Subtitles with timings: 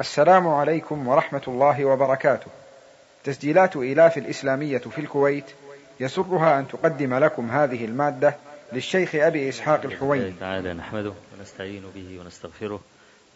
[0.00, 2.46] السلام عليكم ورحمة الله وبركاته.
[3.24, 5.44] تسجيلات إيلاف الإسلامية في الكويت
[6.00, 8.36] يسرها أن تقدم لكم هذه المادة
[8.72, 10.32] للشيخ أبي إسحاق الحويني.
[10.40, 12.80] تعالى نحمده ونستعين به ونستغفره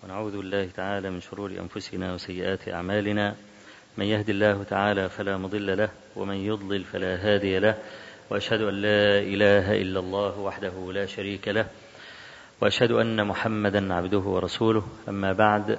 [0.05, 3.35] ونعوذ بالله تعالى من شرور أنفسنا وسيئات أعمالنا.
[3.99, 7.75] من يهد الله تعالى فلا مضل له ومن يضلل فلا هادي له
[8.31, 11.67] وأشهد أن لا إله إلا الله وحده لا شريك له
[12.61, 15.79] وأشهد أن محمدا عبده ورسوله أما بعد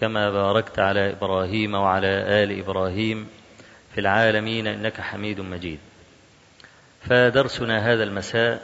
[0.00, 2.06] كما باركت على إبراهيم وعلى
[2.42, 3.26] آل إبراهيم
[3.94, 5.78] في العالمين إنك حميد مجيد.
[7.00, 8.62] فدرسنا هذا المساء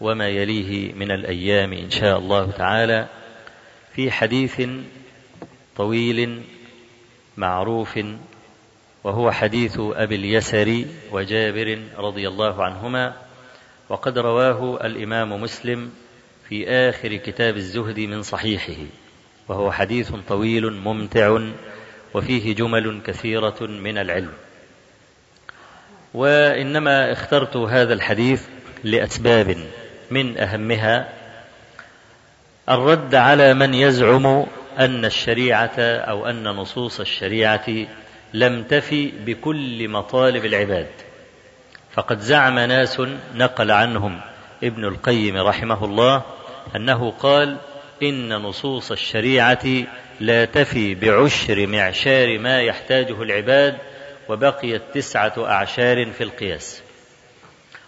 [0.00, 3.06] وما يليه من الأيام إن شاء الله تعالى
[3.94, 4.62] في حديث
[5.76, 6.42] طويل
[7.36, 7.98] معروف
[9.04, 13.16] وهو حديث أبي اليسر وجابر رضي الله عنهما
[13.88, 15.92] وقد رواه الإمام مسلم
[16.48, 18.86] في آخر كتاب الزهد من صحيحه.
[19.50, 21.38] وهو حديث طويل ممتع
[22.14, 24.32] وفيه جمل كثيرة من العلم.
[26.14, 28.46] وإنما اخترت هذا الحديث
[28.84, 29.56] لأسباب
[30.10, 31.08] من أهمها
[32.68, 34.46] الرد على من يزعم
[34.78, 37.86] أن الشريعة أو أن نصوص الشريعة
[38.34, 40.90] لم تفي بكل مطالب العباد.
[41.92, 43.02] فقد زعم ناس
[43.34, 44.20] نقل عنهم
[44.62, 46.22] ابن القيم رحمه الله
[46.76, 47.56] أنه قال
[48.02, 49.66] إن نصوص الشريعة
[50.20, 53.78] لا تفي بعشر معشار ما يحتاجه العباد
[54.28, 56.82] وبقيت تسعة أعشار في القياس.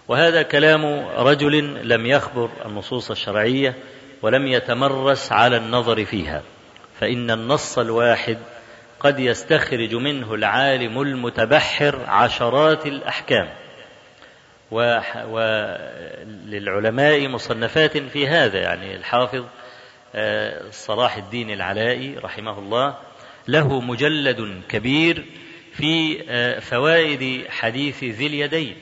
[0.07, 0.85] وهذا كلام
[1.17, 3.75] رجل لم يخبر النصوص الشرعية
[4.21, 6.41] ولم يتمرس على النظر فيها
[6.99, 8.37] فإن النص الواحد
[8.99, 13.49] قد يستخرج منه العالم المتبحر عشرات الأحكام.
[16.41, 19.43] وللعلماء مصنفات في هذا يعني الحافظ
[20.71, 22.97] صلاح الدين العلائي رحمه الله
[23.47, 25.25] له مجلد كبير
[25.73, 26.17] في
[26.61, 28.77] فوائد حديث ذي اليدين.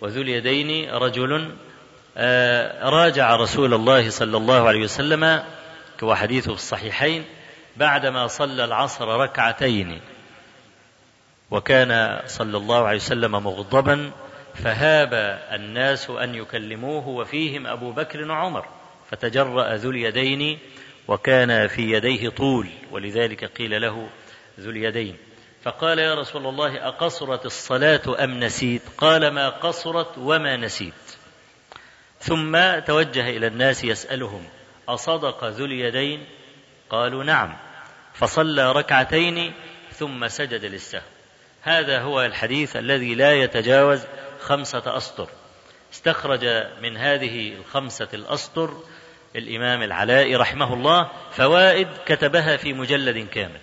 [0.00, 1.54] وذو اليدين رجل
[2.82, 5.44] راجع رسول الله صلى الله عليه وسلم
[5.98, 7.24] كما حديثه في الصحيحين
[7.76, 10.00] بعدما صلى العصر ركعتين.
[11.50, 14.10] وكان صلى الله عليه وسلم مغضبا
[14.54, 15.14] فهاب
[15.52, 18.66] الناس أن يكلموه وفيهم أبو بكر وعمر.
[19.10, 20.58] فتجرأ ذو اليدين
[21.08, 24.08] وكان في يديه طول ولذلك قيل له
[24.60, 25.16] ذو اليدين.
[25.62, 30.94] فقال يا رسول الله أقصرت الصلاة أم نسيت؟ قال ما قصرت وما نسيت.
[32.20, 34.44] ثم توجه إلى الناس يسألهم
[34.88, 36.26] أصدق ذو اليدين؟
[36.90, 37.56] قالوا نعم.
[38.14, 39.52] فصلى ركعتين
[39.92, 41.02] ثم سجد للسهو.
[41.62, 44.00] هذا هو الحديث الذي لا يتجاوز
[44.40, 45.28] خمسة أسطر.
[45.92, 46.44] استخرج
[46.82, 48.82] من هذه الخمسة الأسطر
[49.36, 53.60] الإمام العلاء رحمه الله فوائد كتبها في مجلد كامل.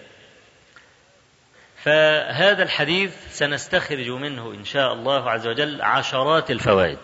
[1.83, 6.97] فهذا الحديث سنستخرج منه إن شاء الله عز وجل عشرات الفوائد.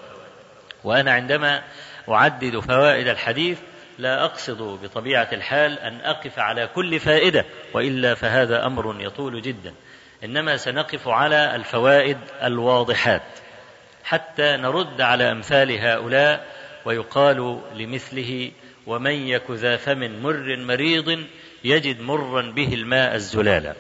[0.84, 1.64] وأنا عندما
[2.10, 3.60] أعدد فوائد الحديث
[4.00, 9.74] لا أقصد بطبيعة الحال أن أقف على كل فائدة وإلا فهذا أمر يطول جدا.
[10.24, 13.22] إنما سنقف على الفوائد الواضحات.
[14.04, 18.52] حتى نرد على أمثال هؤلاء ويقال لمثله
[18.88, 21.24] ومن يك ذا فم مر مريض
[21.64, 23.76] يجد مرا به الماء الزلالا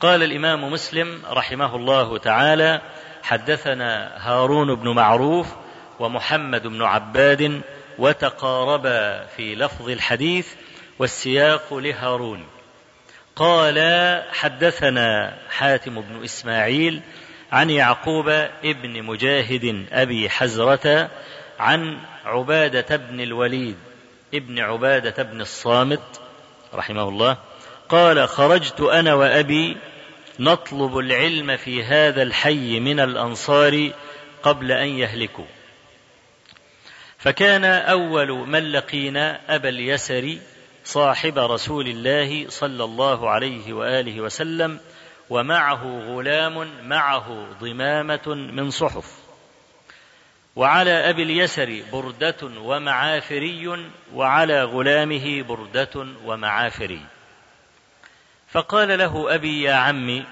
[0.00, 2.80] قال الإمام مسلم رحمه الله تعالى
[3.22, 5.46] حدثنا هارون بن معروف
[6.00, 7.60] ومحمد بن عباد
[7.98, 10.48] وتقاربا في لفظ الحديث
[10.98, 12.46] والسياق لهارون.
[13.36, 13.78] قال
[14.32, 17.02] حدثنا حاتم بن إسماعيل
[17.52, 18.28] عن يعقوب
[18.64, 21.10] ابن مجاهد أبي حزرة
[21.58, 23.76] عن عبادة بن الوليد
[24.34, 26.20] ابن عبادة بن الصامت
[26.74, 27.36] رحمه الله
[27.88, 29.76] قال خرجت أنا وأبي
[30.40, 33.90] نطلب العلم في هذا الحي من الأنصار
[34.42, 35.44] قبل أن يهلكوا.
[37.18, 40.38] فكان أول من لقينا أبا اليسر
[40.84, 44.80] صاحب رسول الله صلى الله عليه وآله وسلم
[45.30, 49.23] ومعه غلام معه ضمامة من صحف.
[50.56, 57.02] وعلى أبي اليسر بردة ومعافري وعلى غلامه بردة ومعافري.
[58.48, 60.24] فقال له أبي يا عمي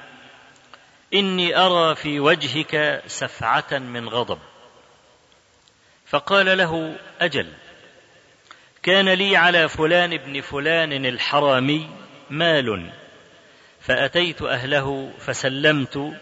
[1.15, 4.39] إني أرى في وجهك سفعة من غضب.
[6.07, 7.53] فقال له أجل
[8.83, 11.91] كان لي على فلان ابن فلان الحرامي
[12.31, 12.91] مال
[13.81, 16.13] فأتيت أهله فسلمت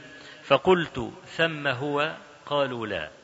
[0.45, 2.17] فقلت ثم هو؟
[2.47, 3.20] قالوا لا.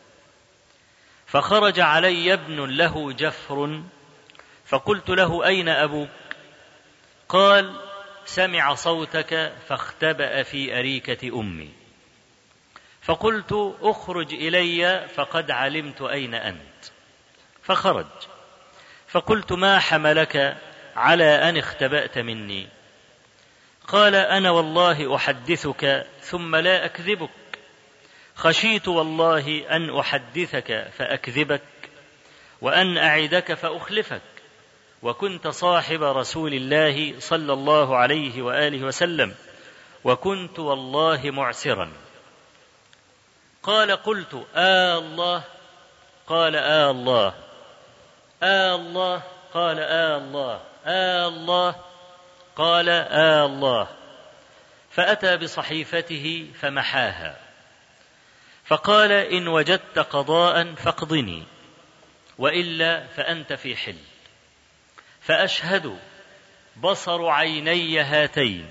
[1.26, 3.82] فخرج علي ابن له جفر
[4.66, 6.08] فقلت له أين أبوك؟
[7.28, 7.80] قال
[8.24, 11.70] سمع صوتك فاختبأ في أريكة أمي.
[13.02, 16.84] فقلت اخرج إلي فقد علمت أين أنت.
[17.62, 18.06] فخرج.
[19.08, 20.56] فقلت ما حملك
[20.96, 22.68] على أن اختبأت مني؟
[23.88, 27.30] قال أنا والله أحدثك ثم لا أكذبك.
[28.36, 31.62] خشيت والله أن أحدثك فأكذبك
[32.60, 34.22] وأن أعدك فأخلفك
[35.02, 39.34] وكنت صاحب رسول الله صلى الله عليه وآله وسلم
[40.04, 41.92] وكنت والله معسرا.
[43.62, 45.42] قال قلت آه الله
[46.26, 47.34] قال آه الله
[48.42, 49.22] آه الله
[49.54, 51.74] قال آه الله آه الله
[52.56, 53.88] قال آه الله.
[54.90, 57.45] فأتى بصحيفته فمحاها.
[58.66, 61.42] فقال إن وجدت قضاء فاقضني
[62.38, 63.96] وإلا فأنت في حل.
[65.20, 65.98] فأشهد
[66.76, 68.66] بصر عيني هاتين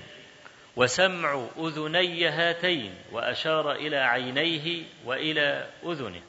[0.76, 6.22] وسمع أذني هاتين وأشار إلى عينيه وإلى أذنه.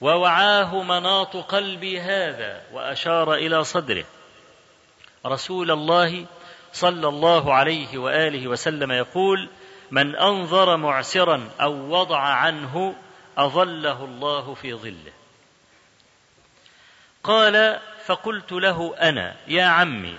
[0.00, 4.04] ووعاه مناط قلبي هذا وأشار إلى صدره.
[5.26, 6.26] رسول الله
[6.72, 9.50] صلى الله عليه وآله وسلم يقول
[9.90, 12.94] من أنظر معسرا أو وضع عنه
[13.38, 15.12] أظله الله في ظله.
[17.24, 20.18] قال فقلت له أنا يا عمي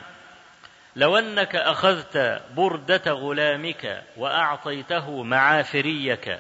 [0.96, 6.40] لو أنك أخذت بردة غلامك وأعطيته معافريك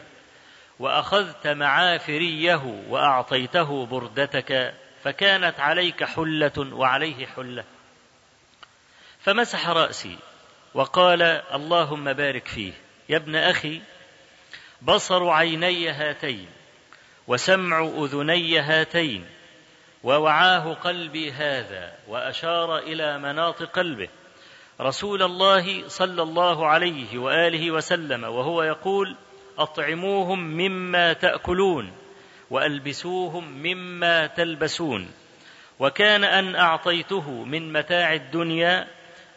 [0.79, 4.73] وأخذت معافريه وأعطيته بردتك
[5.03, 7.63] فكانت عليك حلة وعليه حلة.
[9.19, 10.17] فمسح رأسي
[10.73, 11.21] وقال
[11.53, 12.73] اللهم بارك فيه.
[13.09, 13.81] يا ابن أخي
[14.81, 16.47] بصر عيني هاتين
[17.27, 19.25] وسمع أذني هاتين
[20.03, 24.07] ووعاه قلبي هذا وأشار إلى مناط قلبه.
[24.81, 29.15] رسول الله صلى الله عليه وآله وسلم وهو يقول
[29.57, 31.91] أطعموهم مما تأكلون
[32.49, 35.11] وألبسوهم مما تلبسون.
[35.79, 38.87] وكان أن أعطيته من متاع الدنيا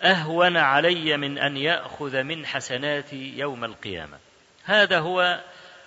[0.03, 4.19] أهون علي من أن يأخذ من حسناتي يوم القيامة.
[4.65, 5.41] هذا هو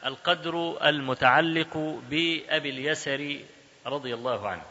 [0.06, 1.78] القدر المتعلق
[2.10, 3.40] بأبي اليسر
[3.86, 4.64] رضي الله عنه.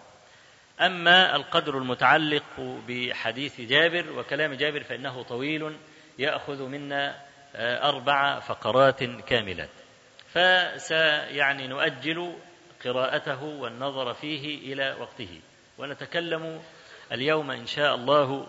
[0.81, 5.77] أما القدر المتعلق بحديث جابر وكلام جابر فإنه طويل
[6.19, 7.17] يأخذ منا
[7.55, 9.71] آه، أربع فقرات كاملات.
[10.29, 12.35] فسيعني نؤجل
[12.85, 15.41] قراءته والنظر فيه إلى وقته.
[15.79, 16.63] ونتكلم
[17.13, 18.47] اليوم إن شاء الله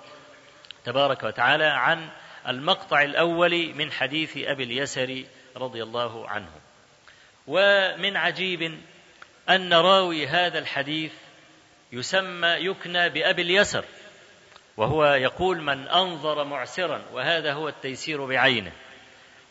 [0.85, 2.09] تبارك وتعالى عن
[2.47, 5.23] المقطع الأول من حديث أبي اليسر
[5.55, 6.51] رضي الله عنه.
[7.47, 8.79] ومن عجيب
[9.49, 11.11] أن راوي هذا الحديث
[11.91, 13.85] يسمى يكنى بأبي اليسر
[14.77, 18.71] وهو يقول من أنظر معسرا وهذا هو التيسير بعينه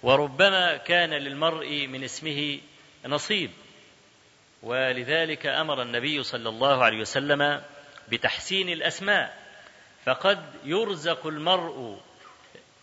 [0.03, 2.61] وربما كان للمرء من اسمه
[3.07, 3.51] نصيب.
[4.63, 7.63] ولذلك أمر النبي صلى الله عليه وسلم
[8.09, 9.40] بتحسين الأسماء
[10.05, 12.01] فقد يرزق المرء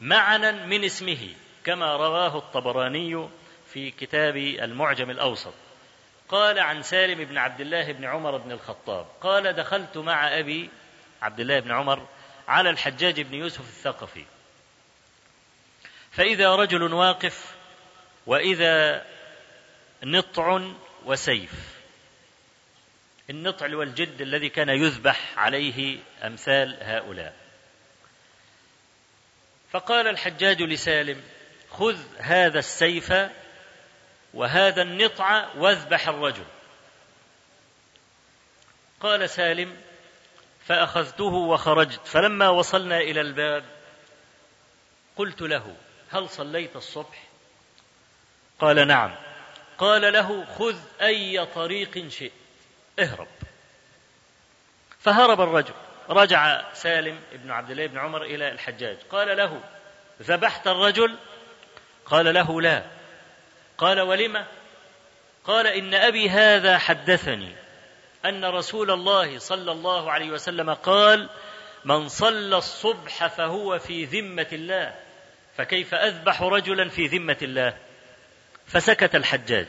[0.02, 1.30] معنى من اسمه
[1.64, 3.28] كما رواه الطبراني
[3.74, 5.54] في كتاب المعجم الأوسط.
[6.30, 10.70] قال عن سالم بن عبد الله بن عمر بن الخطاب قال دخلت مع أبي
[11.22, 12.08] عبد الله بن عمر
[12.48, 14.26] على الحجاج بن يوسف الثقفي.
[16.12, 17.56] فإذا رجل واقف
[18.26, 19.06] وإذا
[20.04, 20.62] نطع
[21.06, 21.77] وسيف.
[23.30, 27.36] النطع والجد الذي كان يذبح عليه أمثال هؤلاء.
[29.72, 31.24] فقال الحجاج لسالم
[31.70, 33.14] خذ هذا السيف
[34.34, 36.46] وهذا النطع واذبح الرجل.
[39.00, 39.82] قال سالم
[40.66, 42.08] فأخذته وخرجت.
[42.08, 43.66] فلما وصلنا إلى الباب
[45.16, 45.76] قلت له
[46.12, 47.24] هل صليت الصبح؟
[48.60, 49.16] قال نعم.
[49.78, 52.47] قال له خذ أي طريق شئت.
[53.00, 53.28] اهرب.
[55.00, 55.74] فهرب الرجل.
[56.10, 58.98] رجع سالم بن عبد الله بن عمر إلى الحجاج.
[59.12, 59.62] قال له
[60.22, 61.18] ذبحت الرجل؟
[62.06, 62.84] قال له لا.
[63.78, 64.46] قال ولم
[65.44, 67.56] قال إن أبي هذا حدثني
[68.26, 71.30] أن رسول الله صلى الله عليه وسلم قال
[71.86, 74.96] من صلى الصبح فهو في ذمة الله
[75.58, 77.78] فكيف أذبح رجلا في ذمة الله؟
[78.68, 79.68] فسكت الحجاج.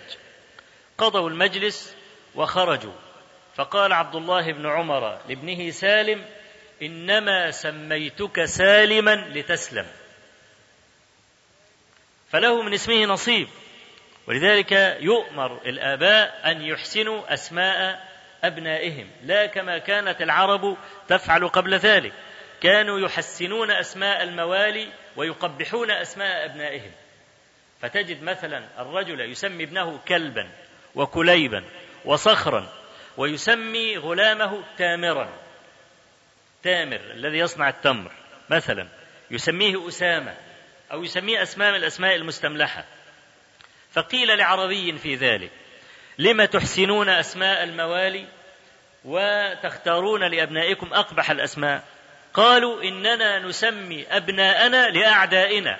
[0.98, 1.96] قضوا المجلس
[2.34, 3.07] وخرجوا.
[3.58, 6.24] فقال عبد الله بن عمر لابنه سالم
[6.82, 9.86] إنما سميتك سالما لتسلم.
[12.30, 13.48] فله من اسمه نصيب.
[14.26, 18.08] ولذلك يؤمر الآباء أن يحسنوا أسماء
[18.44, 19.10] أبنائهم.
[19.24, 20.76] لا كما كانت العرب
[21.08, 22.12] تفعل قبل ذلك.
[22.60, 26.92] كانوا يحسنون أسماء الموالي ويقبحون أسماء أبنائهم.
[27.80, 30.50] فتجد مثلا الرجل يسمي ابنه كلبا
[30.94, 31.64] وكليبا
[32.04, 32.77] وصخرا
[33.18, 35.28] ويسمي غلامه تامرا.
[36.62, 38.12] تامر الذي يصنع التمر
[38.50, 38.88] مثلا
[39.30, 40.34] يسميه أسامة
[40.92, 42.84] أو يسميه أسماء من الأسماء المستملحة.
[43.92, 45.50] فقيل لعربي في ذلك
[46.18, 48.26] لم تحسنون أسماء الموالي
[49.04, 51.84] وتختارون لأبنائكم أقبح الأسماء؟
[52.34, 55.78] قالوا إننا نسمي أبناءنا لأعدائنا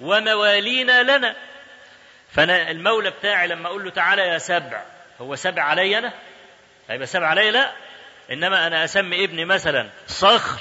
[0.00, 1.36] وموالينا لنا.
[2.30, 4.82] فأنا المولى بتاعي لما أقول له تعالى يا سبع
[5.20, 6.12] هو سبع علي أنا؟
[6.92, 7.72] هيبقى سبع علي لا
[8.32, 10.60] إنما أنا أسمي ابني مثلا صخر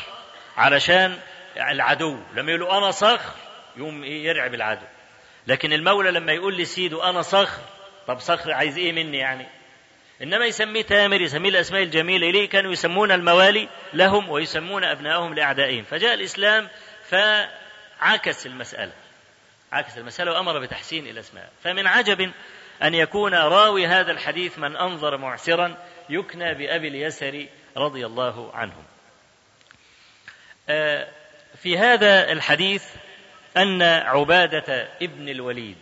[0.57, 1.17] علشان
[1.57, 2.19] العدو.
[2.35, 3.33] لما يقولوا أنا صخر
[3.77, 4.85] يقوم يرعب العدو.
[5.47, 7.61] لكن المولى لما يقول لي سيده أنا صخر
[8.07, 9.45] طب صخر عايز إيه مني يعني؟
[10.23, 12.31] إنما يسميه تامر يسميه الأسماء الجميلة.
[12.31, 15.83] ليه كانوا يسمون الموالي لهم ويسمون أبنائهم لأعدائهم.
[15.83, 16.69] فجاء الإسلام
[17.09, 18.91] فعكس المسألة.
[19.71, 21.50] عكس المسألة وأمر بتحسين الأسماء.
[21.63, 22.31] فمن عجب
[22.83, 25.77] أن يكون راوي هذا الحديث من أنظر معسرا
[26.10, 27.46] يكنى بأبي اليسر
[27.77, 28.84] رضي الله عنهم.
[30.70, 31.08] آه،
[31.55, 32.86] في هذا الحديث
[33.58, 35.77] أن عبادة ابن الوليد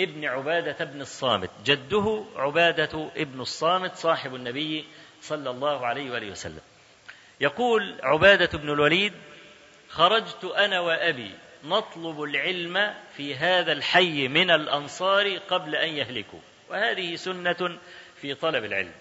[0.00, 4.84] ابن عبادة بن الصامت جده عبادة ابن الصامت صاحب النبي
[5.20, 6.60] صلى الله عليه وآله وسلم.
[7.40, 9.12] يقول عبادة بن الوليد
[9.88, 11.30] خرجت أنا وأبي
[11.64, 16.40] نطلب العلم في هذا الحي من الأنصار قبل أن يهلكوا.
[16.68, 17.78] وهذه سنة
[18.20, 18.92] في طلب العلم.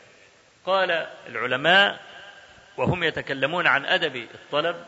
[0.65, 1.99] قال العلماء
[2.77, 4.85] وهم يتكلمون عن أدب الطلب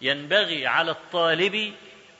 [0.00, 1.74] ينبغي على الطالب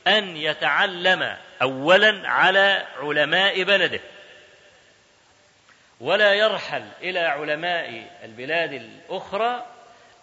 [0.07, 4.01] أن يتعلم أولا على علماء بلده
[6.01, 9.67] ولا يرحل إلى علماء البلاد الأخرى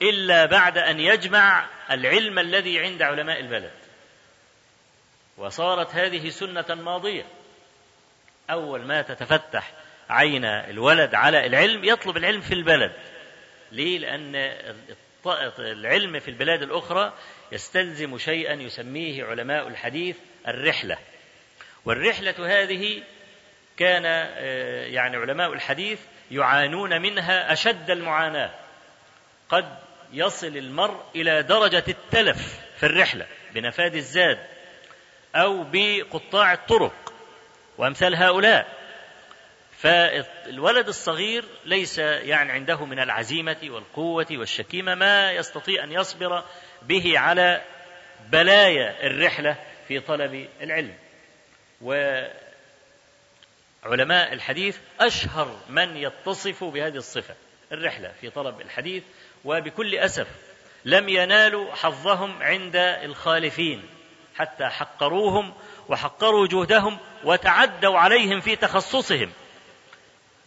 [0.02, 3.72] إلا بعد أن يجمع العلم الذي عند علماء البلد.
[5.38, 7.26] وصارت هذه سنة ماضية.
[8.50, 9.72] أول ما تتفتح
[10.10, 12.92] عين الولد على العلم يطلب العلم في البلد.
[13.72, 14.36] ليه؟ لأن
[15.60, 17.14] العلم في البلاد الأخرى
[17.52, 20.98] يستلزم شيئا يسميه علماء الحديث الرحلة.
[21.86, 23.04] والرحلة هذه
[23.78, 26.00] كان آه، يعني علماء الحديث
[26.32, 28.52] يعانون منها أشد المعاناة.
[29.50, 29.78] قد
[30.14, 34.40] يصل المرء إلى درجة التلف في الرحلة بنفاد الزاد
[35.36, 37.14] أو بقطاع الطرق.
[37.78, 38.85] وأمثال هؤلاء
[39.78, 46.44] فالولد الصغير ليس يعني عنده من العزيمة والقوة والشكيمة ما يستطيع أن يصبر
[46.82, 47.62] به على
[48.30, 49.56] بلايا الرحلة
[49.88, 50.96] في طلب العلم.
[51.82, 52.34] وعلماء
[54.34, 57.36] الحديث أشهر من يتصف بهذه الصفة
[57.72, 59.04] الرحلة في طلب الحديث
[59.46, 60.28] وبكل أسف
[60.86, 63.84] لم ينالوا حظهم عند الخالفين
[64.36, 65.54] حتى حقروهم
[65.90, 69.32] وحقروا جهدهم وتعدوا عليهم في تخصصهم.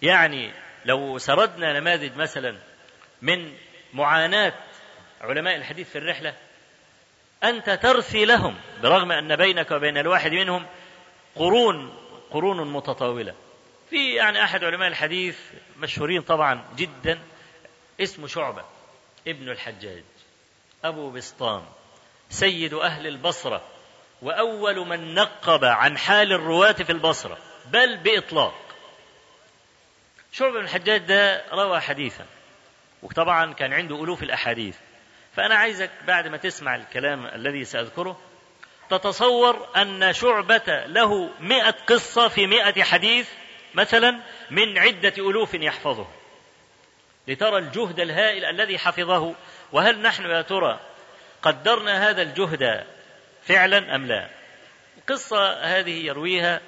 [0.03, 0.53] يعني
[0.85, 2.59] لو سردنا نماذج مثلا
[3.23, 3.55] من
[3.93, 4.55] معاناة
[5.21, 6.35] علماء الحديث في الرحلة
[7.45, 10.67] أنت ترثي لهم برغم أن بينك وبين الواحد منهم
[11.37, 11.99] قرون
[12.31, 13.35] قرون متطاولة.
[13.91, 15.39] في يعني أحد علماء الحديث
[15.77, 17.19] مشهورين طبعا جدا
[18.01, 18.65] اسمه شعبة
[19.29, 20.05] ابن الحجاج
[20.85, 21.65] أبو بسطام
[22.31, 23.63] سيد أهل البصرة
[24.23, 27.39] وأول من نقب عن حال الرواة في البصرة
[27.73, 28.68] بل بإطلاق.
[30.33, 32.27] شعبة بن الحجاج ده روى حديثا
[33.03, 34.77] وطبعا كان عنده ألوف الأحاديث.
[35.37, 38.21] فأنا عايزك بعد ما تسمع الكلام الذي سأذكره
[38.91, 43.29] تتصور أن شعبة له مئة قصة في مئة حديث
[43.75, 44.21] مثلا
[44.51, 46.07] من عدة ألوف يحفظه.
[47.29, 49.35] لترى الجهد الهائل الذي حفظه
[49.73, 50.81] وهل نحن يا ترى
[51.43, 52.85] قدرنا هذا الجهد
[53.43, 54.29] فعلا أم لا؟
[54.99, 56.61] القصة هذه يرويها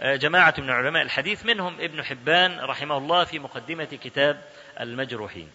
[0.00, 4.44] جماعة من علماء الحديث منهم ابن حبان رحمه الله في مقدمة كتاب
[4.80, 5.52] المجروحين.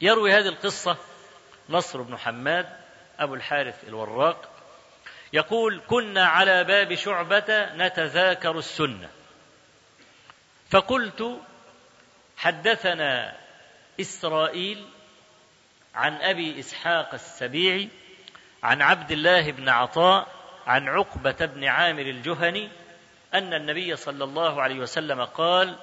[0.00, 0.96] يروي هذه القصة
[1.68, 2.66] نصر بن حماد
[3.18, 4.50] أبو الحارث الوراق
[5.32, 9.08] يقول كنا على باب شعبة نتذاكر السنة.
[10.70, 11.40] فقلت
[12.36, 13.36] حدثنا
[14.00, 14.88] إسرائيل
[15.94, 17.88] عن أبي إسحاق السبيعي
[18.62, 20.35] عن عبد الله بن عطاء
[20.66, 22.70] عن عقبة بن عامر الجهني
[23.34, 25.76] أن النبي صلى الله عليه وسلم قال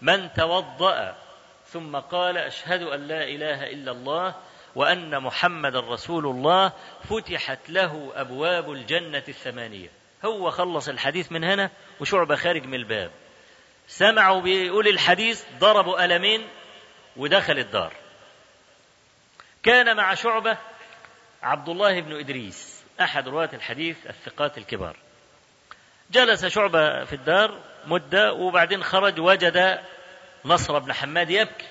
[0.00, 1.16] من توضأ
[1.66, 4.34] ثم قال أشهد أن لا إله إلا الله
[4.74, 6.72] وأن محمد رسول الله
[7.04, 9.88] فتحت له أبواب الجنة الثمانية.
[10.24, 11.70] هو خلص الحديث من هنا
[12.00, 13.10] وشعبة خارج من الباب.
[13.86, 16.48] سمعوا بيقول الحديث ضربوا ألمين
[17.16, 17.92] ودخل الدار.
[19.62, 20.58] كان مع شعبة
[21.42, 22.69] عبد الله بن إدريس.
[23.00, 24.96] أحد رواة الحديث الثقات الكبار.
[26.10, 29.80] جلس شعبة في الدار مدة وبعدين خرج وجد
[30.44, 31.66] نصر بن حماد يبكي.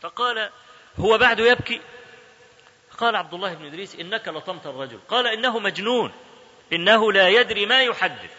[0.00, 0.50] فقال
[0.98, 1.80] هو بعد يبكي؟
[2.98, 5.00] قال عبد الله بن إدريس إنك لطمت الرجل.
[5.08, 6.12] قال إنه مجنون
[6.72, 8.32] إنه لا يدري ما يحدث.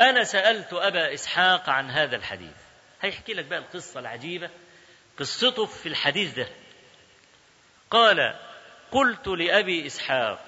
[0.00, 2.56] أنا سألت أبا إسحاق عن هذا الحديث.
[3.02, 4.50] هيحكي لك بقى القصة العجيبة
[5.18, 6.48] قصته في الحديث ده.
[7.90, 8.40] قال
[8.94, 10.44] قلت لأبي إسحاق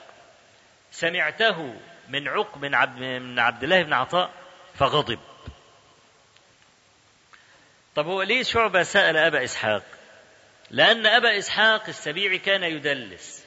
[0.91, 1.77] سمعته
[2.09, 4.31] من عق من عبد, من عبد الله بن عطاء
[4.75, 5.19] فغضب.
[7.95, 9.83] طب هو ليه شعبة سأل أبا إسحاق؟
[10.71, 13.47] لأن أبا إسحاق السبيعي كان يدلس.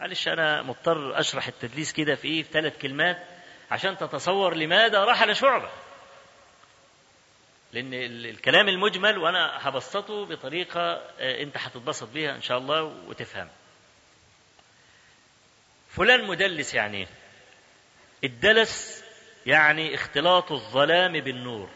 [0.00, 3.18] معلش أنا مضطر أشرح التدليس كده في إيه؟ في ثلاث كلمات
[3.70, 5.70] عشان تتصور لماذا رحل شعبة
[7.72, 10.80] لأن الكلام المجمل وأنا هبسطه بطريقة
[11.20, 13.48] آه، أنت هتتبسط بيها إن شاء الله وتفهم.
[15.96, 17.06] فلان مدلس يعني إيه؟
[18.24, 19.04] الدلس
[19.46, 21.70] يعني اختلاط الظلام بالنور.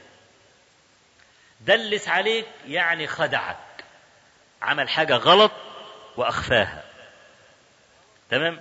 [1.61, 3.85] دلس عليك يعني خدعك.
[4.63, 5.53] عمل حاجة غلط
[6.17, 6.85] وأخفاها.
[8.31, 8.61] تمام؟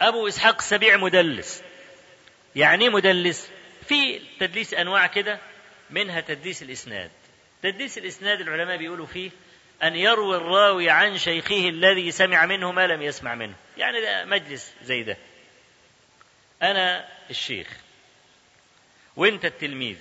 [0.00, 1.62] أبو إسحاق السبيع مدلس.
[2.56, 3.50] يعني إيه مدلس؟
[3.88, 5.38] في تدليس أنواع كده
[5.90, 7.10] منها تدليس الإسناد.
[7.62, 9.30] تدليس الإسناد العلماء بيقولوا فيه
[9.82, 13.54] أن يروي الراوي عن شيخه الذي سمع منه ما لم يسمع منه.
[13.76, 15.16] يعني ده مجلس زي ده.
[16.62, 17.68] أنا الشيخ.
[19.16, 19.96] وأنت التلميذ.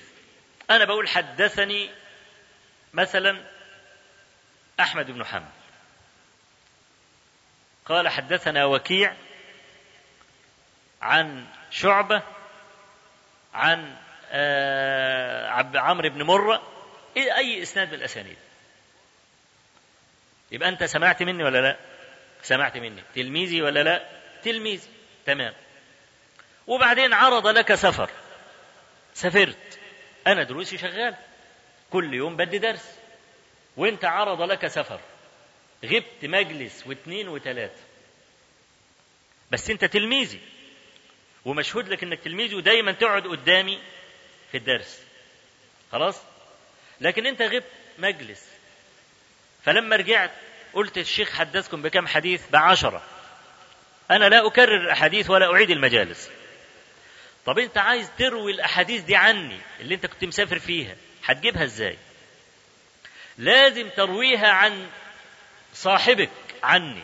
[0.69, 1.89] أنا بقول حدثني
[2.93, 3.41] مثلا
[4.79, 5.45] أحمد بن حنبل.
[7.85, 9.15] قال حدثنا وكيع
[11.01, 12.21] عن شعبة
[13.53, 13.95] عن
[14.31, 16.71] آه عمرو بن مرة.
[17.17, 18.37] أي إسناد من الأسانيد
[20.55, 21.77] يبقى أنت سمعت مني ولا لا؟
[22.41, 23.03] سمعت مني.
[23.15, 24.09] تلميذي ولا لا؟
[24.43, 24.87] تلميذي.
[25.25, 25.53] تمام.
[26.67, 28.09] وبعدين عرض لك سفر.
[29.13, 29.79] سافرت.
[30.27, 31.15] أنا دروسي شغال.
[31.89, 32.99] كل يوم بدي درس.
[33.77, 34.99] وأنت عرض لك سفر.
[35.85, 37.81] غبت مجلس واثنين وثلاثة.
[39.51, 40.41] بس أنت تلميذي.
[41.45, 43.81] ومشهود لك إنك تلميذي ودايما تقعد قدامي
[44.51, 45.05] في الدرس.
[45.91, 46.21] خلاص؟
[47.01, 48.51] لكن أنت غبت مجلس.
[49.63, 50.31] فلما رجعت
[50.75, 53.01] قلت الشيخ حدثكم بكم حديث بعشرة.
[54.11, 56.29] أنا لا أكرر الأحاديث ولا أعيد المجالس.
[57.45, 61.97] طب أنت عايز تروي الأحاديث دي عني اللي أنت كنت مسافر فيها هتجيبها إزاي؟
[63.37, 64.89] لازم ترويها عن
[65.73, 66.29] صاحبك
[66.63, 67.03] عني.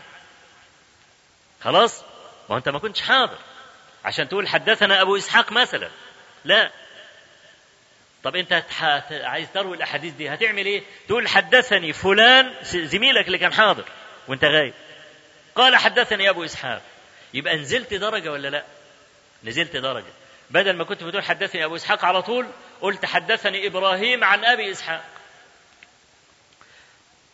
[1.64, 2.04] خلاص؟
[2.50, 3.38] ما أنت ما كنتش حاضر.
[4.06, 5.90] عشان تقول حدثنا أبو إسحاق مثلا.
[6.46, 6.72] لا.
[8.24, 8.64] طب انت
[9.12, 13.86] عايز تروي الأحاديث دي هتعمل إيه؟ تقول حدثني فلان زميلك اللي كان حاضر
[14.28, 14.74] وانت غايب.
[15.56, 16.82] قال حدثني أبو إسحاق.
[17.34, 18.64] يبقى نزلت درجة ولا لا؟
[19.44, 20.14] نزلت درجة.
[20.50, 22.48] بدل ما كنت بتقول حدثني أبو إسحاق على طول
[22.82, 25.04] قلت حدثني إبراهيم عن أبي إسحاق.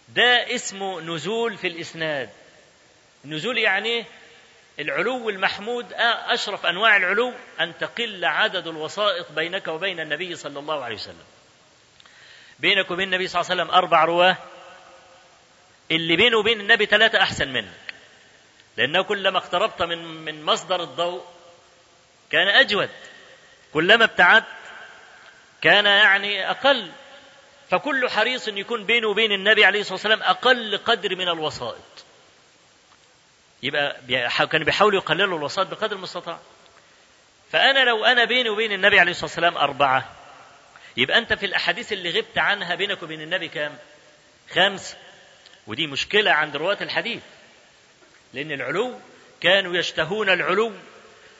[0.09, 2.29] ده اسمه نزول في الإسناد.
[3.25, 4.05] نزول يعني
[4.79, 10.83] العلو المحمود آه، أشرف أنواع العلو أن تقل عدد الوسائط بينك وبين النبي صلى الله
[10.83, 11.25] عليه وسلم.
[12.59, 14.37] بينك وبين النبي صلى الله عليه وسلم أربع رواة.
[15.91, 17.93] اللي بينه وبين النبي ثلاثة أحسن منك.
[18.77, 21.23] لأنه كلما اقتربت من من مصدر الضوء
[22.31, 22.89] كان أجود.
[23.73, 24.45] كلما ابتعدت
[25.61, 26.91] كان يعني أقل.
[27.69, 32.06] فكل حريص يكون بينه وبين النبي عليه الصلاة والسلام أقل قدر من الوسائط.
[33.63, 33.97] يبقى
[34.51, 36.39] كانوا بيحاولوا يقللوا الوسائط بقدر المستطاع.
[37.51, 40.09] فأنا لو أنا بيني وبين النبي عليه الصلاة والسلام أربعة
[40.97, 43.77] يبقى أنت في الأحاديث اللي غبت عنها بينك وبين النبي كام؟
[44.53, 44.97] خمسة
[45.67, 47.21] ودي مشكلة عند رواة الحديث.
[48.33, 48.99] لأن العلو
[49.41, 50.73] كانوا يشتهون العلو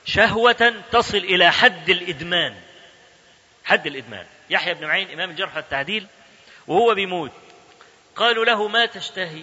[0.05, 2.55] شهوة تصل إلى حد الإدمان.
[3.65, 4.25] حد الإدمان.
[4.49, 6.07] يحيى بن معين إمام الجرح والتعديل
[6.67, 7.31] وهو بيموت.
[8.15, 9.41] قالوا له ما تشتهي؟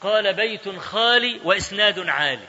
[0.00, 2.48] قال بيت خالي وإسناد عالي.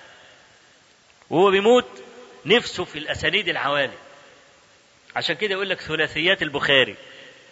[1.29, 2.03] وهو بيموت
[2.45, 3.97] نفسه في الأسانيد العوالي.
[5.15, 6.95] عشان كده يقول لك ثلاثيات البخاري.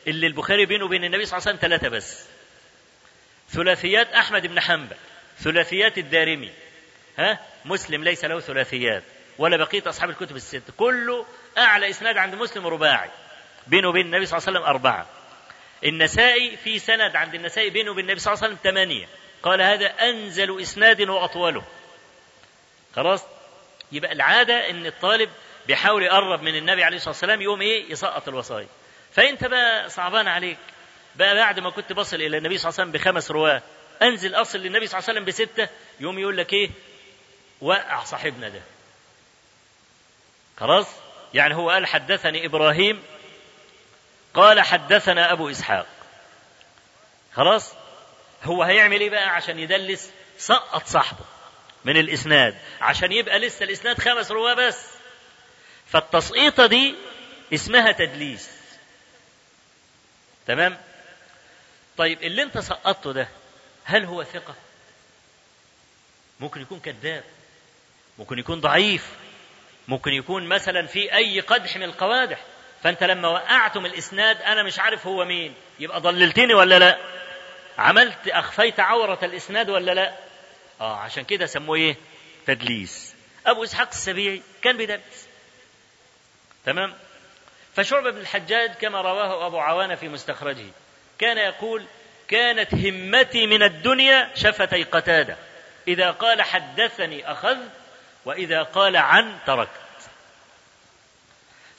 [0.07, 2.25] اللي البخاري بينه وبين النبي صلى الله عليه وسلم ثلاثة بس.
[3.49, 4.95] ثلاثيات أحمد بن حنبل.
[5.39, 6.51] ثلاثيات الدارمي.
[7.17, 9.03] ها؟ مسلم ليس له ثلاثيات.
[9.37, 11.25] ولا بقية أصحاب الكتب الست كله
[11.57, 13.09] أعلى إسناد عند مسلم رباعي
[13.67, 15.09] بينه وبين النبي صلى الله عليه وسلم أربعة.
[15.85, 19.07] النسائي في سند عند النسائي بينه وبين النبي صلى الله عليه وسلم ثمانية.
[19.43, 21.63] قال هذا أنزل إسناد وأطوله.
[22.95, 23.23] خلاص؟
[23.91, 25.29] يبقى العادة إن الطالب
[25.67, 28.67] بيحاول يقرب من النبي عليه الصلاة والسلام يقوم إيه؟ يسقط الوصايا.
[29.11, 30.57] فأنت بقى صعبان عليك
[31.15, 33.61] بقى بعد ما كنت بصل إلى النبي صلى الله عليه وسلم بخمس رواة
[34.01, 35.69] أنزل أصل للنبي صلى الله عليه وسلم بستة
[35.99, 36.69] يوم يقول لك إيه؟
[37.61, 38.61] وقع صاحبنا ده.
[40.59, 40.87] خلاص؟
[41.33, 43.03] يعني هو قال حدثني إبراهيم
[44.33, 45.85] قال حدثنا أبو إسحاق.
[47.35, 47.73] خلاص؟
[48.43, 51.25] هو هيعمل إيه بقى؟ عشان يدلس سقط صاحبه
[51.85, 54.87] من الإسناد عشان يبقى لسه الإسناد خمس رواة بس.
[55.87, 56.95] فالتسقيطة دي
[57.53, 58.49] اسمها تدليس.
[60.47, 60.77] تمام؟
[61.97, 63.27] طيب اللي انت سقطته ده
[63.83, 64.55] هل هو ثقة؟
[66.39, 67.23] ممكن يكون كذاب.
[68.19, 69.09] ممكن يكون ضعيف.
[69.87, 72.39] ممكن يكون مثلا في أي قدح من القوادح.
[72.83, 75.53] فأنت لما وقعتم الإسناد أنا مش عارف هو مين.
[75.79, 76.97] يبقى ضللتني ولا لا؟
[77.77, 80.15] عملت أخفيت عورة الإسناد ولا لا؟
[80.81, 81.95] آه عشان كده سموه إيه؟
[82.47, 83.15] تدليس.
[83.45, 85.27] أبو إسحاق السبيعي كان بيدلس.
[86.65, 86.93] تمام؟
[87.75, 90.65] فشعبة بن الحجاج كما رواه أبو عوانة في مستخرجه
[91.19, 91.85] كان يقول
[92.27, 95.37] كانت همتي من الدنيا شفتي قتادة.
[95.87, 97.71] إذا قال حدثني أخذت
[98.25, 99.69] وإذا قال عن تركت.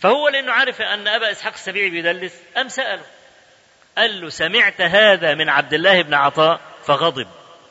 [0.01, 3.05] فهو لأنه عارف أن أبا إسحاق السبيعي بيدلس أم سأله؟
[3.99, 6.61] قال له سمعت هذا من عبد الله بن عطاء.
[6.87, 7.29] فغضب.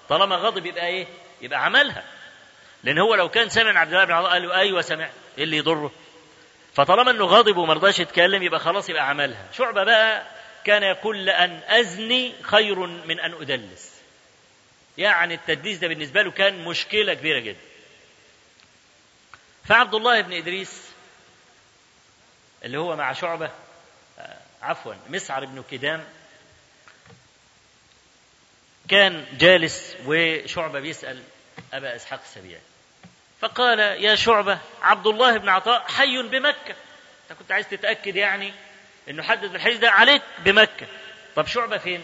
[0.09, 1.07] طالما غضب يبقى إيه؟
[1.41, 2.03] يبقى عملها.
[2.83, 5.11] لأن هو لو كان سمع عبد الله بن عطاء قال له أيوة سمعت.
[5.37, 5.91] إيه اللي يضره؟
[6.73, 9.45] فطالما إنه غضب وما رضاش يتكلم يبقى خلاص يبقى عملها.
[9.53, 10.23] شعبة بقى
[10.63, 13.97] كان يقول لأن أزني خير من أن أدلس.
[14.97, 17.59] يعني التدليس ده بالنسبة له كان مشكلة كبيرة جدا.
[19.65, 20.81] فعبد الله بن إدريس
[22.63, 23.51] اللي هو مع شعبة
[24.61, 26.03] عفوا مسعر بن كدام
[28.89, 31.23] كان جالس وشعبة بيسأل
[31.73, 32.61] أبا إسحاق السبيعي.
[33.41, 36.75] فقال يا شعبة عبد الله بن عطاء حي بمكة.
[37.31, 38.53] أنت كنت عايز تتأكد يعني
[39.09, 40.87] أنه حدد الحديث ده عليك بمكة.
[41.35, 42.01] طب شعبة فين؟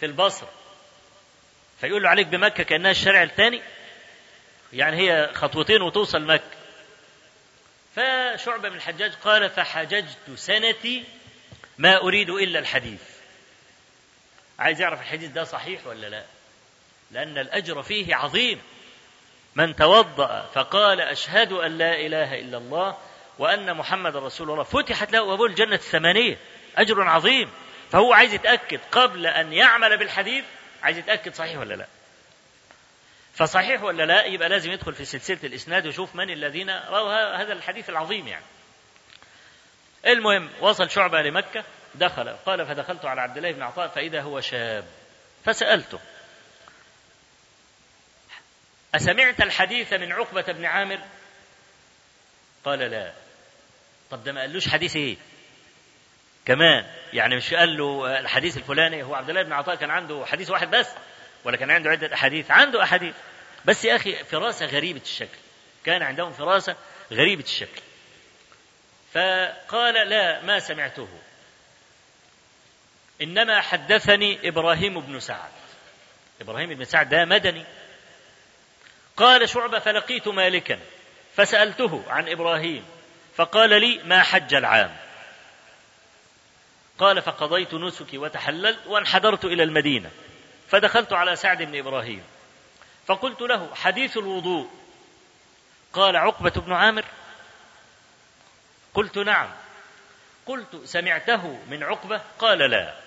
[0.00, 0.50] في البصرة.
[1.80, 3.62] فيقول له عليك بمكة كأنها الشارع الثاني؟
[4.72, 6.56] يعني هي خطوتين وتوصل مكة.
[7.96, 11.04] فشعبة بن الحجاج قال فحججت سنتي
[11.78, 13.11] ما أريد إلا الحديث.
[14.62, 16.24] عايز يعرف الحديث ده صحيح ولا لا؟
[17.10, 18.62] لأن الأجر فيه عظيم.
[19.54, 22.98] من توضأ فقال أشهد أن لا إله إلا الله
[23.38, 24.62] وأن محمد رسول الله.
[24.62, 26.38] فتحت له أبواب الجنة الثمانية.
[26.76, 27.50] أجر عظيم.
[27.90, 30.44] فهو عايز يتأكد قبل أن يعمل بالحديث.
[30.82, 31.86] عايز يتأكد صحيح ولا لا؟
[33.34, 37.90] فصحيح ولا لا؟ يبقى لازم يدخل في سلسلة الإسناد ويشوف من الذين رووا هذا الحديث
[37.90, 38.44] العظيم يعني.
[40.06, 41.64] المهم وصل شعبة لمكة.
[41.94, 44.84] دخل قال فدخلت على عبد الله بن عطاء فإذا هو شاب.
[45.44, 45.98] فسألته
[48.94, 50.98] أسمعت الحديث من عقبة بن عامر؟
[52.64, 53.12] قال لا.
[54.10, 55.16] طب ده ما قالوش حديث إيه؟
[56.44, 60.50] كمان يعني مش قال له الحديث الفلاني هو عبد الله بن عطاء كان عنده حديث
[60.50, 60.88] واحد بس
[61.44, 63.14] ولا كان عنده عدة أحاديث؟ عنده أحاديث.
[63.64, 65.38] بس يا أخي فراسة غريبة الشكل.
[65.84, 66.76] كان عندهم فراسة
[67.12, 67.82] غريبة الشكل.
[69.12, 71.08] فقال لا ما سمعته.
[73.22, 75.50] إنما حدثني إبراهيم بن سعد.
[76.40, 77.64] إبراهيم بن سعد ده مدني.
[79.16, 80.78] قال شعبة فلقيت مالكا
[81.36, 82.84] فسألته عن إبراهيم
[83.36, 84.96] فقال لي ما حج العام.
[86.98, 90.10] قال فقضيت نسكي وتحللت وانحدرت إلى المدينة
[90.68, 92.24] فدخلت على سعد بن إبراهيم.
[93.06, 94.70] فقلت له حديث الوضوء.
[95.92, 97.04] قال عقبة بن عامر
[98.94, 99.48] قلت نعم.
[100.46, 103.01] قلت سمعته من عقبة؟ قال لا.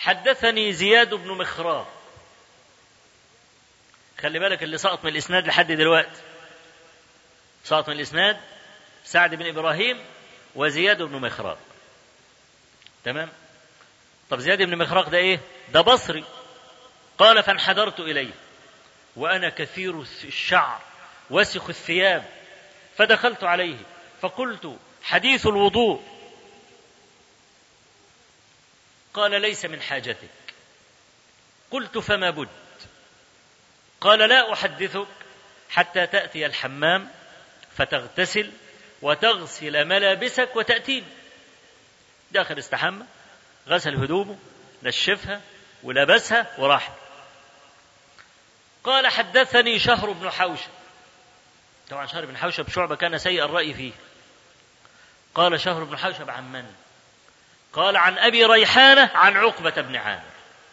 [0.00, 1.86] حدثني زياد بن مخراق
[4.20, 6.20] خلي بالك اللي سقط من الإسناد لحد دلوقتي.
[7.64, 8.40] سقط من الإسناد
[9.04, 10.04] سعد بن إبراهيم
[10.54, 11.58] وزياد بن مخراق
[13.04, 13.28] تمام؟
[14.30, 15.40] طب زياد بن مخراق ده إيه؟
[15.72, 16.24] ده بصري.
[17.18, 18.32] قال فانحدرت إليه.
[19.16, 20.80] وأنا كثير الشعر
[21.30, 22.24] وسخ الثياب.
[22.96, 23.76] فدخلت عليه.
[24.20, 26.02] فقلت حديث الوضوء.
[29.14, 30.30] قال ليس من حاجتك.
[31.70, 32.48] قلت فما بد.
[34.00, 35.06] قال لا أحدثك
[35.70, 37.10] حتى تأتي الحمام
[37.76, 38.52] فتغتسل
[39.02, 41.06] وتغسل ملابسك وتأتيني.
[42.30, 43.06] داخل استحمى
[43.68, 44.38] غسل هدومه
[44.82, 45.40] نشفها
[45.82, 46.92] ولبسها وراح.
[48.84, 50.70] قال حدثني شهر بن حوشب.
[51.90, 53.92] طبعا شهر بن حوشب شعبة كان سيء الرأي فيه.
[55.34, 56.74] قال شهر بن حوشب عن من؟
[57.72, 60.22] قال عن أبي ريحانة عن عقبة بن عامر.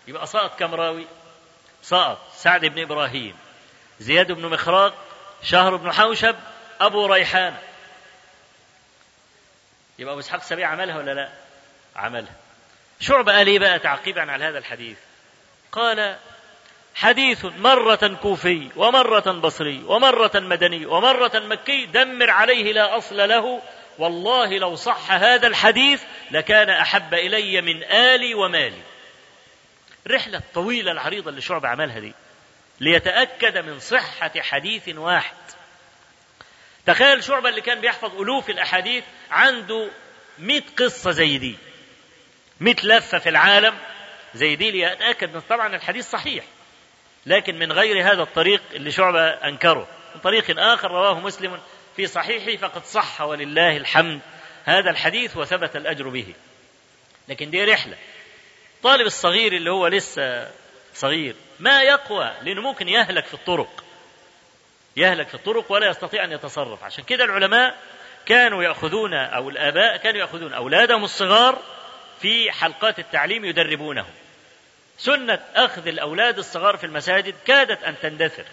[0.07, 1.07] يبقى سقط كم راوي؟
[1.81, 3.35] سقط سعد بن إبراهيم
[3.99, 4.93] زياد بن مخراق
[5.43, 6.35] شهر بن حوشب
[6.81, 7.59] أبو ريحانة.
[9.99, 11.29] يبقى أبو إسحاق السبيع عملها ولا لا؟
[11.95, 12.33] عملها.
[12.99, 14.97] شعبة قال إيه بقى تعقيبا على هذا الحديث.
[15.71, 16.17] قال
[16.95, 23.61] حديث مرة كوفي ومرة بصري ومرة مدني ومرة مكي دمر عليه لا أصل له
[23.99, 28.81] والله لو صح هذا الحديث لكان أحب إلي من آلي ومالي.
[30.05, 32.13] الرحلة الطويلة العريضة اللي شعب عملها دي
[32.79, 35.35] ليتأكد من صحة حديث واحد.
[36.85, 39.89] تخيل شعبة اللي كان بيحفظ ألوف الأحاديث عنده
[40.39, 41.57] مئة قصة زي دي
[42.59, 43.77] مئة لفة في العالم
[44.33, 46.43] زي دي ليتأكد من طبعا الحديث صحيح.
[47.25, 49.87] لكن من غير هذا الطريق اللي شعبة أنكره.
[50.15, 51.59] من طريق آخر رواه مسلم
[51.97, 54.19] في صحيحه فقد صح ولله الحمد.
[54.65, 56.33] هذا الحديث وثبت الأجر به.
[57.27, 57.97] لكن دي رحلة.
[58.83, 60.51] طالب الصغير اللي هو لسه
[60.93, 63.83] صغير ما يقوى لأنه ممكن يهلك في الطرق؟
[64.97, 66.83] يهلك في الطرق ولا يستطيع أن يتصرف.
[66.83, 67.77] عشان كده العلماء
[68.25, 71.61] كانوا يأخذون أو الآباء كانوا يأخذون أولادهم الصغار
[72.21, 74.13] في حلقات التعليم يدربونهم.
[74.97, 78.45] سنة أخذ الأولاد الصغار في المساجد كادت أن تندثر.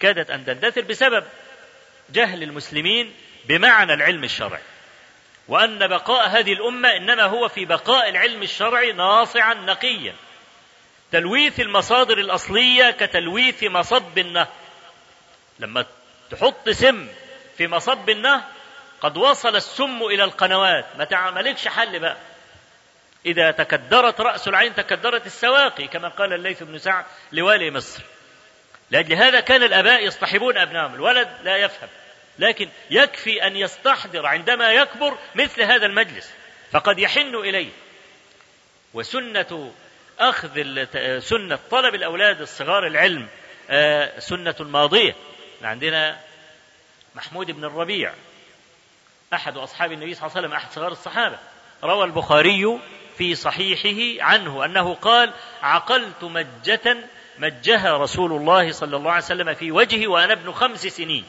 [0.00, 1.24] كادت أن تندثر بسبب
[2.12, 4.62] جهل المسلمين بمعنى العلم الشرعي.
[5.48, 10.14] وأن بقاء هذه الأمة إنما هو في بقاء العلم الشرعي ناصعا نقيا.
[11.12, 14.48] تلويث المصادر الأصلية كتلويث مصب النهر.
[15.58, 15.84] لما
[16.30, 17.08] تحط سم
[17.58, 18.40] في مصب النهر
[19.00, 20.86] قد وصل السم إلى القنوات.
[20.98, 22.16] ما تعملكش حل بقى.
[23.26, 28.02] إذا تكدرت رأس العين تكدرت السواقي كما قال الليث بن سعد لوالي مصر.
[28.90, 31.88] لأجل هذا كان الآباء يصطحبون أبنائهم الولد لا يفهم.
[32.38, 36.32] لكن يكفي أن يستحضر عندما يكبر مثل هذا المجلس.
[36.70, 37.70] فقد يحن إليه.
[38.94, 39.72] وسنة
[40.18, 40.48] أخذ
[41.18, 43.28] سنة طلب الأولاد الصغار العلم
[43.70, 45.14] آه، سنة ماضية.
[45.62, 46.20] عندنا
[47.14, 48.12] محمود بن الربيع
[49.34, 51.38] أحد أصحاب النبي صلى الله عليه وسلم أحد صغار الصحابة.
[51.84, 52.80] روى البخاري
[53.18, 56.96] في صحيحه عنه أنه قال عقلت مجة
[57.38, 61.24] مجها رسول الله صلى الله عليه وسلم في وجهي وأنا ابن خمس سنين.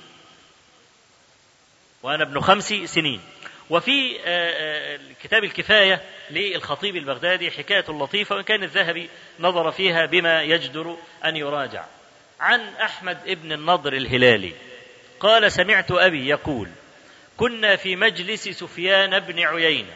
[2.03, 3.21] وأنا ابن خمس سنين.
[3.69, 10.43] وفي آه، آه، كتاب الكفاية للخطيب البغدادي حكاية لطيفة وإن كان الذهبي نظر فيها بما
[10.43, 11.85] يجدر أن يراجع.
[12.39, 14.53] عن أحمد ابن النضر الهلالي.
[15.19, 16.69] قال سمعت أبي يقول
[17.37, 19.93] كنا في مجلس سفيان بن عيينة.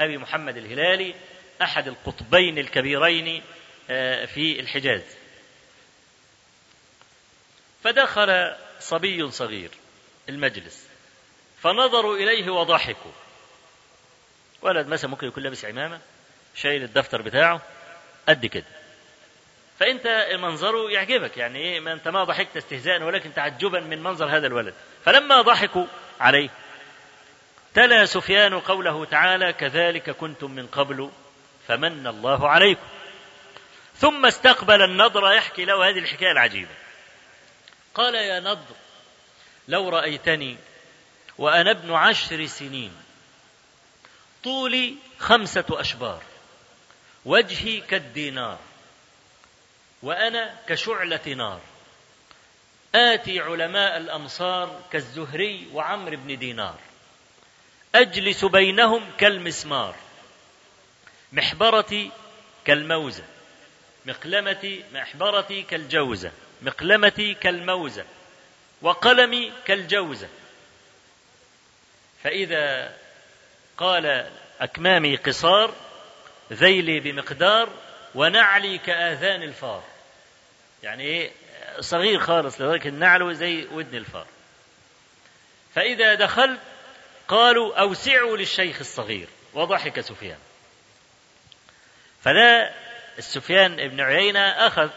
[0.00, 1.14] أبي محمد الهلالي
[1.62, 3.42] أحد القطبين الكبيرين
[3.90, 5.02] آه، في الحجاز.
[7.84, 9.70] فدخل صبي صغير
[10.28, 10.88] المجلس.
[11.62, 13.12] فنظروا إليه وضحكوا.
[14.62, 16.00] ولد مثلا ممكن يكون لابس عمامة
[16.54, 17.62] شايل الدفتر بتاعه
[18.28, 18.64] قد كده.
[19.78, 24.46] فأنت منظره يعجبك يعني إيه ما أنت ما ضحكت استهزاء ولكن تعجبا من منظر هذا
[24.46, 24.74] الولد.
[25.04, 25.86] فلما ضحكوا
[26.20, 26.48] عليه
[27.74, 31.10] تلا سفيان قوله تعالى كذلك كنتم من قبل
[31.68, 32.86] فمن الله عليكم
[33.96, 36.70] ثم استقبل النضر يحكي له هذه الحكاية العجيبة.
[37.94, 38.76] قال يا نضر
[39.68, 40.56] لو رأيتني
[41.38, 42.92] وأنا ابن عشر سنين.
[44.44, 46.22] طولي خمسة أشبار.
[47.24, 48.58] وجهي كالدينار.
[50.02, 51.60] وأنا كشعلة نار.
[52.94, 56.78] آتي علماء الأمصار كالزهري وعمرو بن دينار.
[57.94, 59.94] أجلس بينهم كالمسمار.
[61.32, 62.10] محبرتي
[62.64, 63.24] كالموزة.
[64.06, 66.32] مقلمتي محبرتي كالجوزة.
[66.62, 68.04] مقلمتي كالموزة.
[68.82, 70.28] وقلمي كالجوزة.
[72.22, 72.94] فإذا
[73.76, 75.74] قال أكمامي قصار
[76.52, 77.68] ذيلي بمقدار
[78.14, 79.84] ونعلي كآذان الفار.
[80.82, 81.30] يعني إيه؟
[81.80, 84.26] صغير خالص لذلك النعل زي ودن الفار.
[85.74, 86.60] فإذا دخلت
[87.28, 89.28] قالوا أوسعوا للشيخ الصغير.
[89.54, 90.38] وضحك سفيان.
[92.22, 92.74] فلا
[93.18, 94.90] السفيان ابن عيينة أخذ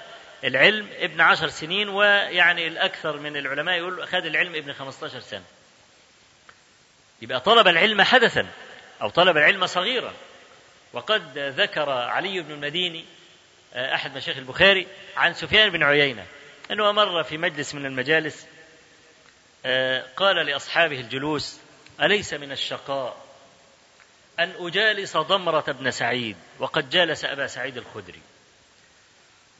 [0.43, 5.43] العلم ابن عشر سنين ويعني الأكثر من العلماء يقول أخذ العلم ابن خمسة سنة.
[7.21, 8.47] يبقى طلب العلم حدثا
[9.01, 10.13] أو طلب العلم صغيرا.
[10.93, 13.05] وقد ذكر علي بن المديني
[13.73, 16.25] آه، أحد مشايخ البخاري عن سفيان بن عيينة
[16.71, 18.47] أنه مر في مجلس من المجالس
[19.65, 21.59] آه، قال لأصحابه الجلوس
[22.01, 23.17] أليس من الشقاء
[24.39, 28.21] أن أجالس ضمرة بن سعيد؟ وقد جالس أبا سعيد الخدري.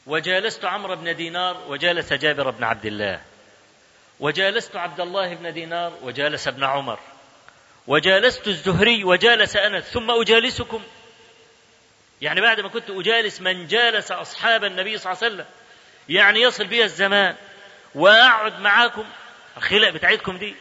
[0.06, 3.20] وجالست عمرو بن دينار وجالس جابر بن عبد الله.
[4.20, 6.98] وجالست عبد الله بن دينار وجالس ابن عمر.
[7.86, 10.82] وجالست الزهري وجالس أنس ثم أجالسكم.
[12.20, 15.46] يعني بعد ما كنت أجالس من جالس أصحاب النبي صلى الله عليه وسلم.
[16.08, 17.36] يعني يصل بي الزمان
[17.94, 19.04] وأقعد معاكم.
[19.56, 20.54] الخلق بتاعتكم دي.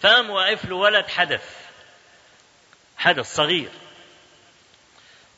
[0.00, 1.56] فقام واقف له ولد حدث.
[2.96, 3.70] حدث صغير.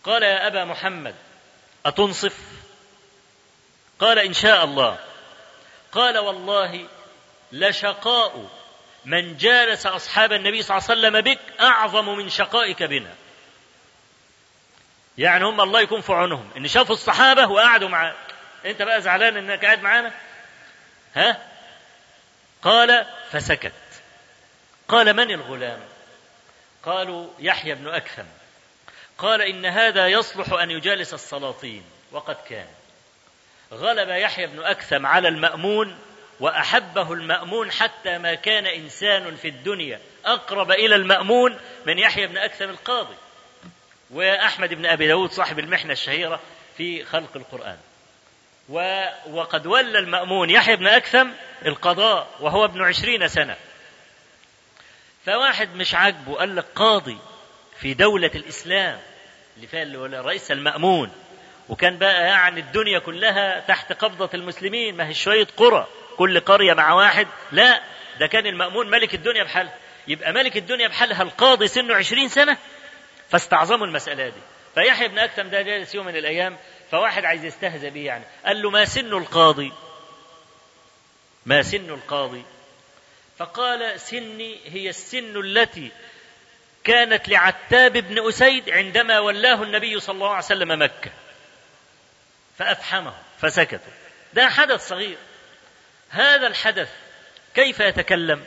[0.05, 1.15] قال يا أبا محمد
[1.87, 2.37] أتنصف؟
[4.01, 4.99] قال إن شاء الله.
[5.93, 6.89] قال والله
[7.53, 8.58] لشقاء
[9.09, 13.15] من جالس أصحاب النبي صلى الله عليه وسلم بك أعظم من شقائك بنا.
[15.19, 16.51] يعني هم الله يكون في عونهم.
[16.57, 18.17] إن شافوا الصحابة وقعدوا معاك
[18.65, 20.13] أنت بقى زعلان إنك قاعد معانا؟
[21.15, 21.43] ها؟
[22.63, 23.73] قال فسكت.
[24.89, 25.81] قال من الغلام؟
[26.85, 28.27] قالوا يحيى بن أكثم.
[29.19, 31.85] قال إن هذا يصلح أن يجالس السلاطين.
[32.13, 32.69] وقد كان.
[33.73, 35.99] غلب يحيى بن أكثم على المأمون
[36.41, 40.01] وأحبه المأمون حتى ما كان إنسان في الدنيا.
[40.25, 43.15] أقرب إلى المأمون من يحيى بن أكثم القاضي
[44.11, 46.41] وأحمد بن أبي داود صاحب المحنة الشهيرة
[46.77, 47.77] في خلق القرآن.
[48.69, 51.29] و وقد ولى المأمون يحيى بن أكثم
[51.67, 53.57] القضاء وهو ابن عشرين سنة.
[55.27, 57.19] فواحد مش عاجبه قال لك قاضي
[57.81, 58.99] في دولة الإسلام
[59.57, 61.11] اللي فيها الرئيس المأمون.
[61.69, 65.87] وكان بقى يعني الدنيا كلها تحت قبضة المسلمين ما هي شوية قرى.
[66.19, 67.83] كل قرية مع واحد؟ لا
[68.21, 69.75] ده كان المأمون ملك الدنيا بحالها.
[70.09, 72.57] يبقى ملك الدنيا بحالها القاضي سنه عشرين سنة؟
[73.31, 74.41] فاستعظموا المسألة دي.
[74.75, 76.57] فيحيى بن أكثم ده جالس يوم من الأيام
[76.91, 78.25] فواحد عايز يستهزأ به يعني.
[78.47, 79.73] قال له ما سن القاضي؟
[81.47, 82.43] ما سن القاضي؟
[83.39, 85.91] فقال سني هي السن التي
[86.85, 91.11] كانت لعتاب بن أسيد عندما ولاه النبي صلى الله عليه وسلم مكة.
[92.59, 93.93] فأفحمه فسكتوا
[94.35, 95.17] ده حدث صغير.
[96.11, 96.89] هذا الحدث
[97.55, 98.45] كيف يتكلم؟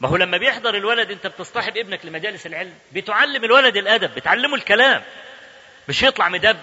[0.00, 5.02] ما هو لما بيحضر الولد انت بتصطحب ابنك لمجالس العلم بتعلم الولد الأدب بتعلمه الكلام
[5.88, 6.56] مش يطلع مدب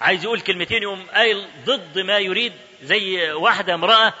[0.00, 4.14] عايز يقول كلمتين يقوم قايل ضد ما يريد زي واحدة امرأة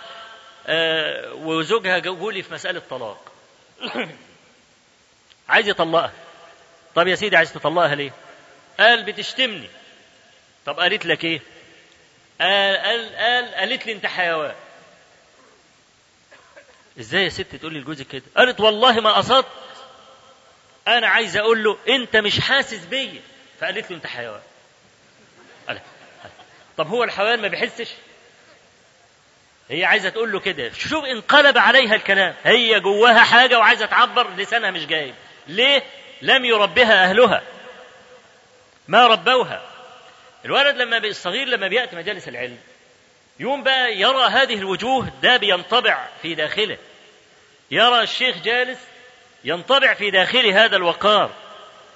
[0.66, 3.32] آه وزوجها جولي في مسألة طلاق.
[5.48, 6.12] عايز يطلقها.
[6.94, 8.12] طب يا سيدي عايز تطلقها ليه؟
[8.80, 9.68] قال بتشتمني.
[10.66, 11.40] طب قالت لك إيه؟
[12.40, 14.54] قال قال, قال قالت لي أنت حيوان.
[17.00, 19.46] إزاي يا ست تقول لي لجوزك كده؟ قالت والله ما قصدت
[20.88, 23.20] أنا عايز أقول له أنت مش حاسس بيا.
[23.60, 24.40] فقالت له أنت حيوان.
[25.68, 25.80] قال
[26.76, 27.90] طب هو الحيوان ما بيحسش؟
[29.70, 30.72] هي عايزة تقول له كده.
[30.72, 32.34] شوف انقلب عليها الكلام.
[32.44, 35.14] هي جواها حاجة وعايزة تعبر لسانها مش جايب.
[35.46, 35.82] ليه؟
[36.22, 37.42] لم يربها أهلها.
[38.88, 39.62] ما ربوها.
[40.44, 42.58] الولد لما الصغير لما بيأتي مجالس العلم
[43.40, 46.78] يوم بقى يرى هذه الوجوه ده بينطبع في داخله.
[47.70, 48.78] يرى الشيخ جالس
[49.44, 51.30] ينطبع في داخله هذا الوقار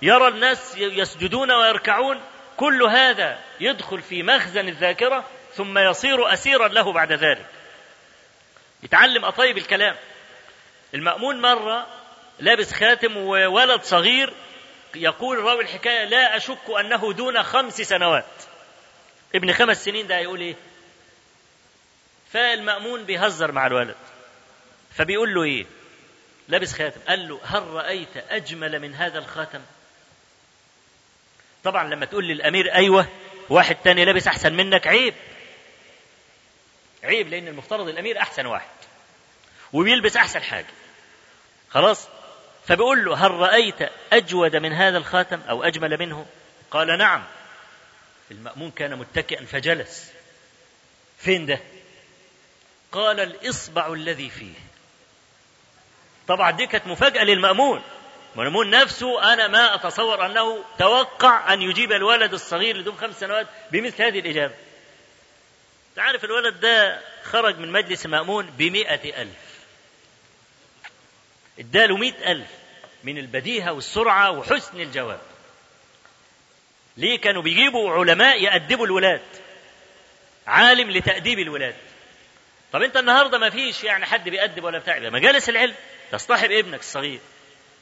[0.02, 2.20] يرى الناس يسجدون ويركعون
[2.56, 7.46] كل هذا يدخل في مخزن الذاكرة ثم يصير أسيرا له بعد ذلك.
[8.82, 9.96] يتعلم أطيب الكلام.
[10.94, 11.86] المأمون مرة
[12.38, 14.32] لابس خاتم وولد صغير
[14.94, 18.24] يقول راوي الحكاية لا أشك أنه دون خمس سنوات.
[19.34, 20.54] ابن خمس سنين ده هيقول إيه؟
[22.32, 23.96] فالمأمون بيهزر مع الولد.
[25.00, 25.66] فبيقول له إيه؟
[26.48, 27.00] لابس خاتم.
[27.08, 29.60] قال له هل رأيت أجمل من هذا الخاتم؟
[31.64, 33.08] طبعا لما تقول للأمير أيوة
[33.48, 35.14] واحد تاني لابس أحسن منك عيب.
[37.04, 38.68] عيب لأن المفترض الأمير أحسن واحد
[39.72, 40.66] وبيلبس أحسن حاجة.
[41.70, 42.08] خلاص؟
[42.66, 46.26] فبيقول له هل رأيت أجود من هذا الخاتم أو أجمل منه؟
[46.70, 47.24] قال نعم.
[48.30, 50.12] المأمون كان متكئا فجلس.
[51.18, 51.60] فين ده؟
[52.92, 54.69] قال الإصبع الذي فيه.
[56.30, 57.82] طبعا دي كانت مفاجأة للمأمون.
[58.36, 64.02] المأمون نفسه أنا ما أتصور أنه توقع أن يجيب الولد الصغير لدون خمس سنوات بمثل
[64.02, 64.54] هذه الإجابة.
[65.96, 69.64] تعرف الولد ده خرج من مجلس مأمون بمئة ألف.
[71.58, 72.48] اداله مئة ألف
[73.04, 75.20] من البديهة والسرعة وحسن الجواب.
[76.96, 79.22] ليه كانوا بيجيبوا علماء يأدبوا الولاد؟
[80.46, 81.74] عالم لتأديب الولاد.
[82.72, 84.98] طب أنت النهارده ما فيش يعني حد بيأدب ولا بتاع.
[84.98, 85.74] مجالس العلم.
[86.12, 87.20] تصطحب ابنك الصغير.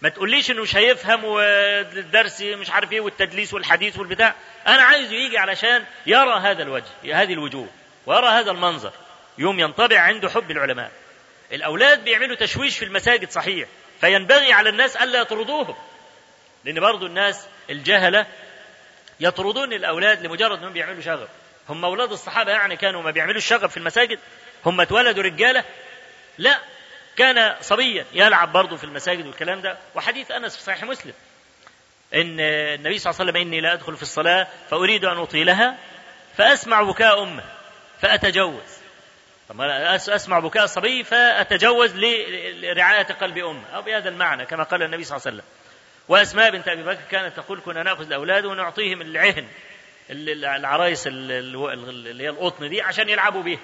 [0.03, 4.35] ما تقوليش إنه مش هيفهم والدرس مش عارف إيه والتدليس والحديث والبتاع.
[4.67, 7.69] أنا عايزه يجي علشان يرى هذا الوجه هذه الوجوه
[8.07, 8.93] ويرى هذا المنظر.
[9.39, 10.91] يوم ينطبع عنده حب العلماء.
[11.53, 13.69] الأولاد بيعملوا تشويش في المساجد صحيح
[14.01, 15.77] فينبغي على الناس ألا يطردوهم.
[16.65, 18.27] لأن برضو الناس الجهلة
[19.21, 21.29] يطردون الأولاد لمجرد إنهم بيعملوا شغب
[21.69, 24.19] هم أولاد الصحابة يعني كانوا ما بيعملوا الشغب في المساجد
[24.67, 25.65] هم اتولدوا رجالة.
[26.39, 26.59] لا
[27.19, 29.79] كان صبيا يلعب برضه في المساجد والكلام ده.
[29.95, 31.13] وحديث أنس في صحيح مسلم.
[32.15, 35.79] إن النبي صلى الله عليه وسلم إني لا أدخل في الصلاة فأريد أن أطيلها
[36.37, 37.45] فأسمع بكاء أمه
[38.01, 38.79] فأتجوز.
[39.49, 43.69] طب أسمع بكاء الصبي فأتجوز لرعاية قلب أمه.
[43.75, 45.49] أو بهذا المعنى كما قال النبي صلى الله عليه وسلم.
[46.09, 49.49] وأسماء بنت أبي بكر كانت تقول كنا نأخذ الأولاد ونعطيهم العهن
[50.11, 53.61] العرايس اللي هي القطن دي عشان يلعبوا بيها.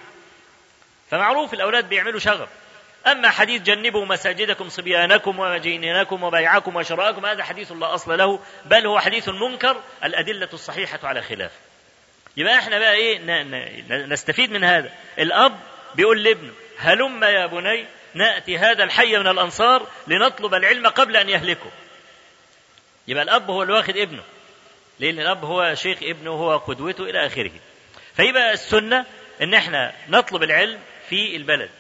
[1.11, 2.49] فمعروف الأولاد بيعملوا شغب.
[3.07, 8.99] أما حديث جنبوا مساجدكم صبيانكم ومجينينكم وبيعكم وشراءكم هذا حديث لا أصل له بل هو
[9.01, 11.59] حديث منكر الأدلة الصحيحة على خلافه
[12.37, 13.19] يبقى إحنا بقى إيه
[14.07, 14.93] نستفيد من هذا.
[15.19, 15.61] الأب
[15.95, 21.71] بيقول لابنه هلم يا بني نأتي هذا الحي من الأنصار لنطلب العلم قبل أن يهلكه
[23.09, 24.23] يبقى الأب هو اللي ابنه
[25.01, 27.51] لأن الأب هو شيخ ابنه هو قدوته إلى آخره.
[28.17, 29.07] فيبقى السنة
[29.43, 30.79] إن إحنا نطلب العلم
[31.09, 31.71] في البلد.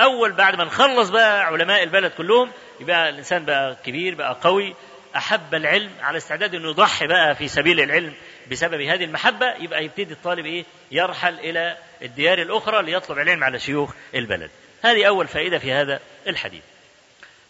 [0.00, 4.74] أول بعد ما نخلص بقى علماء البلد كلهم يبقى الإنسان بقى كبير بقى قوي
[5.16, 8.14] أحب العلم على استعداد أنه يضحي بقى في سبيل العلم
[8.50, 13.94] بسبب هذه المحبة يبقى يبتدي الطالب إيه؟ يرحل إلى الديار الأخرى ليطلب العلم على شيوخ
[14.14, 14.50] البلد.
[14.84, 16.62] هذه أول فائدة في هذا الحديث.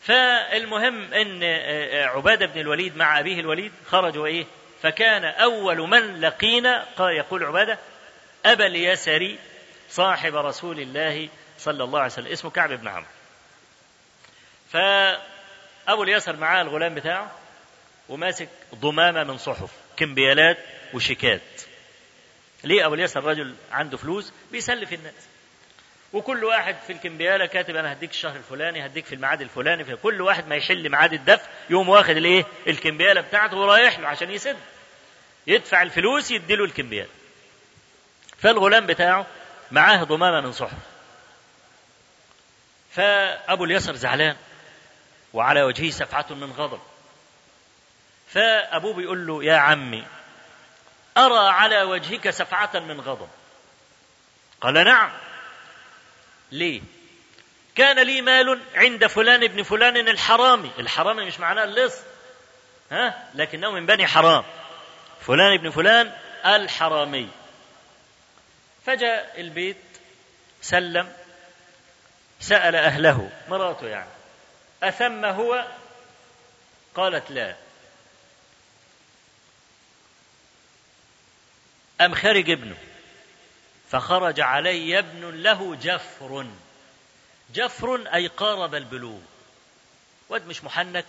[0.00, 1.42] فالمهم أن
[2.08, 4.44] عبادة بن الوليد مع أبيه الوليد خرجوا إيه؟
[4.82, 7.78] فكان أول من لقينا قال يقول عبادة
[8.46, 9.38] أبا اليسري
[9.90, 11.28] صاحب رسول الله
[11.60, 12.26] صلى الله عليه وسلم.
[12.26, 13.06] اسمه كعب بن عمرو.
[14.72, 17.30] فأبو اليسر معاه الغلام بتاعه
[18.08, 20.58] وماسك ضمامة من صحف كمبيالات
[20.94, 21.40] وشيكات.
[22.64, 25.14] ليه أبو اليسر رجل عنده فلوس؟ بيسلف الناس.
[26.12, 30.20] وكل واحد في الكمبيالة كاتب أنا هديك الشهر الفلاني هديك في الميعاد الفلاني في كل
[30.20, 34.56] واحد ما يحل ميعاد الدفع يقوم واخد الإيه؟ الكمبيالة بتاعته ورايح له عشان يسد.
[35.46, 37.10] يدفع الفلوس يديله الكمبيالة.
[38.38, 39.26] فالغلام بتاعه
[39.70, 40.78] معاه ضمامة من صحف.
[42.92, 44.36] فأبو اليسر زعلان
[45.32, 46.80] وعلى وجهه سفعه من غضب.
[48.28, 50.04] فابوه بيقول له يا عمي
[51.16, 53.28] أرى على وجهك سفعه من غضب.
[54.60, 55.12] قال نعم.
[56.52, 56.82] ليه؟
[57.74, 60.70] كان لي مال عند فلان ابن فلان الحرامي.
[60.78, 61.96] الحرامي مش معناه اللص
[62.92, 64.44] ها؟ لكنه من بني حرام.
[65.20, 66.12] فلان ابن فلان
[66.46, 67.28] الحرامي.
[68.86, 69.76] فجاء البيت
[70.62, 71.12] سلم
[72.40, 74.10] سأل أهله مراته يعني.
[74.82, 75.66] أثم هو؟
[76.94, 77.56] قالت لا.
[82.00, 82.76] أم خرج ابنه؟
[83.90, 86.46] فخرج علي ابن له جفر.
[87.54, 89.20] جفر أي قارب البلوغ.
[90.28, 91.06] واد مش محنك؟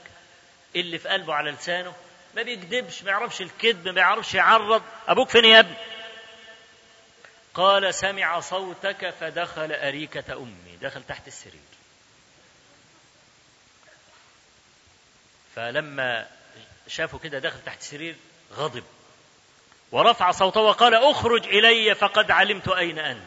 [0.75, 1.93] اللي في قلبه على لسانه
[2.35, 4.83] ما بيكذبش ما يعرفش الكذب ما يعرفش يعرض.
[5.07, 5.75] أبوك فين يا ابني؟
[7.53, 10.70] قال سمع صوتك فدخل أريكة أمي.
[10.81, 11.61] دخل تحت السرير.
[15.55, 16.27] فلما
[16.87, 18.15] شافه كده دخل تحت السرير
[18.53, 18.83] غضب.
[19.91, 23.21] ورفع صوته وقال أخرج إلي فقد علمت أين أنت.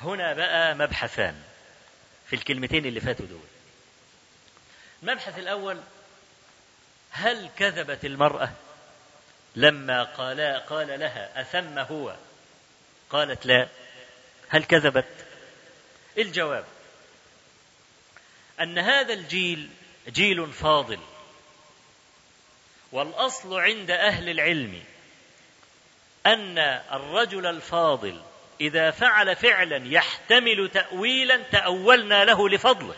[0.00, 1.42] هنا بقى مبحثان
[2.26, 3.46] في الكلمتين اللي فاتوا دول.
[5.02, 5.80] المبحث الأول
[7.10, 8.50] هل كذبت المرأة
[9.56, 12.16] لما قال قال لها أثم هو؟
[13.10, 13.68] قالت لا.
[14.48, 15.26] هل كذبت؟
[16.18, 16.64] الجواب.
[18.60, 19.70] أن هذا الجيل
[20.08, 20.98] جيل فاضل.
[22.92, 24.82] والأصل عند أهل العلم
[26.26, 26.58] أن
[26.92, 28.22] الرجل الفاضل
[28.60, 32.96] إذا فعل فعلا يحتمل تاويلا تأولنا له لفضله.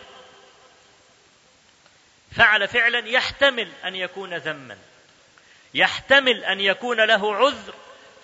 [2.36, 4.78] فعل فعلا يحتمل أن يكون ذما.
[5.74, 7.74] يحتمل أن يكون له عذر.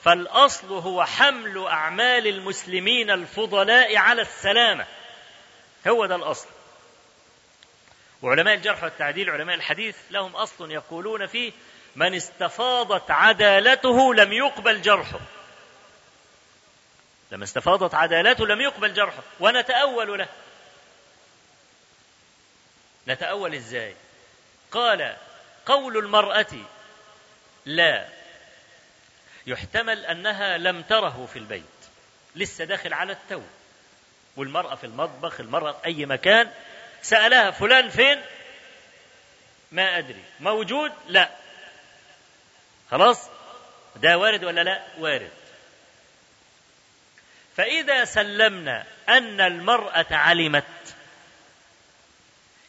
[0.06, 4.86] فالأصل هو حمل أعمال المسلمين الفضلاء على السلامة.
[5.88, 6.48] هو ده الأصل.
[8.22, 11.52] وعلماء الجرح والتعديل علماء الحديث لهم أصل يقولون فيه
[11.96, 15.20] من استفاضت عدالته لم يقبل جرحه.
[17.32, 19.22] لما استفاضت عدالته لم يقبل جرحه.
[19.40, 20.28] ونتأول له.
[23.08, 23.94] نتأول إزاي؟
[24.70, 25.16] قال
[25.66, 26.52] قول المرأة
[27.64, 28.15] لا
[29.46, 31.62] يحتمل أنها لم تره في البيت
[32.36, 33.42] لسه داخل على التو.
[34.36, 36.50] والمرأة في المطبخ المرأة في أي مكان
[37.02, 38.22] سألها فلان فين؟
[39.72, 40.24] ما أدري.
[40.40, 41.30] موجود؟ لا.
[42.90, 43.28] خلاص؟
[43.96, 45.30] ده وارد ولا لا؟ وارد.
[47.56, 50.64] فإذا سلمنا أن المرأة علمت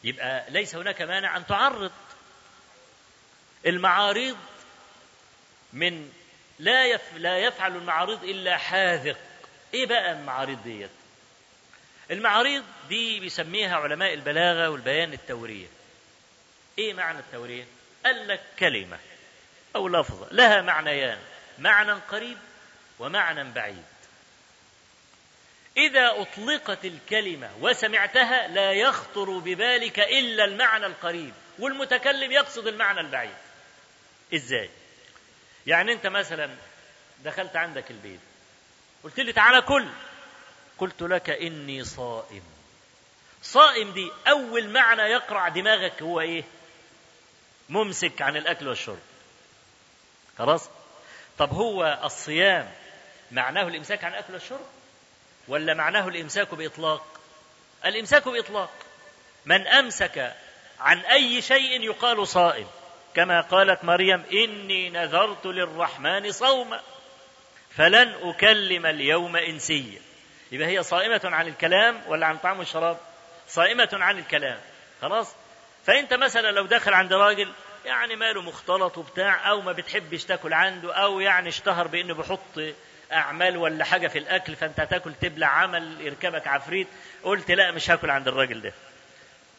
[0.04, 1.92] يبقى ليس هناك مانع أن تعرض
[3.66, 4.36] المعاريض
[5.72, 6.12] من
[6.58, 9.16] لا يف لا يفعل المعارض إلا حاذق.
[9.74, 10.90] إيه بقى المعارض ديت؟
[12.10, 15.66] المعاريض دي بيسميها علماء البلاغة والبيان التورية.
[16.78, 17.64] إيه معنى التورية؟
[18.04, 18.98] قال لك كلمة
[19.76, 21.18] أو لفظة لها معنيان
[21.58, 22.38] معنى قريب
[22.98, 23.84] ومعنى بعيد.
[25.76, 33.36] إذا أطلقت الكلمة وسمعتها لا يخطر ببالك إلا المعنى القريب والمتكلم يقصد المعنى البعيد.
[34.34, 34.70] إزاي؟
[35.68, 36.50] يعني أنت مثلا
[37.24, 38.20] دخلت عندك البيت
[39.04, 39.88] قلت لي تعالى كل
[40.78, 42.42] قلت لك إني صائم
[43.42, 46.44] صائم دي أول معنى يقرع دماغك هو إيه؟
[47.68, 48.98] ممسك عن الأكل والشرب
[50.38, 50.68] خلاص؟
[51.38, 52.72] طب هو الصيام
[53.30, 54.66] معناه الإمساك عن الأكل والشرب؟
[55.48, 57.20] ولا معناه الإمساك بإطلاق
[57.84, 58.70] الإمساك بإطلاق
[59.44, 60.34] من أمسك
[60.80, 62.66] عن أي شيء يقال صائم
[63.18, 66.80] كما قالت مريم إني نذرت للرحمن صوما
[67.76, 70.00] فلن أكلم اليوم إنسيا.
[70.52, 72.96] يبقى هي صائمة عن الكلام ولا عن طعام الشراب؟
[73.48, 74.58] صائمة عن الكلام.
[75.02, 75.34] خلاص؟
[75.86, 77.52] فأنت مثلا لو داخل عند راجل
[77.84, 82.74] يعني ماله مختلط وبتاع أو ما بتحبش تاكل عنده أو يعني اشتهر بأنه بيحط
[83.12, 86.88] أعمال ولا حاجة في الأكل فأنت هتاكل تبلع عمل يركبك عفريت
[87.22, 88.72] قلت لا مش هاكل عند الراجل ده.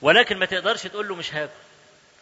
[0.01, 1.68] ولكن ما تقدرش تقول له مش هاكل.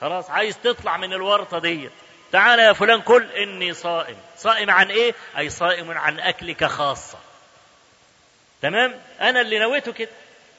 [0.01, 1.91] خلاص عايز تطلع من الورطة ديت
[2.31, 4.17] تعالى يا فلان كل إني صائم.
[4.37, 7.17] صائم عن إيه؟ أي صائم عن أكلك خاصة.
[8.61, 10.09] تمام؟ أنا اللي نويته كده.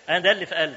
[0.08, 0.76] أنا ده اللي في قلبي.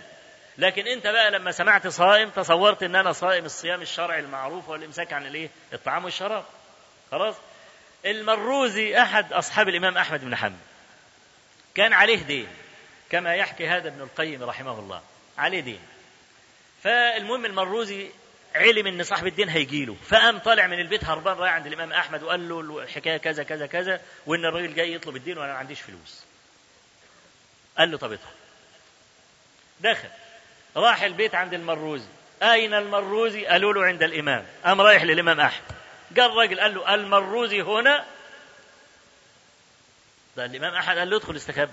[0.57, 5.25] لكن أنت بقى لما سمعت صائم تصورت إن أنا صائم الصيام الشرعي المعروف والإمساك عن
[5.25, 6.45] الإيه؟ الطعام والشراب.
[7.11, 7.35] خلاص؟
[8.05, 10.55] المروزي أحد أصحاب الإمام أحمد بن حنبل.
[11.75, 12.47] كان عليه دين
[13.09, 15.01] كما يحكي هذا ابن القيم رحمه الله.
[15.37, 15.81] عليه دين.
[16.83, 18.09] فالمهم المروزي
[18.55, 22.23] علم إن صاحب الدين هيجي له فقام طالع من البيت هربان رايح عند الإمام أحمد
[22.23, 26.23] وقال له الحكاية كذا كذا كذا وإن الراجل جاي يطلب الدين وأنا ما عنديش فلوس.
[27.77, 28.31] قال له طب ادخل
[29.79, 30.09] دخل.
[30.75, 32.07] راح البيت عند المروزي.
[32.43, 34.45] أين المروزي؟ قالوا له عند الإمام.
[34.65, 35.71] قام رايح للإمام أحمد.
[36.17, 38.05] قال الراجل قال له المروزي هنا؟
[40.37, 41.69] ده الإمام أحد قال له ادخل استخب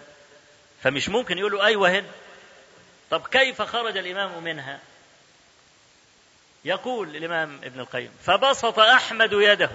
[0.83, 2.09] فمش ممكن يقول له أيوة هنا.
[3.11, 4.81] طب كيف خرج الإمام منها؟
[6.65, 9.71] يقول الإمام ابن القيم فبسط أحمد يده.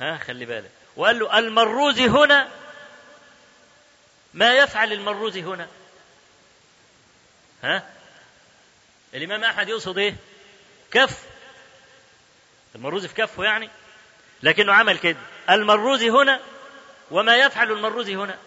[0.00, 0.70] ها خلي بالك.
[0.96, 2.48] وقال له المروزي هنا؟
[4.34, 5.68] ما يفعل المروزي هنا؟
[7.62, 7.90] ها؟
[9.14, 10.16] الإمام أحمد يقصد إيه؟
[10.90, 11.22] كف.
[12.74, 13.70] المروزي في كفه يعني؟
[14.42, 15.18] لكنه عمل كده.
[15.50, 16.40] المروزي هنا؟
[17.10, 18.38] وما يفعل المروزي هنا.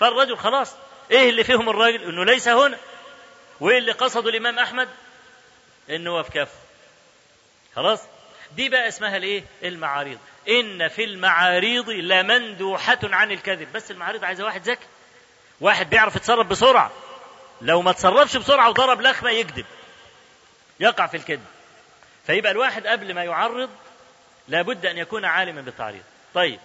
[0.00, 0.74] فالرجل خلاص
[1.10, 2.78] إيه اللي فيهم الراجل؟ إنه ليس هنا.
[3.60, 4.88] وإيه اللي قصده الإمام أحمد؟
[5.90, 6.58] هو في كفه
[7.76, 8.00] خلاص؟
[8.56, 10.18] دي بقى اسمها الإيه؟ المعاريض.
[10.48, 13.72] إن في المعاريض لمندوحة عن الكذب.
[13.72, 14.86] بس المعاريض عايزة واحد ذكي.
[15.60, 16.92] واحد بيعرف يتصرف بسرعة.
[17.60, 19.66] لو ما تصرفش بسرعة وضرب لخمة يكذب.
[20.80, 21.44] يقع في الكذب.
[22.26, 23.70] فيبقى الواحد قبل ما يعرض
[24.48, 26.02] لابد أن يكون عالما بالتعريض.
[26.34, 26.60] طيب.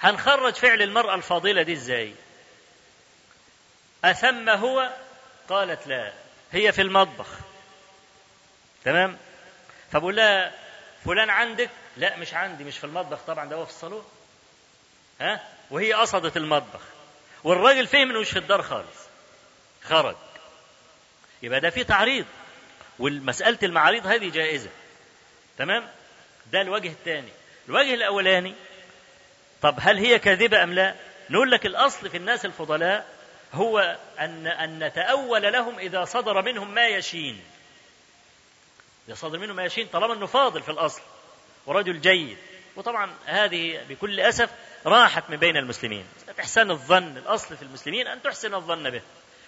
[0.00, 2.14] هنخرج فعل المرأة الفاضلة دي إزاي؟
[4.04, 4.90] أثم هو؟
[5.48, 6.12] قالت لا.
[6.52, 7.26] هي في المطبخ.
[8.86, 9.16] تمام؟
[9.92, 10.52] فبقول لها
[11.04, 14.04] فلان عندك؟ لا مش عندي مش في المطبخ طبعا ده هو في الصالون.
[15.20, 16.80] ها؟ وهي قصدت المطبخ.
[17.44, 19.06] والراجل فهم إنه مش في الدار خالص.
[19.82, 20.16] خرج.
[21.42, 22.26] يبقى ده في تعريض.
[22.98, 24.70] والمسألة المعاريض هذه جائزة.
[25.58, 25.88] تمام؟
[26.52, 27.32] ده الوجه الثاني.
[27.68, 28.54] الوجه الأولاني
[29.62, 30.94] طب هل هي كاذبة أم لا؟
[31.30, 33.06] نقول لك الأصل في الناس الفضلاء
[33.52, 37.42] هو أن أن نتأول لهم إذا صدر منهم ما يشين.
[39.08, 41.02] إذا صدر منهم ما يشين طالما أنه فاضل في الأصل
[41.66, 42.36] ورجل جيد.
[42.76, 44.50] وطبعا هذه بكل أسف
[44.86, 46.06] راحت من بين المسلمين.
[46.40, 49.02] إحسان الظن الأصل في المسلمين أن تحسن الظن به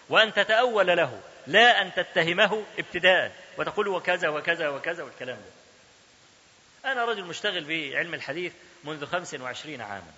[0.08, 6.92] وأن تتأول له لا أن تتهمه ابتداء وتقول وكذا وكذا وكذا والكلام ده.
[6.92, 8.52] أنا رجل مشتغل بعلم الحديث
[8.84, 10.12] منذ خمس وعشرين عاما.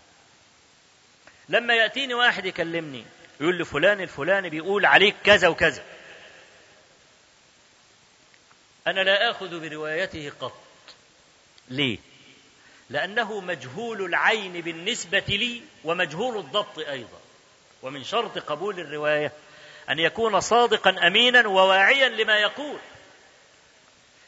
[1.49, 3.05] لما يأتيني واحد يكلمني
[3.41, 5.83] يقول لي فلان الفلاني بيقول عليك كذا وكذا.
[8.87, 10.61] أنا لا آخذ بروايته قط.
[11.69, 11.99] ليه؟
[12.91, 17.21] لأنه مجهول العين بالنسبة لي ومجهول الضبط أيضا.
[17.83, 19.33] ومن شرط قبول الرواية
[19.91, 22.79] أن يكون صادقا أمينا وواعيا لما يقول.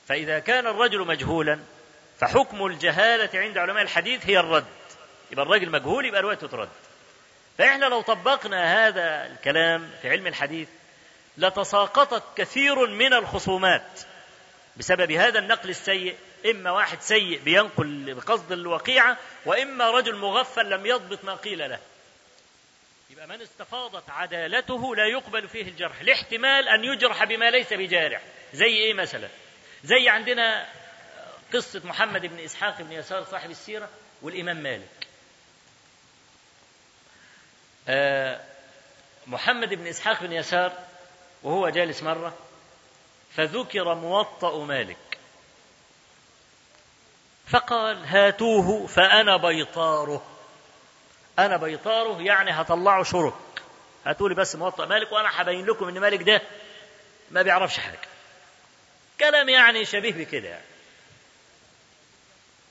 [0.09, 1.61] فإذا كان الرجل مجهولا
[2.21, 4.65] فحكم الجهالة عند علماء الحديث هي الرد.
[5.31, 6.69] يبقى الرجل مجهول يبقى روايته ترد.
[7.59, 10.69] فإحنا لو طبقنا هذا الكلام في علم الحديث
[11.39, 14.01] لتساقطت كثير من الخصومات.
[14.77, 16.17] بسبب هذا النقل السيء
[16.51, 21.79] إما واحد سيء بينقل بقصد الوقيعة وإما رجل مغفل لم يضبط ما قيل له.
[23.11, 26.01] يبقى من استفاضت عدالته لا يقبل فيه الجرح.
[26.01, 28.23] الاحتمال أن يجرح بما ليس بجارح.
[28.53, 29.29] زي إيه مثلا؟
[29.85, 30.69] زي عندنا
[31.55, 33.89] قصة محمد بن إسحاق بن يسار صاحب السيرة
[34.23, 34.89] والإمام مالك.
[37.89, 38.41] آه
[39.27, 40.73] محمد بن إسحاق بن يسار
[41.43, 42.39] وهو جالس مرة
[43.37, 44.97] فذكر موطأ مالك.
[47.47, 50.23] فقال هاتوه فأنا بيطاره.
[51.39, 53.35] أنا بيطاره يعني هطلعه شرك.
[54.07, 56.43] هاتوا لي بس موطأ مالك وأنا هبين لكم إن مالك ده
[57.31, 57.99] ما بيعرفش حاجة.
[59.21, 60.65] كلام يعني شبيه بكده يعني.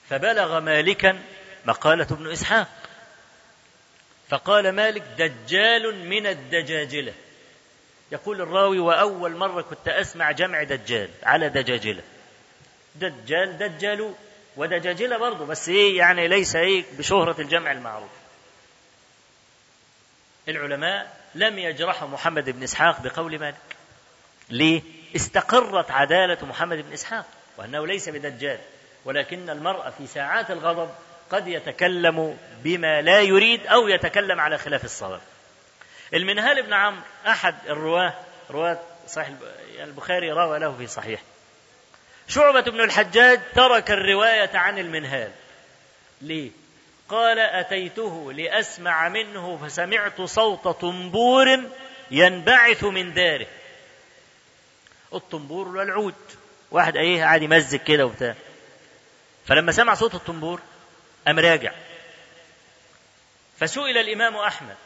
[0.09, 1.21] فبلغ مالكا
[1.65, 2.67] مقالة ابن إسحاق.
[4.29, 7.13] فقال مالك دجال من الدجاجلة.
[8.11, 12.03] يقول الراوي وأول مرة كنت أسمع جمع دجال على دجاجلة.
[12.95, 14.13] دجال دجالو
[14.57, 18.09] ودجاجلة برضه بس إيه يعني ليس إيه بشهرة الجمع المعروف.
[20.47, 23.55] العلماء لم يجرحوا محمد بن إسحاق بقول مالك.
[24.49, 24.81] ليه؟
[25.15, 27.25] استقرت عدالة محمد بن إسحاق
[27.57, 28.59] وأنه ليس بدجال
[29.05, 30.89] ولكن المرء في ساعات الغضب
[31.31, 35.21] قد يتكلم بما لا يريد أو يتكلم على خلاف الصواب.
[36.13, 38.13] المنهال بن عمرو أحد الرواة
[38.49, 39.29] رواة صحيح
[39.79, 41.21] البخاري روى له في صحيح.
[42.27, 45.31] شعبة بن الحجاج ترك الرواية عن المنهال.
[46.21, 46.51] ليه؟
[47.09, 51.59] قال أتيته لأسمع منه فسمعت صوت طنبور
[52.11, 53.47] ينبعث من داره.
[55.13, 56.15] الطنبور والعود
[56.71, 58.35] واحد إيه قاعد يمزج كده وبتاع.
[59.47, 60.61] فلما سمع صوت الطنبور
[61.27, 61.71] قام راجع.
[63.59, 64.77] فسئل الإمام أحمد.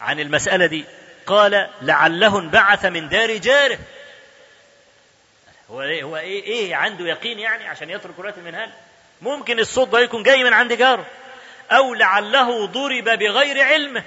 [0.00, 0.84] عن المسألة دي.
[1.26, 3.78] قال لعله انبعث من دار جاره.
[5.70, 8.70] هو إيه هو إيه إيه عنده يقين يعني عشان يترك ولاة المنهال
[9.22, 11.06] ممكن الصوت ده يكون جاي من عند جاره.
[11.70, 14.02] أو لعله ضرب بغير علمه.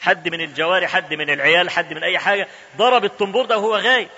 [0.00, 4.08] حد من الجواري حد من العيال حد من أي حاجة ضرب الطنبور ده وهو غايب.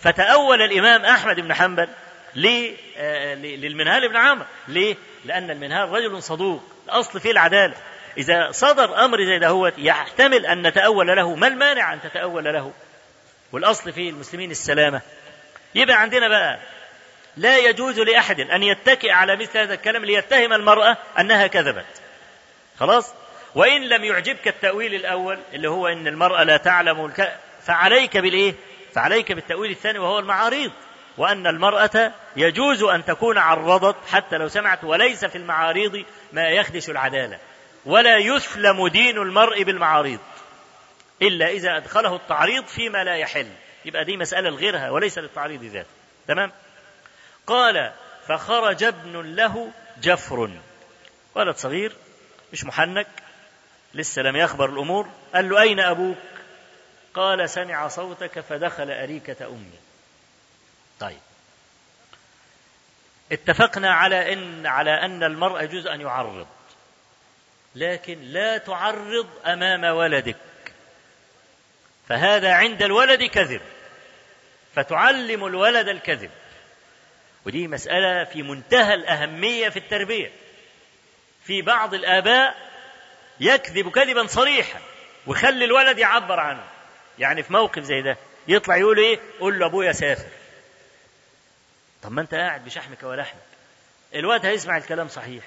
[0.00, 1.88] فتأول الإمام أحمد بن حنبل
[2.34, 4.46] للمنهال بن عمرو.
[4.68, 6.62] ليه؟ لأن المنهال رجل صدوق.
[6.84, 7.74] الأصل فيه العدالة.
[8.18, 12.72] إذا صدر أمر زي دهوت يحتمل أن نتأول له ما المانع أن تتأول له؟
[13.52, 15.00] والأصل في المسلمين السلامة.
[15.74, 16.58] يبقى عندنا بقى
[17.36, 22.02] لا يجوز لأحد أن يتكئ على مثل هذا الكلام ليتهم المرأة أنها كذبت.
[22.80, 23.14] خلاص؟
[23.54, 27.36] وإن لم يعجبك التأويل الأول اللي هو أن المرأة لا تعلم الك...
[27.62, 28.54] فعليك بالإيه؟
[28.94, 30.72] فعليك بالتأويل الثاني وهو المعاريض.
[31.18, 37.38] وأن المرأة يجوز أن تكون عرضت حتى لو سمعت وليس في المعاريض ما يخدش العدالة.
[37.84, 40.20] ولا يسلم دين المرء بالمعاريض
[41.22, 43.48] إلا إذا أدخله التعريض فيما لا يحل.
[43.84, 45.88] يبقى دي مسألة لغيرها وليس للتعريض ذاته.
[46.28, 46.52] تمام؟
[47.46, 47.92] قال
[48.28, 49.72] فخرج ابن له
[50.02, 50.50] جفر.
[51.34, 51.96] ولد صغير
[52.52, 53.06] مش محنك
[53.94, 55.08] لسه لم يخبر الأمور.
[55.34, 56.18] قال له أين أبوك؟
[57.14, 59.78] قال سمع صوتك فدخل أريكة أمي.
[61.00, 61.20] طيب.
[63.32, 66.46] اتفقنا على ان على أن المرء يجوز ان يعرض.
[67.74, 70.36] لكن لا تعرض أمام ولدك.
[72.08, 73.60] فهذا عند الولد كذب.
[74.74, 76.30] فتعلم الولد الكذب.
[77.46, 80.30] ودي مسألة في منتهى الأهمية في التربية.
[81.44, 82.56] في بعض الآباء
[83.40, 84.80] يكذب كذبا صريحا
[85.26, 86.64] ويخلي الولد يعبر عنه.
[87.18, 88.16] يعني في موقف زي ده
[88.48, 90.28] يطلع يقول إيه؟ قول له أبويا سافر.
[92.02, 93.42] طب ما أنت قاعد بشحمك ولحمك
[94.14, 95.44] الواد هيسمع الكلام صحيح.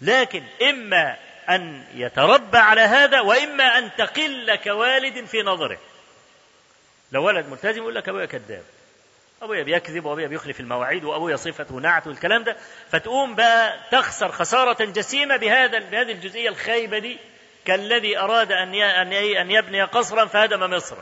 [0.00, 1.16] لكن إما
[1.48, 5.78] أن يتربى على هذا وإما أن تقل كوالد في نظره.
[7.12, 8.62] لو ولد ملتزم يقول لك أبويا كذاب.
[9.42, 12.56] أبويا بيكذب وأبويا بيخلف المواعيد وأبويا صفته نعت والكلام ده.
[12.90, 17.18] فتقوم بقى تخسر خسارة جسيمه بهذا بهذه الجزئية الخايبة دي.
[17.64, 20.96] كالذي أراد أن أن أن يبني قصرا فهدم مصر.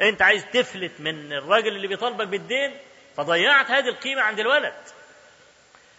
[0.00, 2.76] أنت عايز تفلت من الراجل اللي بيطالبك بالدين؟
[3.16, 4.74] فضيعت هذه القيمة عند الولد.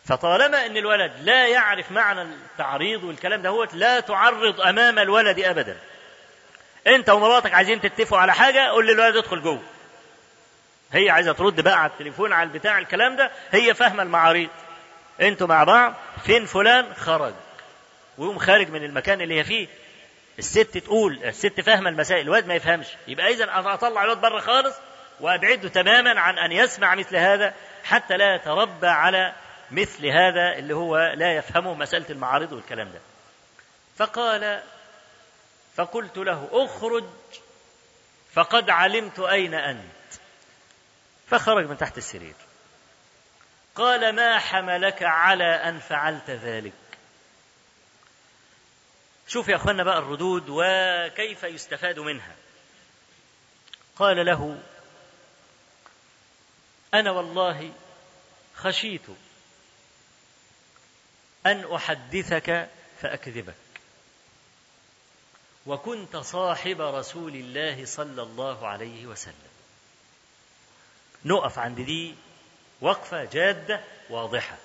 [0.06, 5.78] فطالما أن الولد لا يعرف معنى التعريض والكلام ده هو لا تعرض أمام الولد ابدا.
[6.88, 9.62] أنت ومراتك عايزين تتفقوا على حاجة قول للولد ادخل جوه.
[10.94, 14.50] هي عايزة ترد بقى على التليفون على البتاع الكلام ده هي فاهمة المعاريض.
[15.22, 15.94] أنتوا مع بعض
[16.26, 17.34] فين فلان؟ خرج.
[18.18, 19.68] ويقوم خارج من المكان اللي هي فيه.
[20.40, 22.88] الست تقول الست فاهمة المسائل الواد ما يفهمش.
[23.08, 24.76] يبقى اذا أنا اطلع الواد بره خالص
[25.20, 27.54] وأبعده تماما عن أن يسمع مثل هذا
[27.84, 29.34] حتى لا يتربى على
[29.72, 33.00] مثل هذا اللي هو لا يفهمه مسألة المعارض والكلام ده.
[33.98, 34.64] فقال
[35.76, 37.06] فقلت له اخرج
[38.34, 39.86] فقد علمت أين أنت.
[41.28, 42.36] فخرج من تحت السرير.
[43.76, 46.74] قال ما حملك على أن فعلت ذلك؟
[49.28, 52.36] شوف يا أخوانا بقى الردود وكيف يستفاد منها.
[53.96, 54.60] قال له
[56.94, 57.74] أنا والله
[58.56, 59.02] خشيت
[61.46, 62.70] أن أحدثك
[63.02, 63.56] فأكذبك.
[65.66, 69.34] وكنت صاحب رسول الله صلى الله عليه وسلم.
[71.26, 72.16] نقف عند دي
[72.82, 74.58] وقفة جادة واضحة.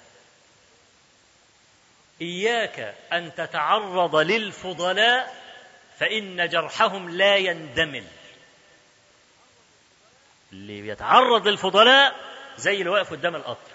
[2.22, 5.40] إياك أن تتعرض للفضلاء
[5.98, 8.04] فإن جرحهم لا يندمل.
[10.52, 12.14] اللي بيتعرض للفضلاء
[12.56, 13.70] زي اللي واقف قدام القطر.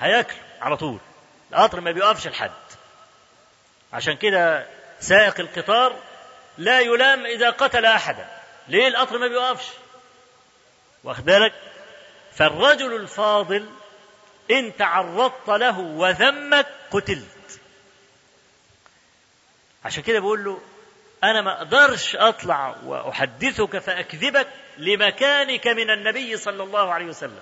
[0.00, 0.98] هياكل على طول.
[1.52, 2.50] القطر ما بيقفش لحد.
[3.92, 4.66] عشان كده
[5.00, 5.96] سائق القطار
[6.58, 8.28] لا يلام إذا قتل أحدا.
[8.68, 9.66] ليه القطر ما بيقفش؟
[11.04, 11.52] واخد بالك؟
[12.32, 13.68] فالرجل الفاضل
[14.50, 17.60] إن تعرضت له وذمك قتلت.
[19.84, 20.60] عشان كده بقول له
[21.24, 24.46] أنا ما أقدرش أطلع وأحدثك فأكذبك
[24.78, 27.40] لمكانك من النبي صلى الله عليه وسلم.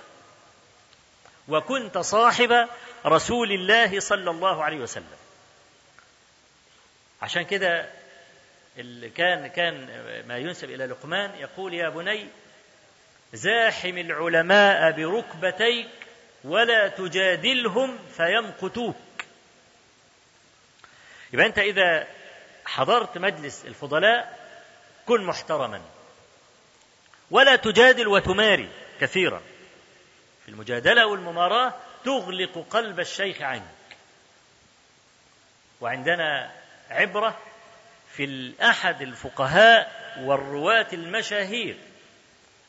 [1.47, 2.67] وكنت صاحب
[3.05, 5.17] رسول الله صلى الله عليه وسلم.
[7.21, 7.89] عشان كده
[9.15, 9.87] كان كان
[10.27, 12.27] ما ينسب إلى لقمان يقول يا بني
[13.33, 15.89] زاحم العلماء بركبتيك
[16.43, 18.95] ولا تجادلهم فيمقتوك.
[21.33, 22.07] يبقى أنت إذا
[22.65, 24.39] حضرت مجلس الفضلاء
[25.05, 25.81] كن محترما.
[27.31, 28.69] ولا تجادل وتماري
[29.01, 29.41] كثيرا.
[30.45, 31.73] في المجادلة والمماراة
[32.05, 33.63] تغلق قلب الشيخ عنك.
[35.81, 36.51] وعندنا
[36.89, 37.37] عبرة
[38.15, 41.77] في أحد الفقهاء والرواة المشاهير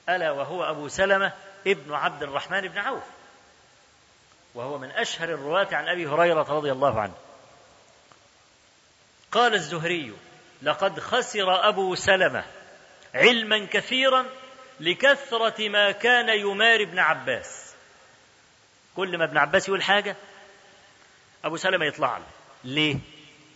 [0.09, 1.33] ألا وهو أبو سلمة
[1.67, 3.03] ابن عبد الرحمن بن عوف
[4.55, 7.15] وهو من أشهر الرواة عن أبي هريرة رضي الله عنه.
[9.33, 10.15] قال الزهري
[10.63, 12.45] لقد خسر أبو سلمة
[13.15, 14.27] علما كثيرا
[14.81, 17.60] لكثرة ما كان يماري ابن عباس.
[19.01, 20.17] كل ما ابن عباس يقول حاجة
[21.45, 22.25] أبو سلمة يطلع له.
[22.65, 22.97] ليه؟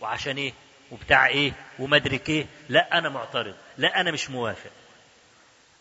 [0.01, 0.53] وعشان إيه؟
[0.91, 3.55] وبتاع إيه؟ ومدرك إيه لا أنا معترض.
[3.77, 4.69] لا أنا مش موافق.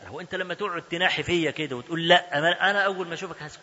[0.06, 2.38] هو أنت لما تقعد تناحي فيا كده وتقول لا
[2.70, 3.62] أنا أول ما أشوفك هسكت.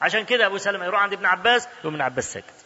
[0.00, 2.64] عشان كده أبو سلمة يروح عند ابن عباس يقول ابن عباس سكت.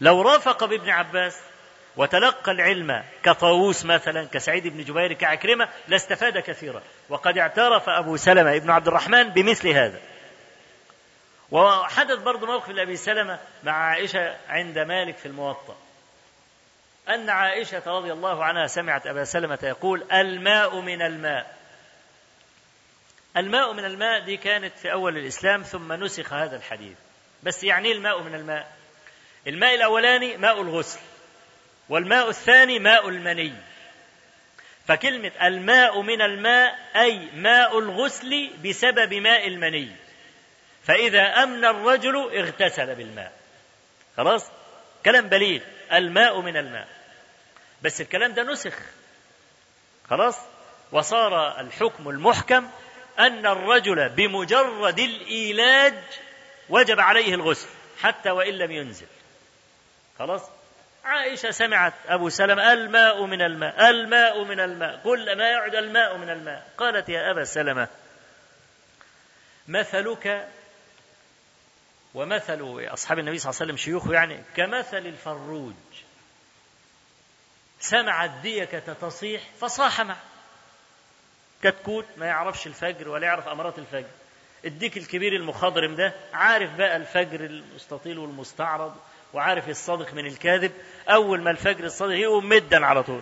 [0.00, 1.40] لو رافق بابن عباس
[1.96, 6.82] وتلقى العلم كطاووس مثلا كسعيد بن جبير كعكرمة لاستفاد كثيرا.
[7.08, 10.13] وقد اعترف أبو سلمة ابن عبد الرحمن بمثل هذا.
[11.54, 15.76] وحدث برضه موقف لأبي سلمة مع عائشة عند مالك في الموطأ.
[17.08, 21.56] أن عائشة رضي الله عنها سمعت أبا سلمة يقول الماء من الماء.
[23.36, 26.96] الماء من الماء دي كانت في أول الإسلام ثم نسخ هذا الحديث.
[27.42, 28.72] بس يعني الماء من الماء؟
[29.46, 31.00] الماء الأولاني ماء الغسل
[31.88, 33.54] والماء الثاني ماء المني.
[34.86, 40.03] فكلمة الماء من الماء أي ماء الغسل بسبب ماء المني.
[40.86, 43.32] فإذا أمن الرجل اغتسل بالماء.
[44.16, 44.46] خلاص؟
[45.04, 45.60] كلام بليغ.
[45.92, 46.88] الماء من الماء.
[47.82, 48.74] بس الكلام ده نسخ.
[50.10, 50.36] خلاص؟
[50.92, 52.70] وصار الحكم المحكم
[53.18, 55.94] أن الرجل بمجرد الإيلاج
[56.68, 57.68] وجب عليه الغسل
[58.02, 59.06] حتى وإن لم ينزل.
[60.18, 60.42] خلاص؟
[61.04, 65.00] عائشة سمعت أبو سلمة الماء من الماء الماء من الماء.
[65.04, 66.66] كل ما يعد الماء من الماء.
[66.78, 67.88] قالت يا أبا سلمة
[69.68, 70.48] مثلك
[72.14, 75.74] ومثل أصحاب النبي صلى الله عليه وسلم شيوخه يعني كمثل الفروج.
[77.80, 80.16] سمع الديكة تصيح فصاح معه.
[81.62, 84.08] كتكوت ما يعرفش الفجر ولا يعرف أمارات الفجر.
[84.64, 88.96] الديك الكبير المخضرم ده عارف بقى الفجر المستطيل والمستعرض
[89.32, 90.72] وعارف الصادق من الكاذب.
[91.08, 93.20] أول ما الفجر الصادق يقوم مدا على طول.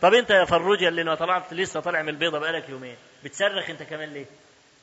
[0.00, 3.82] طب أنت يا فروجي اللي ما طلعت لسه طالع من البيضة بقالك يومين بتصرخ أنت
[3.82, 4.26] كمان ليه؟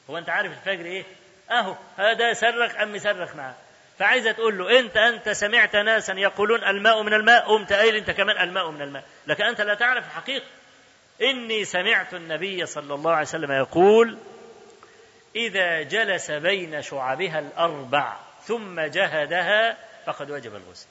[0.10, 1.04] هو أنت عارف الفجر إيه؟
[1.52, 3.56] أهو هذا صرخ أم صرخ معاه
[4.00, 8.38] فعايزة تقول له أنت أنت سمعت ناسا يقولون الماء من الماء قمت قايل أنت كمان
[8.38, 9.04] الماء من الماء.
[9.28, 10.45] لكن أنت لا تعرف الحقيقة
[11.22, 14.18] إني سمعت النبي صلى الله عليه وسلم يقول
[15.36, 20.88] إذا جلس بين شعبها الأربع ثم جهدها فقد وجب الغسل.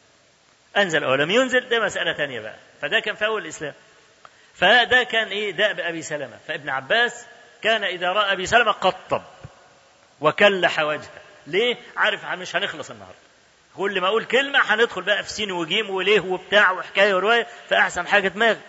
[0.77, 2.57] أنزل أو لم ينزل؟ ده مسألة ثانية بقى.
[2.83, 3.75] فده كان في أول الإسلام.
[4.55, 6.39] فده كان إيه؟ دأب ابي سلمة.
[6.49, 7.27] فابن عباس
[7.63, 9.23] كان إذا رأى أبي سلمة قطب.
[10.21, 11.09] وكلح وجهه.
[11.47, 13.19] ليه؟ عارف مش هنخلص النهارده.
[13.77, 18.29] كل ما أقول كلمة هندخل بقى في سين وجيم وليه وبتاع وحكاية ورواية فاحسن حاجة
[18.29, 18.61] دماغي.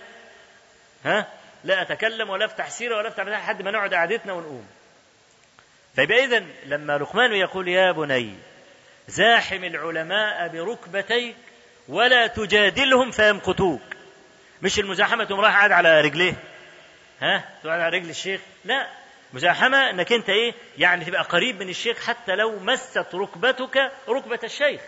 [1.06, 1.28] ها؟
[1.64, 4.68] لا أتكلم ولا أفتح سيرة ولا أفتح لحد ما نقعد قعدتنا ونقوم.
[5.96, 8.36] فيبقى إذا لما لقمان يقول يا بني
[9.08, 11.36] زاحم العلماء بركبتيك
[11.88, 13.82] ولا تجادلهم فيمقتوك.
[14.62, 16.34] مش المزاحمة تقوم رايح قاعد على رجليه.
[17.22, 18.42] ها؟ تقعد على رجل الشيخ.
[18.66, 18.88] لا
[19.34, 24.82] مزاحمة إنك أنت إيه؟ يعني تبقى قريب من الشيخ حتى لو مست ركبتك ركبة الشيخ.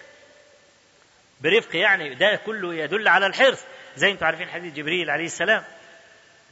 [1.41, 3.63] برفق يعني ده كله يدل على الحرص.
[3.95, 5.63] زي أنتم عارفين حديث جبريل عليه السلام.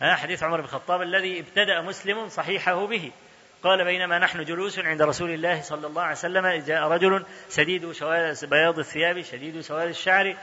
[0.02, 3.12] حديث عمر بن الخطاب الذي ابتدأ مسلم صحيحه به.
[3.64, 7.86] قال بينما نحن جلوس عند رسول الله صلى الله عليه وسلم جاء رجل سديد
[8.44, 10.36] بياض الثياب شديد سواد الشعر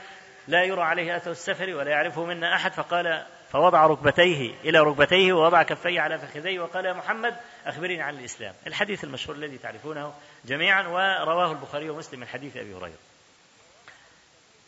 [0.47, 5.63] لا يرى عليه أثر السفر ولا يعرفه منا أحد فقال فوضع ركبتيه إلى ركبتيه ووضع
[5.63, 7.35] كفيه على فخذيه وقال يا محمد
[7.65, 8.53] أخبرني عن الإسلام.
[8.67, 10.13] الحديث المشهور الذي تعرفونه
[10.45, 12.97] جميعا ورواه البخاري ومسلم من حديث أبي هريرة.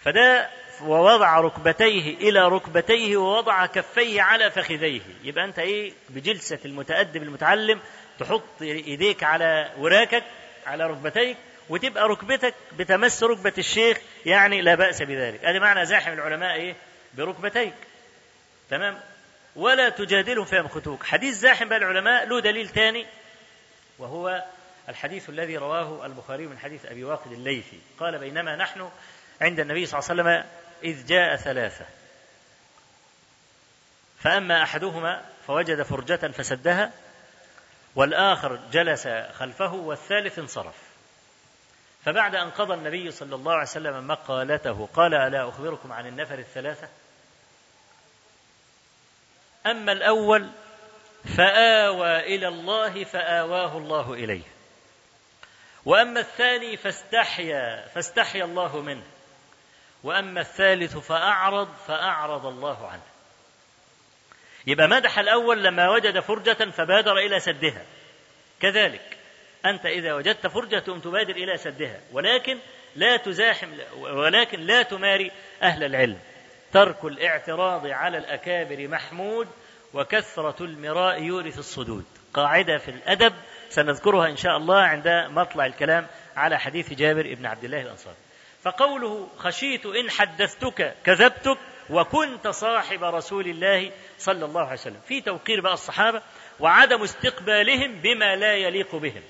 [0.04, 0.50] فده
[0.82, 5.02] ووضع ركبتيه إلى ركبتيه ووضع كفيه على فخذيه.
[5.24, 7.80] يبقى أنت إيه؟ بجلسة المتأدب المتعلم
[8.20, 10.24] تحط إيديك على وراكك
[10.68, 11.38] على ركبتيك
[11.70, 15.46] وتبقى ركبتك بتمس ركبة الشيخ يعني لا بأس بذلك.
[15.46, 16.76] هذا معنى زاحم العلماء إيه؟
[17.14, 17.74] بركبتيك.
[18.70, 19.00] تمام؟
[19.56, 23.06] ولا تجادلهم فيهم خطوك حديث زاحم بقى العلماء له دليل ثاني
[24.00, 24.44] وهو
[24.90, 27.80] الحديث الذي رواه البخاري من حديث أبي واقد الليثي.
[28.00, 28.90] قال بينما نحن
[29.42, 30.52] عند النبي صلى الله عليه وسلم
[30.84, 31.86] إذ جاء ثلاثة.
[34.20, 36.92] فأما أحدهما فوجد فرجة فسدها
[37.96, 40.76] والآخر جلس خلفه والثالث انصرف.
[42.06, 46.88] فبعد أن قضى النبي صلى الله عليه وسلم مقالته قال ألا أخبركم عن النفر الثلاثة؟
[49.72, 50.50] أما الأول
[51.38, 54.44] فآوى إلى الله فآواه الله إليه.
[55.86, 59.04] وأما الثاني فاستحيا فاستحيا الله منه.
[60.04, 63.02] وأما الثالث فأعرض فأعرض الله عنه.
[64.68, 67.86] يبقى مدح الأول لما وجد فرجة فبادر إلى سدها.
[68.60, 69.18] كذلك
[69.66, 72.00] أنت إذا وجدت فرجة تبادر إلى سدها.
[72.12, 72.58] ولكن
[72.96, 76.20] لا تزاحم ولكن لا تماري أهل العلم.
[76.74, 79.48] ترك الاعتراض على الأكابر محمود
[79.94, 82.06] وكثرة المراء يورث الصدود.
[82.34, 83.34] قاعدة في الأدب
[83.70, 88.16] سنذكرها إن شاء الله عند مطلع الكلام على حديث جابر بن عبد الله الأنصاري
[88.64, 91.58] فقوله خشيت إن حدثتك كذبتك
[91.90, 95.02] وكنت صاحب رسول الله صلى الله عليه وسلم.
[95.08, 96.22] في توقير بقى الصحابة
[96.60, 99.22] وعدم استقبالهم بما لا يليق بهم.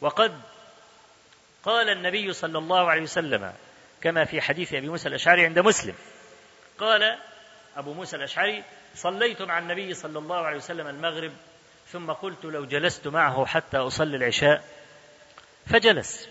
[0.00, 0.40] وقد
[1.64, 3.52] قال النبي صلى الله عليه وسلم
[4.02, 5.94] كما في حديث أبي موسى الأشعري عند مسلم.
[6.78, 7.18] قال
[7.76, 8.64] أبو موسى الأشعري
[8.94, 11.32] صليت مع النبي صلى الله عليه وسلم المغرب
[11.92, 14.64] ثم قلت لو جلست معه حتى أصلي العشاء
[15.66, 16.28] فجلس.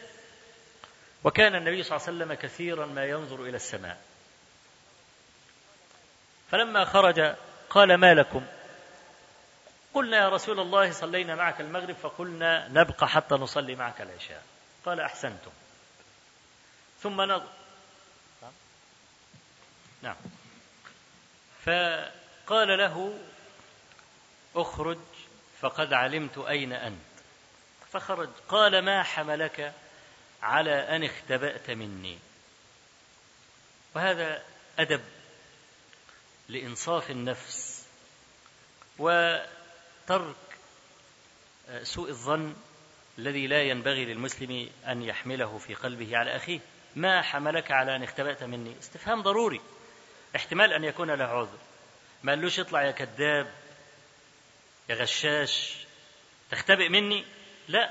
[1.23, 4.01] وكان النبي صلى الله عليه وسلم كثيرا ما ينظر إلى السماء.
[6.51, 7.35] فلما خرج
[7.69, 8.45] قال ما لكم؟
[9.93, 14.43] قلنا يا رسول الله صلينا معك المغرب فقلنا نبقى حتى نصلي معك العشاء.
[14.85, 15.51] قال أحسنتم.
[17.01, 17.47] ثم نظر
[20.01, 20.15] نعم.
[22.51, 23.19] فقال له
[24.55, 24.97] أخرج
[25.59, 27.01] فقد علمت أين أنت.
[27.91, 28.29] فخرج.
[28.49, 29.73] قال ما حملك
[30.41, 32.19] على أن اختبأت مني.
[33.95, 34.43] وهذا
[34.79, 35.01] أدب
[36.49, 37.87] لإنصاف النفس
[38.99, 40.35] وترك
[41.83, 42.55] سوء الظن
[43.17, 46.59] الذي لا ينبغي للمسلم أن يحمله في قلبه على أخيه.
[46.95, 49.61] ما حملك على أن اختبأت مني؟ استفهام ضروري.
[50.35, 51.57] احتمال أن يكون له عذر.
[52.23, 53.53] ما قالوش اطلع يا كذاب
[54.89, 55.77] يا غشاش
[56.51, 57.25] تختبئ مني؟
[57.67, 57.89] لا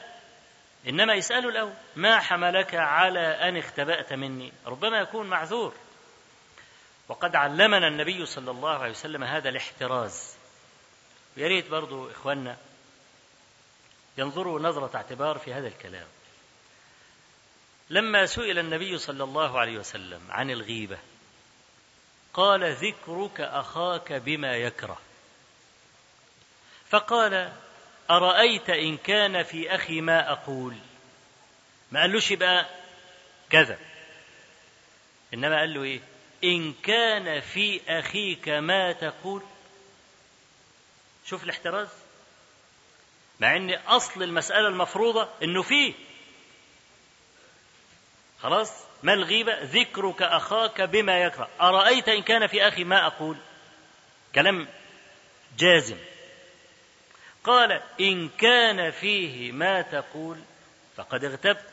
[0.89, 5.75] إنما يسأله الأول ما حملك على أن اختبأت مني؟ ربما يكون معذور.
[7.09, 10.37] وقد علمنا النبي صلى الله عليه وسلم هذا الاحتراز.
[11.37, 12.57] يا ريت برضو إخواننا
[14.19, 16.07] ينظروا نظرة اعتبار في هذا الكلام.
[17.91, 20.99] لما سئل النبي صلى الله عليه وسلم عن الغيبة
[22.35, 24.99] قال ذكرك أخاك بما يكره.
[26.89, 27.53] فقال
[28.11, 30.77] أرأيت إن كان في أخي ما أقول؟
[31.93, 32.67] ما قالوش يبقى
[33.51, 33.79] كذا.
[35.35, 36.01] إنما قال له إيه؟
[36.45, 39.43] إن كان في أخيك ما تقول.
[41.27, 41.89] شوف الاحتراز.
[43.41, 45.95] مع إن أصل المسألة المفروضة إنه فيه.
[48.43, 51.49] خلاص؟ ما الغيبه ذكرك أخاك بما يكره.
[51.61, 53.37] أرأيت إن كان في أخي ما أقول؟
[54.35, 54.69] كلام
[55.59, 55.97] جازم.
[57.45, 60.39] قال إن كان فيه ما تقول
[60.97, 61.65] فقد اغتبت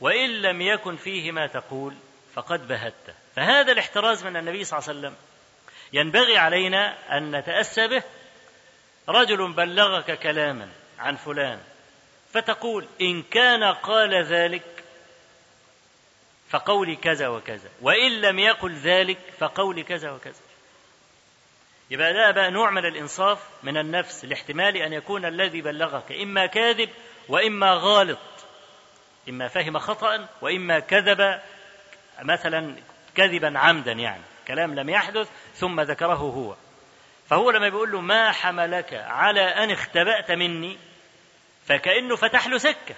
[0.00, 1.94] وإن لم يكن فيه ما تقول
[2.34, 2.94] فقد بهت.
[3.36, 5.16] فهذا الاحتراز من النبي صلى الله عليه وسلم.
[5.92, 8.02] ينبغي علينا أن نتأسى به.
[9.08, 11.60] رجل بلغك كلاما عن فلان
[12.32, 14.62] فتقول إن كان قال ذلك
[16.54, 17.68] فقولي كذا وكذا.
[17.82, 20.40] وإن لم يقل ذلك فقولي كذا وكذا.
[21.90, 26.90] يبقى ده بقى نوع من الإنصاف من النفس لاحتمال أن يكون الذي بلغك إما كاذب
[27.28, 28.18] وإما غالط.
[29.28, 31.40] إما فهم خطأ وإما كذب
[32.22, 32.76] مثلا
[33.14, 34.22] كذبا عمدا يعني.
[34.48, 36.54] كلام لم يحدث ثم ذكره هو.
[37.28, 40.78] فهو لما بيقول له ما حملك على أن اختبأت مني
[41.66, 42.94] فكأنه فتح له سكة.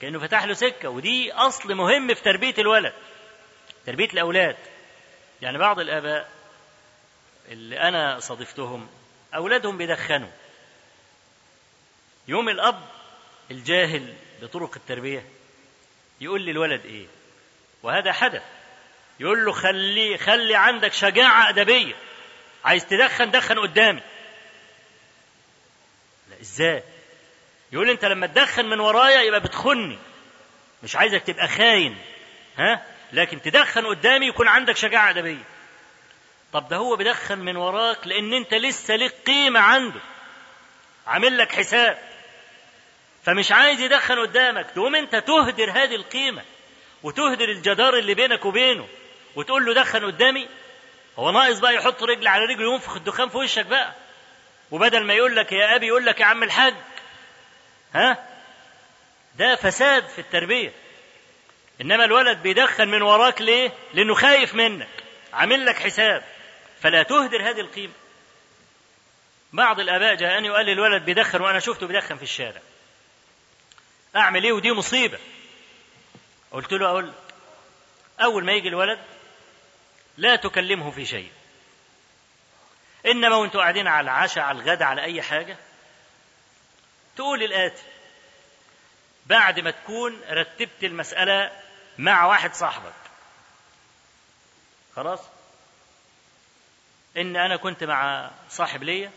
[0.00, 2.92] كأنه فتح له سكة ودي أصل مهم في تربية الولد
[3.86, 4.56] تربية الأولاد.
[5.42, 6.28] يعني بعض الآباء
[7.48, 8.88] اللي أنا صادفتهم
[9.34, 10.30] أولادهم بيدخنوا.
[12.28, 12.88] يوم الأب
[13.50, 15.24] الجاهل بطرق التربية
[16.20, 17.06] يقول للولد إيه؟
[17.82, 18.42] وهذا حدث.
[19.20, 21.94] يقول له خلي خلي عندك شجاعة أدبية.
[22.64, 24.00] عايز تدخن دخن قدامي.
[26.30, 26.82] لا إزاي؟
[27.72, 29.98] يقول انت لما تدخن من ورايا يبقى بتخني.
[30.82, 31.98] مش عايزك تبقى خاين
[32.58, 35.44] ها؟ لكن تدخن قدامي يكون عندك شجاعة أدبية.
[36.52, 40.00] طب ده هو بيدخن من وراك لأن أنت لسه ليك قيمة عنده.
[41.06, 41.98] عامل لك حساب.
[43.24, 44.70] فمش عايز يدخن قدامك.
[44.70, 46.42] تقوم أنت تهدر هذه القيمة
[47.02, 48.88] وتهدر الجدار اللي بينك وبينه
[49.36, 50.48] وتقول له دخن قدامي.
[51.18, 53.92] هو ناقص بقى يحط رجل على رجل وينفخ الدخان في وشك بقى.
[54.70, 56.74] وبدل ما يقول لك يا أبي يقول لك يا عم الحاج
[57.98, 58.26] ها؟
[59.34, 60.72] ده فساد في التربية.
[61.80, 64.88] إنما الولد بيدخن من وراك ليه؟ لأنه خايف منك
[65.32, 66.24] عامل لك حساب.
[66.80, 67.92] فلا تهدر هذه القيمة.
[69.52, 72.60] بعض الآباء جاءني وقال لي الولد بيدخن وأنا شفته بيدخن في الشارع.
[74.16, 75.18] أعمل إيه؟ ودي مصيبة.
[76.52, 77.12] قلت له أقول
[78.20, 78.98] أول ما يجي الولد
[80.16, 81.30] لا تكلمه في شيء.
[83.06, 85.56] إنما وأنتوا قاعدين على العشاء على الغداء على أي حاجة
[87.18, 87.82] تقول الآتي.
[89.26, 91.50] بعد ما تكون رتبت المسألة
[91.98, 92.92] مع واحد صاحبك.
[94.96, 95.20] خلاص؟
[97.16, 99.10] إن أنا كنت مع صاحب ليا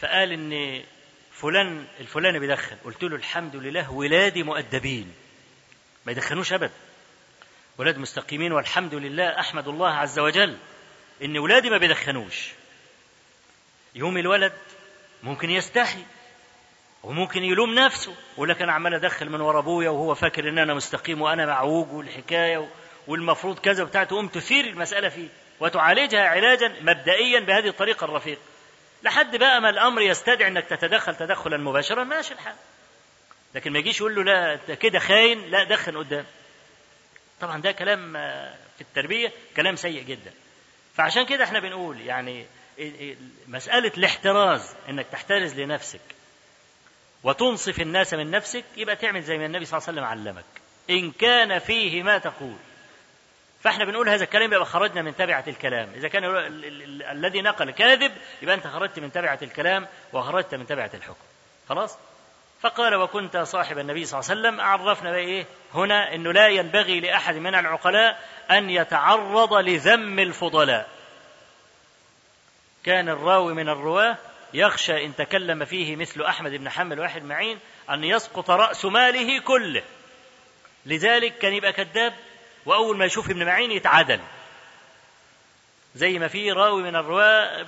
[0.00, 0.84] فقال إن
[1.32, 2.76] فلان الفلاني بيدخن.
[2.84, 5.14] قلت له الحمد لله ولادي مؤدبين.
[6.06, 6.74] ما يدخنوش ابدا.
[7.78, 10.58] ولاد مستقيمين والحمد لله أحمد الله عز وجل
[11.22, 12.48] إن ولادي ما بيدخنوش.
[13.94, 14.58] يوم الولد
[15.22, 16.04] ممكن يستحي.
[17.04, 20.74] وممكن يلوم نفسه يقول لك أنا عمال أدخل من ورا أبويا وهو فاكر إن أنا
[20.74, 22.68] مستقيم وأنا معوج والحكاية
[23.06, 25.28] والمفروض كذا وبتاع تقوم تثير المسألة فيه
[25.60, 28.40] وتعالجها علاجا مبدئيا بهذه الطريقة الرفيقة.
[29.02, 32.54] لحد بقى ما الأمر يستدعي إنك تتدخل تدخلا مباشرا ماشي الحال.
[33.54, 36.24] لكن ما يجيش يقول له لا أنت كده خاين لا دخن قدام.
[37.40, 38.12] طبعا ده كلام
[38.76, 40.32] في التربية كلام سيء جدا.
[40.94, 42.46] فعشان كده إحنا بنقول يعني
[43.48, 46.00] مسألة الاحتراز إنك تحترز لنفسك.
[47.24, 50.44] وتنصف الناس من نفسك يبقى تعمل زي ما النبي صلى الله عليه وسلم علمك.
[50.90, 52.56] إن كان فيه ما تقول.
[53.60, 55.92] فإحنا بنقول هذا الكلام يبقى خرجنا من تبعة الكلام.
[55.94, 58.12] إذا كان ال ال ال الذي نقل كاذب
[58.42, 61.24] يبقى أنت خرجت من تبعة الكلام وخرجت من تبعة الحكم.
[61.68, 61.98] خلاص؟
[62.60, 64.60] فقال وكنت صاحب النبي صلى الله عليه وسلم.
[64.60, 68.18] عرفنا بقى إيه؟ هنا أنه لا ينبغي لأحد من العقلاء
[68.50, 70.88] أن يتعرض لذم الفضلاء.
[72.84, 74.18] كان الراوي من الرواة
[74.54, 77.58] يخشى إن تكلم فيه مثل أحمد بن حنبل واحد معين
[77.90, 79.82] أن يسقط رأس ماله كله.
[80.86, 82.14] لذلك كان يبقى كذاب
[82.66, 84.20] وأول ما يشوف ابن معين يتعدل
[85.94, 87.66] زي ما في راوي من الرواة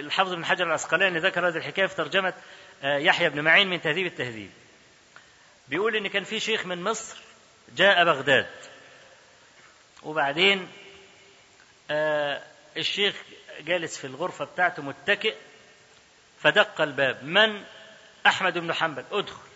[0.00, 2.34] الحافظ بن حجر العسقلاني ذكر هذه الحكاية في ترجمة
[2.82, 4.50] يحيى بن معين من تهذيب التهذيب.
[5.68, 7.16] بيقول إن كان في شيخ من مصر
[7.76, 8.46] جاء بغداد.
[10.02, 10.68] وبعدين
[12.76, 13.14] الشيخ
[13.60, 15.34] جالس في الغرفة بتاعته متكئ
[16.46, 17.24] فدق الباب.
[17.24, 17.64] من؟
[18.26, 19.04] أحمد بن حنبل.
[19.12, 19.48] ادخل.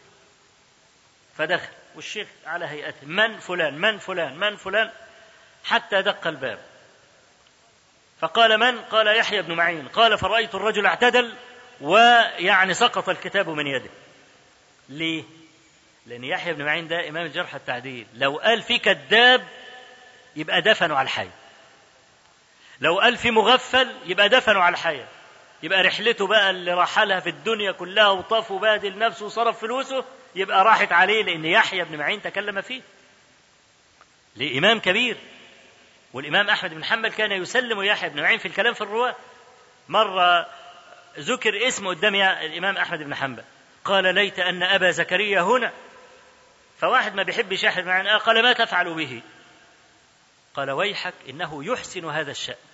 [1.38, 1.68] فدخل.
[1.94, 3.06] والشيخ على هيئته.
[3.06, 4.90] من فلان؟ من فلان؟ من فلان؟
[5.64, 6.58] حتى دق الباب.
[8.20, 9.88] فقال من؟ قال يحيى بن معين.
[9.88, 11.34] قال فرأيت الرجل اعتدل
[11.80, 13.90] ويعني سقط الكتاب من يده.
[14.88, 15.24] ليه؟
[16.06, 18.06] لأن يحيى بن معين ده إمام الجرح التعديل.
[18.14, 19.46] لو قال في كذاب
[20.36, 21.28] يبقى دفنوا على الحي.
[22.80, 25.04] لو قال في مغفل يبقى دفنوا على الحي.
[25.62, 30.04] يبقى رحلته بقى اللي رحلها في الدنيا كلها وطاف وبادل نفسه وصرف فلوسه
[30.34, 32.82] يبقى راحت عليه لأن يحيى بن معين تكلم فيه.
[34.36, 35.16] لإمام كبير.
[36.12, 39.16] والإمام أحمد بن حنبل كان يسلم يحيى بن معين في الكلام في الرواة.
[39.88, 40.46] مرة
[41.18, 43.42] ذكر اسمه قدام الإمام أحمد بن حنبل.
[43.84, 45.72] قال ليت أن أبا زكريا هنا.
[46.80, 49.22] فواحد ما بيحبش يحيى بن معين قال ما تفعل به؟
[50.54, 52.69] قال ويحك إنه يحسن هذا الشأن.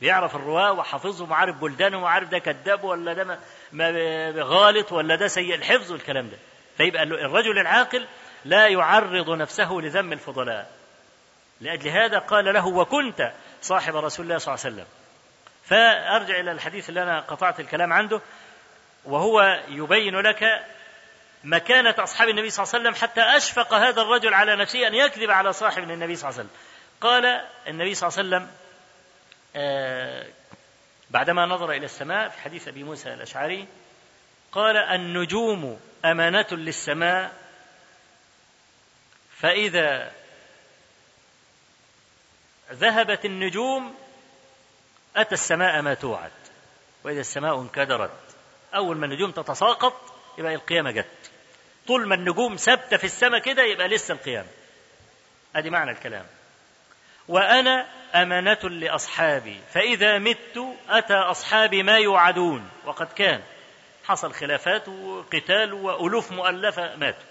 [0.00, 3.12] بيعرف الرواة وحافظهم وعارف بلدانهم وعارف ده كذاب ولا
[4.32, 6.36] ده غالط ولا ده سيء الحفظ والكلام ده.
[6.76, 8.06] فيبقى الرجل العاقل
[8.44, 10.70] لا يعرض نفسه لذم الفضلاء.
[11.60, 13.32] لأجل هذا قال له وكنت
[13.62, 14.86] صاحب رسول الله صلى الله عليه وسلم.
[15.64, 18.20] فأرجع إلى الحديث اللي أنا قطعت الكلام عنده
[19.04, 20.64] وهو يبين لك
[21.44, 25.30] مكانة أصحاب النبي صلى الله عليه وسلم حتى أشفق هذا الرجل على نفسه أن يكذب
[25.30, 26.60] على صاحب النبي صلى الله عليه وسلم.
[27.00, 27.24] قال
[27.68, 28.50] النبي صلى الله عليه وسلم
[31.10, 33.66] بعدما نظر إلى السماء في حديث أبي موسى الأشعري
[34.52, 37.32] قال النجوم أمانة للسماء.
[39.36, 40.12] فإذا
[42.72, 43.94] ذهبت النجوم
[45.16, 46.32] أتى السماء ما توعد.
[47.04, 48.10] وإذا السماء انكدرت
[48.74, 51.30] أول ما النجوم تتساقط يبقى القيامة جت.
[51.86, 54.48] طول ما النجوم ثابتة في السماء كده يبقى لسه القيامة.
[55.56, 56.26] أدي معنى الكلام.
[57.28, 62.70] وأنا أمانة لأصحابي فإذا مت أتى أصحابي ما يوعدون.
[62.84, 63.40] وقد كان
[64.04, 67.28] حصل خلافات وقتال وألوف مؤلفة ماتوا.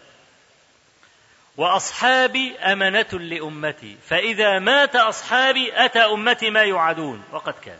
[1.57, 7.23] وأصحابي أمنة لأمتي فإذا مات أصحابي أتى أمتي ما يوعدون.
[7.31, 7.79] وقد كان.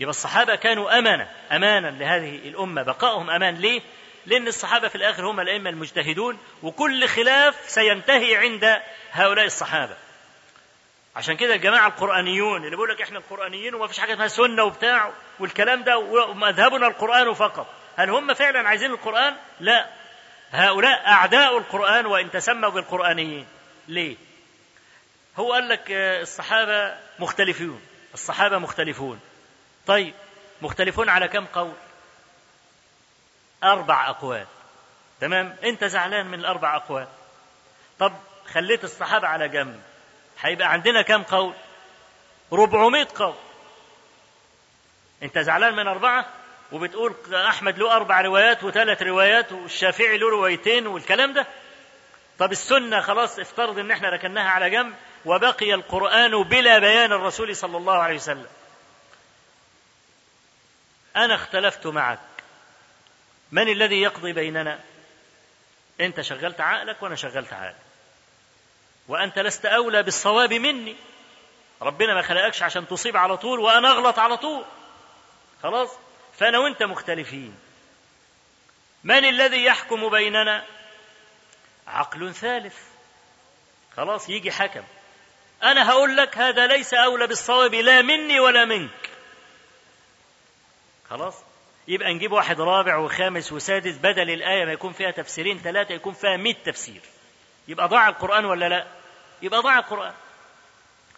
[0.00, 2.82] يبقى الصحابة كانوا أمانة أمانا لهذه الأمة.
[2.82, 3.80] بقائهم أمان ليه؟
[4.26, 8.80] لأن الصحابة في الآخر هم الأئمة المجتهدون وكل خلاف سينتهي عند
[9.12, 9.96] هؤلاء الصحابة.
[11.16, 15.10] عشان كده الجماعة القرآنيون اللي بيقول لك إحنا القرآنيين وما فيش حاجة اسمها سنة وبتاع
[15.38, 17.66] والكلام ده ومذهبنا القرآن فقط.
[17.96, 19.90] هل هم فعلا عايزين القرآن؟ لا.
[20.52, 23.46] هؤلاء أعداء القرآن وإن تسموا بالقرآنيين.
[23.88, 24.16] ليه؟
[25.36, 27.80] هو قال لك الصحابة مختلفون.
[28.14, 29.20] الصحابة مختلفون.
[29.86, 30.14] طيب
[30.62, 31.74] مختلفون على كم قول؟
[33.64, 34.46] أربع أقوال.
[35.20, 37.08] تمام؟ أنت زعلان من الأربع أقوال.
[37.98, 38.12] طب
[38.52, 39.82] خليت الصحابة على جنب.
[40.40, 41.54] هيبقى عندنا كم قول؟
[42.52, 43.34] 400 قول.
[45.22, 46.26] أنت زعلان من أربعة؟
[46.72, 51.46] وبتقول أحمد له أربع روايات وثلاث روايات والشافعي له روايتين والكلام ده؟
[52.38, 57.76] طب السنة خلاص افترض إن إحنا ركناها على جنب وبقي القرآن بلا بيان الرسول صلى
[57.76, 58.46] الله عليه وسلم.
[61.16, 62.18] أنا اختلفت معك.
[63.52, 64.80] من الذي يقضي بيننا؟
[66.00, 67.74] أنت شغلت عقلك وأنا شغلت عقلي.
[69.08, 70.96] وأنت لست أولى بالصواب مني.
[71.82, 74.64] ربنا ما خلقكش عشان تصيب على طول وأنا أغلط على طول.
[75.62, 75.90] خلاص؟
[76.38, 77.58] فأنا وأنت مختلفين.
[79.04, 80.64] من الذي يحكم بيننا؟
[81.86, 82.76] عقل ثالث.
[83.96, 84.84] خلاص؟ يجي حكم.
[85.62, 89.10] أنا هقول لك هذا ليس أولى بالصواب لا مني ولا منك.
[91.10, 91.34] خلاص؟
[91.88, 93.96] يبقى نجيب واحد رابع وخامس وسادس.
[93.96, 97.00] بدل الآية ما يكون فيها تفسيرين ثلاثة يكون فيها مئة تفسير.
[97.68, 98.86] يبقى ضاع القرآن ولا لا؟
[99.42, 100.14] يبقى ضاع القرآن.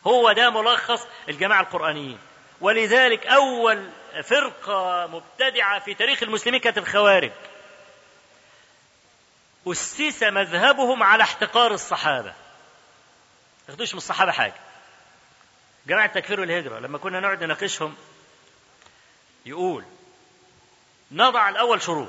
[0.07, 2.19] هو ده ملخص الجماعة القرآنيين.
[2.61, 3.91] ولذلك أول
[4.25, 7.33] فرقة مبتدعة في تاريخ المسلمين كانت الخوارج.
[9.67, 12.29] أسس مذهبهم على احتقار الصحابة.
[12.29, 12.35] ما
[13.69, 14.55] ياخدوش من الصحابة حاجة.
[15.87, 17.97] جماعة التكفير والهجرة لما كنا نقعد نناقشهم
[19.47, 19.85] يقول
[21.13, 22.09] نضع الأول شروط.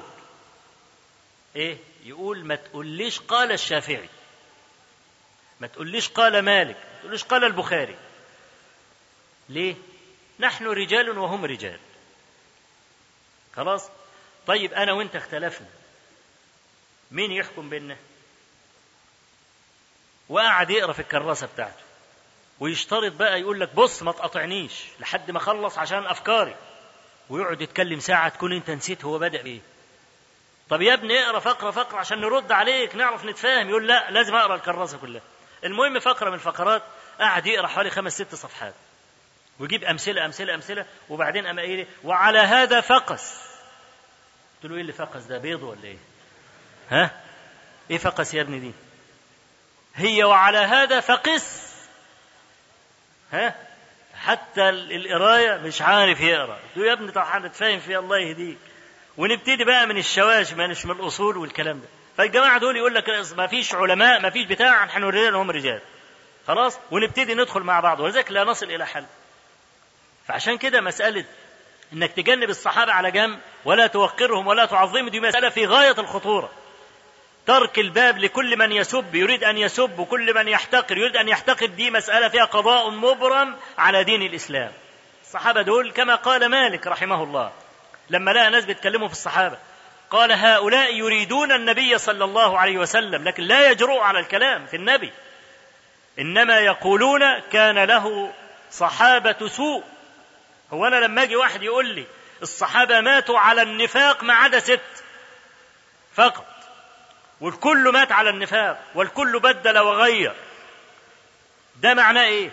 [1.56, 4.10] إيه؟ يقول ما تقوليش قال الشافعي.
[5.60, 7.95] ما تقوليش قال مالك ما تقوليش قال البخاري.
[9.49, 9.76] ليه؟
[10.39, 11.80] نحن رجال وهم رجال.
[13.55, 13.89] خلاص؟
[14.47, 15.67] طيب أنا وأنت اختلفنا.
[17.12, 17.97] مين يحكم بيننا؟
[20.29, 21.84] وقعد يقرأ في الكراسة بتاعته.
[22.59, 26.55] ويشترط بقى يقول لك بص ما تقاطعنيش لحد ما أخلص عشان أفكاري.
[27.29, 29.62] ويقعد يتكلم ساعة تكون أنت نسيت هو بدأ بإيه
[30.70, 33.70] طب يا ابني اقرأ فقرة فقرة عشان نرد عليك نعرف نتفاهم.
[33.70, 35.21] يقول لا لازم أقرأ الكراسة كلها.
[35.63, 36.84] المهم فقرة من الفقرات
[37.20, 38.74] قعد يقرأ حوالي خمس ست صفحات
[39.59, 43.42] ويجيب أمثلة أمثلة أمثلة وبعدين أما إيه وعلى هذا فقس.
[44.55, 45.97] قلت له إيه اللي فقس ده بيض ولا إيه؟
[46.89, 47.21] ها؟
[47.92, 48.71] إيه فقس يا ابني دي؟
[49.96, 51.67] هي وعلى هذا فقس.
[53.32, 53.55] ها؟
[54.16, 56.59] حتى القراية مش عارف يقرأ.
[56.75, 58.58] يا ابني طب هنتفاهم فيها الله يهديك.
[59.17, 61.88] ونبتدي بقى من الشواش مش من الأصول والكلام ده.
[62.18, 65.82] فالجماعة دول يقول لك ما فيش علماء ما فيش بتاع نحن رجال هم رجال.
[66.48, 69.06] خلاص؟ ونبتدي ندخل مع بعض ولذلك لا نصل إلى حل.
[70.28, 71.26] فعشان كده مسألة
[71.94, 76.50] إنك تجنب الصحابة على جنب ولا توقرهم ولا تعظمهم دي مسألة في غاية الخطورة.
[77.46, 81.92] ترك الباب لكل من يسب يريد أن يسب وكل من يحتقر يريد أن يحتقر دي
[81.92, 84.72] مسألة فيها قضاء مبرم على دين الإسلام.
[85.24, 87.52] الصحابة دول كما قال مالك رحمه الله
[88.10, 89.58] لما لقى ناس بيتكلموا في الصحابة
[90.12, 95.12] قال هؤلاء يريدون النبي صلى الله عليه وسلم لكن لا يجرؤوا على الكلام في النبي.
[96.20, 98.34] إنما يقولون كان له
[98.71, 99.84] صحابة سوء.
[100.74, 102.05] هو أنا لما أجي واحد يقول لي
[102.42, 105.04] الصحابة ماتوا على النفاق ما عدا ست
[106.16, 106.46] فقط
[107.42, 110.34] والكل مات على النفاق والكل بدل وغير.
[111.75, 112.51] ده معناه إيه؟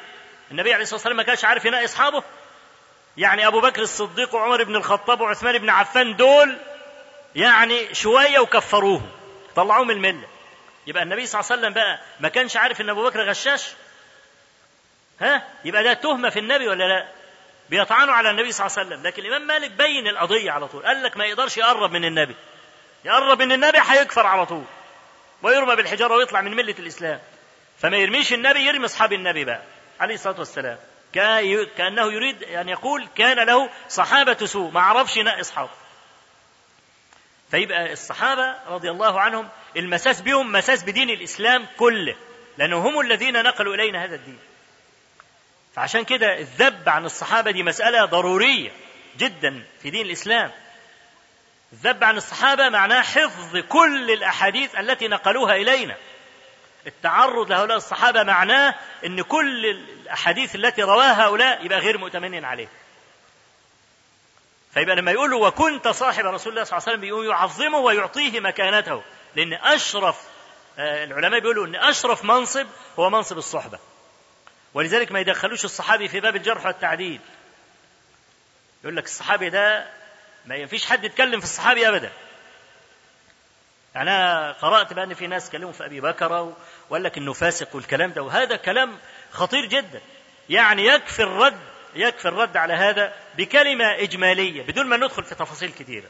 [0.51, 2.23] النبي عليه الصلاة والسلام ما كانش عارف ينقي أصحابه؟
[3.17, 6.59] يعني أبو بكر الصديق وعمر بن الخطاب وعثمان بن عفان دول
[7.37, 9.11] يعني شوية وكفروهم
[9.57, 10.27] طلعوه من الملة.
[10.87, 13.69] يبقى النبي صلى الله عليه وسلم بقى ما كانش عارف إن أبو بكر غشاش؟
[15.21, 17.09] ها؟ يبقى ده تهمة في النبي ولا لا؟
[17.71, 21.03] بيطعنوا على النبي صلى الله عليه وسلم لكن الإمام مالك بين القضية على طول قال
[21.03, 22.37] لك ما يقدرش يقرب من النبي.
[23.05, 24.65] يقرب من النبي هيكفر على طول
[25.43, 27.21] ويرمى بالحجارة ويطلع من ملة الإسلام.
[27.79, 29.63] فما يرميش النبي يرمي أصحاب النبي بقى
[30.01, 30.79] عليه الصلاة والسلام.
[31.77, 35.71] كأنه يريد أن يقول كان له صحابة سوء ما عرفش ينقي اصحابه
[37.51, 42.15] فيبقى الصحابة رضي الله عنهم المساس بهم مساس بدين الإسلام كله
[42.59, 44.39] لانهم هم الذين نقلوا إلينا هذا الدين.
[45.75, 48.71] فعشان كده الذب عن الصحابة دي مسألة ضرورية
[49.19, 50.51] جدا في دين الإسلام.
[51.73, 55.97] الذب عن الصحابة معناه حفظ كل الأحاديث التي نقلوها إلينا.
[56.87, 58.75] التعرض لهؤلاء الصحابة معناه
[59.07, 62.69] أن كل الأحاديث التي رواها هؤلاء يبقى غير مؤتمن عليه.
[64.75, 69.03] فيبقى لما يقول وكنت صاحب رسول الله صلى الله عليه وسلم يعظمه ويعطيه مكانته.
[69.37, 70.21] لأن أشرف
[70.79, 72.67] آه، العلماء بيقولوا أن أشرف منصب
[72.99, 73.79] هو منصب الصحبة.
[74.75, 77.21] ولذلك ما يدخلوش الصحابي في باب الجرح والتعديل.
[78.85, 79.87] يقول لك الصحابي ده
[80.47, 82.13] ما فيش حد يتكلم في الصحابي أبدا.
[83.95, 86.53] يعني أنا قرأت بأن في ناس كلموا في أبي بكر
[86.91, 88.23] وقال لك إنه فاسق والكلام ده.
[88.23, 88.99] وهذا كلام
[89.33, 90.01] خطير جدا.
[90.49, 91.61] يعني يكفي الرد
[91.95, 96.09] يكفي الرد على هذا بكلمة إجمالية بدون ما ندخل في تفاصيل كثيرة.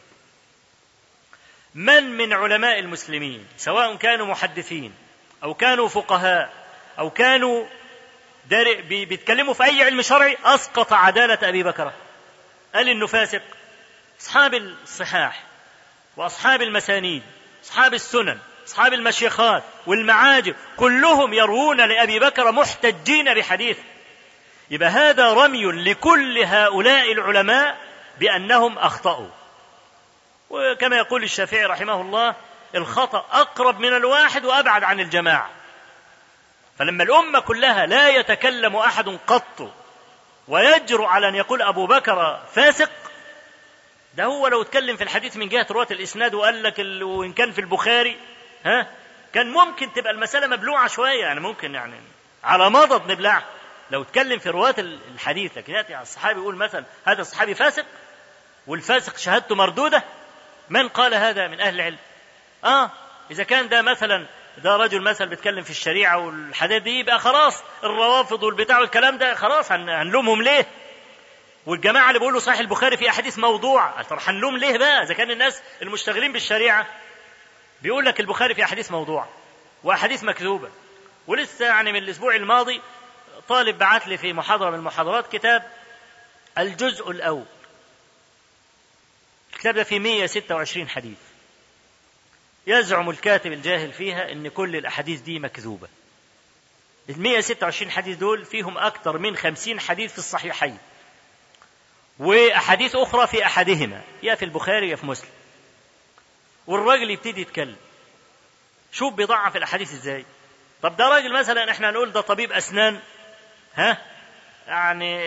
[1.74, 4.94] من من علماء المسلمين سواء كانوا محدثين
[5.42, 6.52] أو كانوا فقهاء
[6.98, 7.66] أو كانوا
[8.88, 11.92] بيتكلموا في أي علم شرعي أسقط عدالة أبي بكر.
[12.74, 13.42] قال إنه فاسق
[14.20, 15.42] أصحاب الصحاح
[16.16, 17.22] وأصحاب المسانيد
[17.64, 23.76] أصحاب السنن أصحاب المشيخات والمعاجم كلهم يروون لأبي بكر محتجين بحديث
[24.70, 27.76] يبقى هذا رمي لكل هؤلاء العلماء
[28.18, 29.28] بأنهم أخطأوا.
[30.50, 32.34] وكما يقول الشافعي رحمه الله
[32.74, 35.50] الخطأ أقرب من الواحد وأبعد عن الجماعة.
[36.78, 39.72] فلما الأمة كلها لا يتكلم أحد قط
[40.48, 42.90] ويجرؤ على أن يقول أبو بكر فاسق
[44.14, 47.60] ده هو لو اتكلم في الحديث من جهة رواة الإسناد وقال لك وإن كان في
[47.60, 48.16] البخاري
[48.64, 48.86] ها
[49.34, 51.94] كان ممكن تبقى المسألة مبلوعة شوية يعني ممكن يعني
[52.44, 53.44] على مضض نبلعها
[53.94, 57.84] لو اتكلم في رواة الحديث لكن يأتي على الصحابي يقول مثلا هذا الصحابي فاسق
[58.66, 60.04] والفاسق شهادته مردودة
[60.70, 61.96] من قال هذا من أهل العلم؟
[62.64, 62.90] آه
[63.30, 64.26] إذا كان ده مثلا
[64.58, 69.72] ده رجل مثلا بيتكلم في الشريعة والحديث دي يبقى خلاص الروافض والبتاع والكلام ده خلاص
[69.72, 70.66] هنلومهم ليه؟
[71.66, 75.62] والجماعة اللي بيقولوا صحيح البخاري في أحاديث موضوع طب هنلوم ليه بقى؟ إذا كان الناس
[75.82, 76.86] المشتغلين بالشريعة.
[77.82, 79.26] بيقول لك البخاري في أحاديث موضوع
[79.84, 80.68] وأحاديث مكذوبة
[81.26, 82.80] ولسه يعني من الأسبوع الماضي
[83.48, 85.70] طالب بعت لي في محاضرة من المحاضرات كتاب
[86.58, 87.44] الجزء الأول.
[89.52, 91.18] الكتاب ده فيه 126 حديث.
[92.66, 95.88] يزعم الكاتب الجاهل فيها إن كل الأحاديث دي مكذوبة.
[97.10, 100.78] ال 126 حديث دول فيهم أكثر من 50 حديث في الصحيحين.
[102.18, 105.30] وأحاديث أخرى في أحدهما يا في البخاري يا في مسلم.
[106.66, 107.76] والراجل يبتدي يتكلم.
[108.92, 110.24] شوف بيضعف الأحاديث إزاي.
[110.82, 113.00] طب ده راجل مثلا إحنا نقول ده طبيب أسنان.
[113.74, 113.98] ها؟
[114.66, 115.20] يعني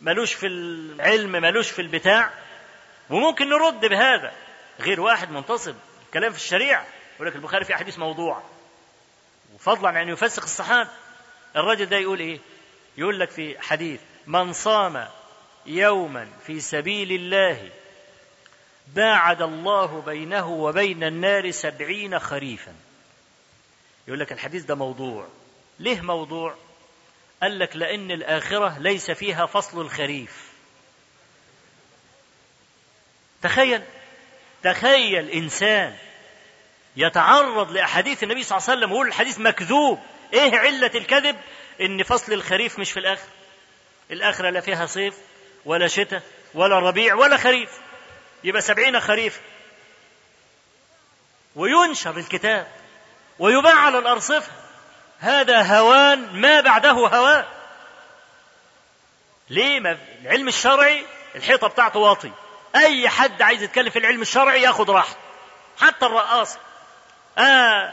[0.00, 2.30] ملوش في العلم ملوش في البتاع.
[3.10, 4.32] وممكن نرد بهذا.
[4.80, 5.74] غير واحد منتصب.
[6.14, 6.86] كلام في الشريعة.
[7.14, 8.42] يقول لك البخاري في حديث موضوع.
[9.54, 10.90] وفضلا عن يعني يفسق الصحابة.
[11.56, 12.38] الرجل ده يقول إيه؟
[12.98, 15.08] يقول لك في حديث من صام
[15.66, 17.70] يوما في سبيل الله
[18.86, 22.74] باعد الله بينه وبين النار سبعين خريفا.
[24.08, 25.28] يقول لك الحديث ده موضوع.
[25.78, 26.54] ليه موضوع؟
[27.42, 30.30] قال لك لأن الآخرة ليس فيها فصل الخريف.
[33.42, 33.82] تخيل
[34.62, 35.96] تخيل إنسان
[36.96, 39.98] يتعرض لأحاديث النبي صلى الله عليه وسلم ويقول الحديث مكذوب.
[40.32, 41.36] إيه علة الكذب؟
[41.80, 43.28] إن فصل الخريف مش في الآخر.
[44.10, 45.14] الآخرة لا فيها صيف
[45.64, 46.22] ولا شتاء
[46.54, 47.70] ولا ربيع ولا خريف.
[48.44, 49.40] يبقى سبعين خريف.
[51.56, 52.72] وينشر الكتاب
[53.38, 54.61] ويباع على الأرصفة.
[55.22, 57.44] هذا هوان ما بعده هوان.
[59.50, 62.32] ليه؟ ما العلم الشرعي الحيطة بتاعته واطي.
[62.76, 65.18] أي حد عايز يتكلم في العلم الشرعي ياخد راحته.
[65.80, 66.58] حتى الرقاصة.
[67.38, 67.92] آه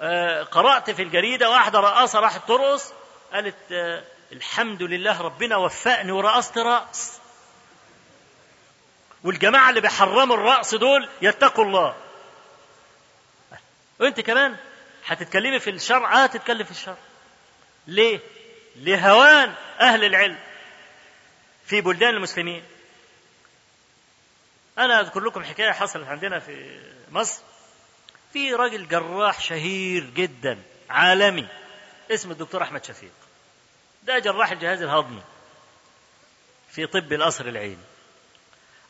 [0.00, 2.92] آه قرأت في الجريدة واحدة رقاصة راحت ترقص
[3.32, 4.02] قالت آه
[4.32, 7.18] الحمد لله ربنا وفقني ورقصت رأس
[9.24, 11.94] والجماعة اللي بيحرموا الرأس دول يتقوا الله.
[14.00, 14.56] وانت كمان؟
[15.06, 16.96] هتتكلمي في الشرع؟ آه تتكلم في الشرع.
[17.86, 18.20] ليه؟
[18.76, 20.38] لهوان أهل العلم
[21.66, 22.62] في بلدان المسلمين.
[24.78, 26.80] أنا أذكر لكم حكاية حصلت عندنا في
[27.10, 27.42] مصر.
[28.32, 31.48] في راجل جراح شهير جدا عالمي
[32.10, 33.12] اسمه الدكتور أحمد شفيق.
[34.02, 35.22] ده جراح الجهاز الهضمي
[36.70, 37.84] في طب القصر العيني.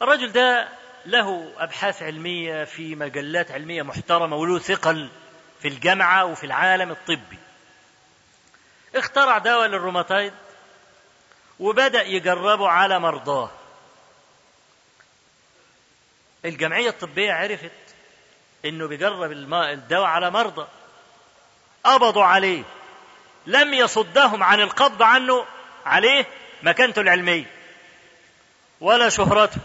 [0.02, 0.68] الرجل ده
[1.06, 5.10] له أبحاث علمية في مجلات علمية محترمة وله ثقل.
[5.66, 7.38] في الجامعة وفي العالم الطبي.
[8.94, 10.32] اخترع دواء للروماتايد
[11.60, 13.50] وبدأ يجربه على مرضاه.
[16.44, 17.70] الجمعية الطبية عرفت
[18.64, 20.66] إنه بيجرب الدواء على مرضى.
[21.84, 22.62] قبضوا عليه.
[23.46, 25.46] لم يصدهم عن القبض عنه
[25.86, 26.26] عليه
[26.62, 27.50] مكانته العلمية
[28.80, 29.60] ولا شهرته.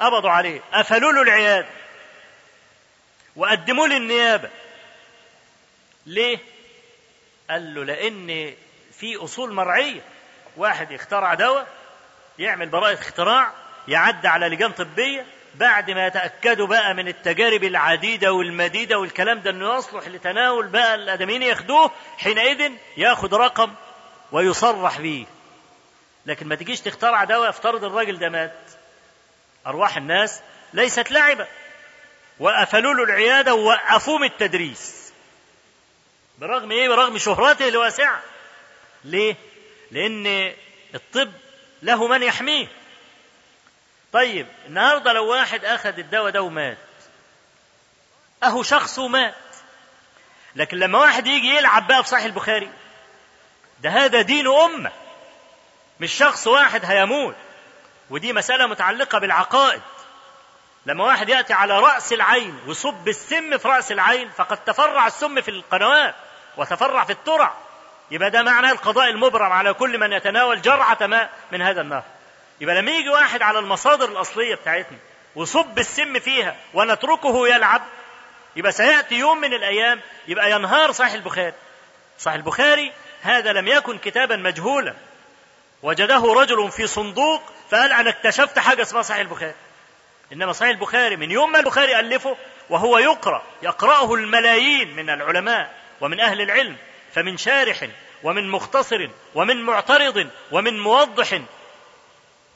[0.00, 0.60] قبضوا عليه.
[0.72, 1.77] قفلوا له العيادة.
[3.38, 4.50] وقدموا له النيابة.
[6.06, 6.38] ليه؟
[7.50, 8.54] قال له لأن
[8.92, 10.00] في أصول مرعية.
[10.56, 11.66] واحد يخترع دواء
[12.38, 13.52] يعمل براءه اختراع
[13.88, 15.26] يعدي على لجان طبية.
[15.54, 21.42] بعد ما يتأكدوا بقى من التجارب العديدة والمديدة والكلام ده إنه يصلح لتناول بقى الأدميين
[21.42, 23.74] ياخدوه حينئذ ياخد رقم
[24.32, 25.26] ويصرح به
[26.26, 28.58] لكن ما تجيش تخترع دواء افترض الراجل ده مات.
[29.66, 30.40] أرواح الناس
[30.72, 31.46] ليست لعبة.
[32.40, 35.12] وقفلوا له العيادة ووقفوه من التدريس.
[36.38, 38.22] برغم إيه؟ برغم شهرته الواسعة.
[39.04, 39.36] ليه؟
[39.90, 40.54] لأن
[40.94, 41.32] الطب
[41.82, 42.66] له من يحميه.
[44.12, 46.78] طيب النهارده لو واحد أخذ الدواء ده ومات
[48.42, 49.34] أهو شخص ومات
[50.56, 52.70] لكن لما واحد يجي يلعب بقى في صحيح البخاري
[53.80, 54.92] ده هذا دين أمة.
[56.00, 57.34] مش شخص واحد هيموت.
[58.10, 59.82] ودي مسألة متعلقة بالعقائد.
[60.86, 65.50] لما واحد يأتي على رأس العين ويصب السم في رأس العين فقد تفرع السم في
[65.50, 66.14] القنوات
[66.56, 67.52] وتفرع في الترع.
[68.10, 72.02] يبقى ده معناه القضاء المبرم على كل من يتناول جرعة ماء من هذا النهر.
[72.60, 74.98] يبقى لما يجي واحد على المصادر الأصلية بتاعتنا
[75.34, 77.82] وصب السم فيها ونتركه يلعب
[78.56, 81.54] يبقى سيأتي يوم من الأيام يبقى ينهار صحيح البخاري.
[82.18, 82.92] صحيح البخاري
[83.22, 84.94] هذا لم يكن كتابا مجهولا.
[85.82, 89.54] وجده رجل في صندوق فقال أنا اكتشفت حاجة اسمها صحيح البخاري.
[90.32, 92.36] إنما صحيح البخاري من يوم ما البخاري ألفه
[92.70, 96.76] وهو يقرأ يقرأه الملايين من العلماء ومن أهل العلم
[97.14, 97.88] فمن شارح
[98.22, 101.40] ومن مختصر ومن معترض ومن موضح.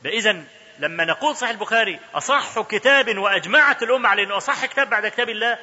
[0.05, 0.45] إذا
[0.79, 5.59] لما نقول صحيح البخاري أصح كتاب وأجمعت الأمة على أنه أصح كتاب بعد كتاب الله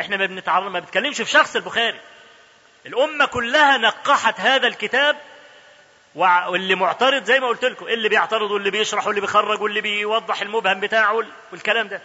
[0.00, 2.00] إحنا ما بنتعرض ما بنتكلمش في شخص البخاري.
[2.86, 5.16] الأمة كلها نقحت هذا الكتاب
[6.16, 10.80] واللي معترض زي ما قلت لكم اللي بيعترض واللي بيشرح واللي بيخرج واللي بيوضح المبهم
[10.80, 12.02] بتاعه والكلام ده.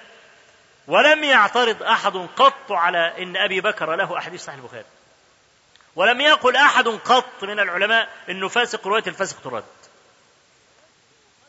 [0.88, 4.86] ولم يعترض أحد قط على أن أبي بكر له أحاديث صحيح البخاري.
[5.96, 9.64] ولم يقل أحد قط من العلماء أنه فاسق رواية الفاسق ترد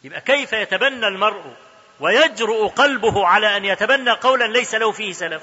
[0.04, 1.54] يبقى كيف يتبنى المرء
[2.00, 5.42] ويجرؤ قلبه على أن يتبنى قولا ليس له فيه سلف؟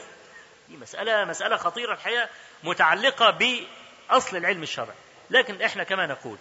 [0.69, 2.29] دي مساله مسألة خطيرة الحقيقة
[2.63, 4.95] متعلقة بأصل العلم الشرعي.
[5.29, 6.37] لكن إحنا كما نقول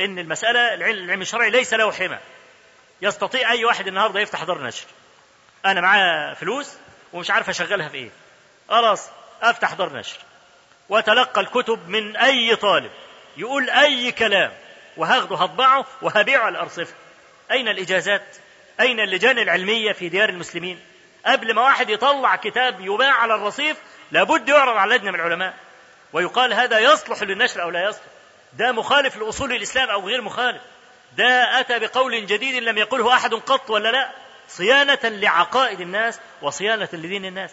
[0.00, 2.18] إن المسألة العلم الشرعي ليس له حمى.
[3.02, 4.86] يستطيع أي واحد النهارده يفتح دار نشر
[5.66, 6.74] أنا معاه فلوس
[7.12, 8.10] ومش عارف أشغلها في إيه.
[8.68, 9.08] خلاص
[9.42, 10.18] أفتح دار نشر
[10.88, 12.90] وأتلقى الكتب من أي طالب.
[13.36, 14.52] يقول أي كلام.
[14.96, 16.94] وهاخده هطبعه وهبيعه على الارصفه
[17.50, 18.36] أين الإجازات؟
[18.80, 20.80] أين اللجان العلمية في ديار المسلمين؟
[21.26, 23.76] قبل ما واحد يطلع كتاب يباع على الرصيف
[24.10, 25.54] لابد يعرض على لجنة من العلماء.
[26.12, 28.11] ويقال هذا يصلح للنشر أو لا يصلح.
[28.58, 30.62] ده مخالف لأصول الإسلام أو غير مخالف.
[31.16, 34.10] ده أتى بقول جديد لم يقله أحد قط ولا لا؟
[34.48, 37.50] صيانة لعقائد الناس وصيانة لدين الناس.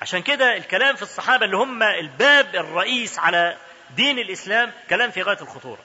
[0.00, 3.56] عشان كده الكلام في الصحابة اللي هم الباب الرئيس على
[3.96, 5.80] دين الإسلام كلام في غاية الخطورة.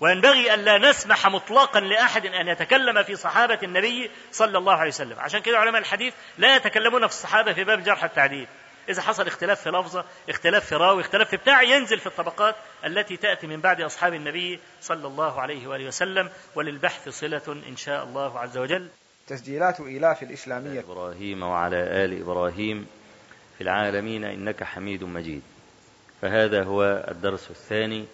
[0.00, 5.20] وينبغي أن لا نسمح مطلقا لأحد أن يتكلم في صحابة النبي صلى الله عليه وسلم.
[5.20, 8.46] عشان كده علماء الحديث لا يتكلمون في الصحابة في باب الجرح التعديل.
[8.88, 12.54] إذا حصل اختلاف في لفظة اختلاف في راوي اختلاف في بتاع ينزل في الطبقات
[12.86, 18.04] التي تأتي من بعد أصحاب النبي صلى الله عليه وآله وسلم وللبحث صلة إن شاء
[18.04, 18.88] الله عز وجل.
[19.26, 20.80] تسجيلات إيلاف الإسلامية.
[20.80, 22.86] إبراهيم وعلى آل إبراهيم
[23.58, 25.42] في العالمين إنك حميد مجيد.
[26.22, 28.06] فهذا هو الدرس الثاني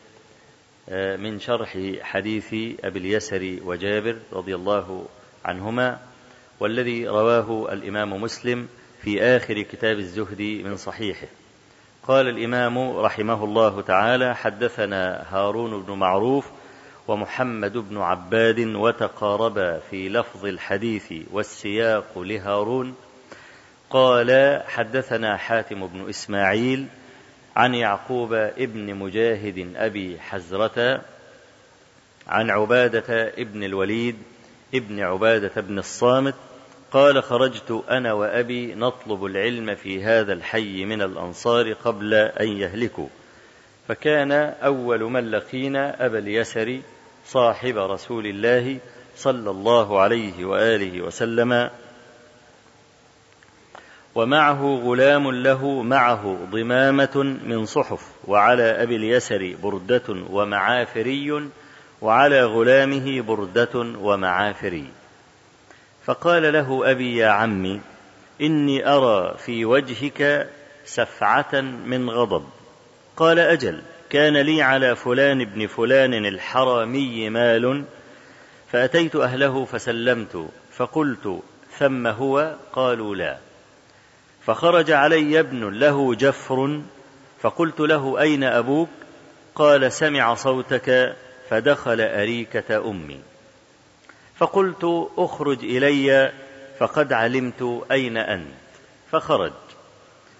[0.91, 2.55] آه، من شرح حديث
[2.85, 5.09] أبي اليسر وجابر رضي الله
[5.45, 5.99] عنهما
[6.61, 8.69] والذي رواه الإمام مسلم
[9.03, 11.27] في آخر كتاب الزهد من صحيحه.
[12.03, 16.51] قال الإمام رحمه الله تعالى حدثنا هارون بن معروف
[17.09, 22.95] ومحمد بن عباد وتقاربا في لفظ الحديث والسياق لهارون.
[23.91, 26.87] قال حدثنا حاتم بن إسماعيل
[27.57, 31.03] عن يعقوب ابن مجاهد أبي حزرة
[32.27, 34.17] عن عبادة ابن الوليد
[34.75, 36.35] ابن عبادة بن الصامت
[36.93, 43.09] قال خرجت أنا وأبي نطلب العلم في هذا الحي من الأنصار قبل أن يهلكوا.
[43.89, 44.33] فكان
[44.63, 46.81] أول من لقينا أبا اليسر
[47.27, 48.79] صاحب رسول الله
[49.17, 51.71] صلى الله عليه وآله وسلم
[54.15, 61.51] ومعه غلام له معه ضمامة من صحف وعلى أبي اليسر بردة ومعافري
[62.03, 64.98] وعلى غلامه بردة ومعافري.
[66.09, 67.81] فقال له أبي يا عمي
[68.41, 70.49] إني أرى في وجهك
[70.85, 72.45] سفعة من غضب.
[73.17, 77.85] قال أجل كان لي على فلان ابن فلان الحرامي مال
[78.73, 81.43] فأتيت أهله فسلمت فقلت
[81.79, 83.39] ثم هو؟ قالوا لا.
[84.47, 86.81] فخرج علي ابن له جفر
[87.41, 88.89] فقلت له أين أبوك؟
[89.55, 91.17] قال سمع صوتك
[91.51, 93.21] فدخل أريكة أمي.
[94.39, 96.33] فقلت اخرج إلي
[96.79, 98.55] فقد علمت أين أنت.
[99.13, 99.53] فخرج.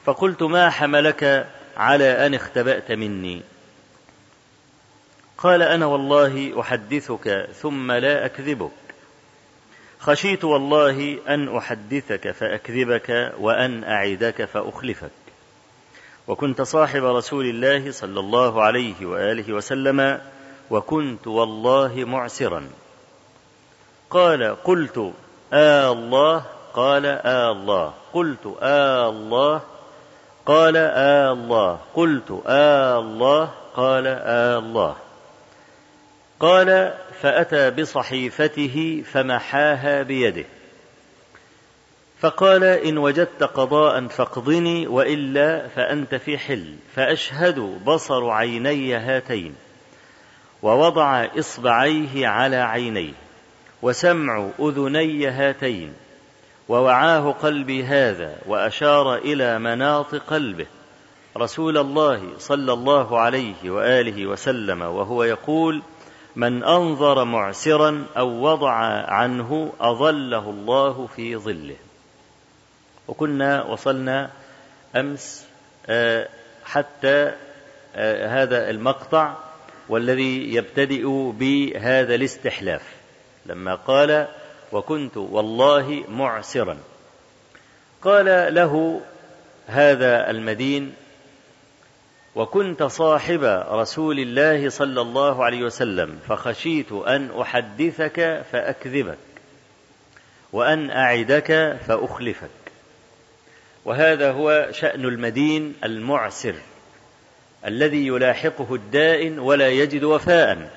[0.05, 3.43] فقلت ما حملك على أن اختبأت مني؟
[5.39, 8.71] قال أنا والله أحدثك ثم لا أكذبك.
[9.99, 15.11] خشيت والله أن أحدثك فأكذبك وأن أعدك فأخلفك.
[16.29, 20.21] وكنت صاحب رسول الله صلى الله عليه وآله وسلم
[20.71, 22.69] وكنت والله معسرا.
[24.11, 25.13] قال قلت
[25.53, 26.45] آه الله
[26.75, 29.61] قال آه الله قلت آه الله
[30.47, 34.97] قال آه الله قلت آه الله قال آه الله
[36.41, 40.45] قال فأتى بصحيفته فمحاها بيده
[42.21, 49.55] فقال إن وجدت قضاء فاقضني وإلا فأنت في حل فأشهد بصر عيني هاتين
[50.63, 53.28] ووضع إصبعيه على عينيه
[53.83, 55.93] وسمع أذني هاتين
[56.69, 60.67] ووعاه قلبي هذا وأشار إلى مناط قلبه.
[61.37, 65.83] رسول الله صلى الله عليه وآله وسلم وهو يقول
[66.37, 68.73] من أنظر معسرا أو وضع
[69.09, 71.77] عنه أظله الله في ظله.
[73.09, 74.31] وكنا وصلنا
[74.97, 75.47] أمس
[75.87, 76.29] آه،
[76.65, 77.33] حتى
[77.97, 79.35] آه، هذا المقطع
[79.89, 82.98] والذي يبتدئ بهذا الاستحلاف.
[83.49, 84.29] لما قال
[84.73, 86.79] وكنت والله معسرا.
[88.03, 89.01] قال له
[89.67, 90.95] هذا المدين
[92.35, 99.19] وكنت صاحب رسول الله صلى الله عليه وسلم فخشيت أن أحدثك فأكذبك
[100.53, 102.49] وأن أعدك فأخلفك.
[103.85, 106.55] وهذا هو شأن المدين المعسر
[107.67, 110.71] الذي يلاحقه الدائن ولا يجد وفاء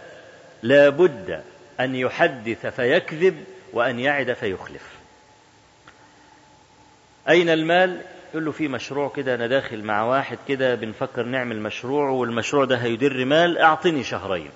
[0.64, 1.42] لا بد
[1.84, 3.44] أن يحدث فيكذب
[3.74, 4.84] وأن يعد فيخلف.
[7.30, 8.02] أين المال؟
[8.32, 12.78] يقول له في مشروع كده أنا داخل مع واحد كده بنفكر نعمل مشروع والمشروع ده
[12.78, 14.50] هيدر مال أعطني شهرين.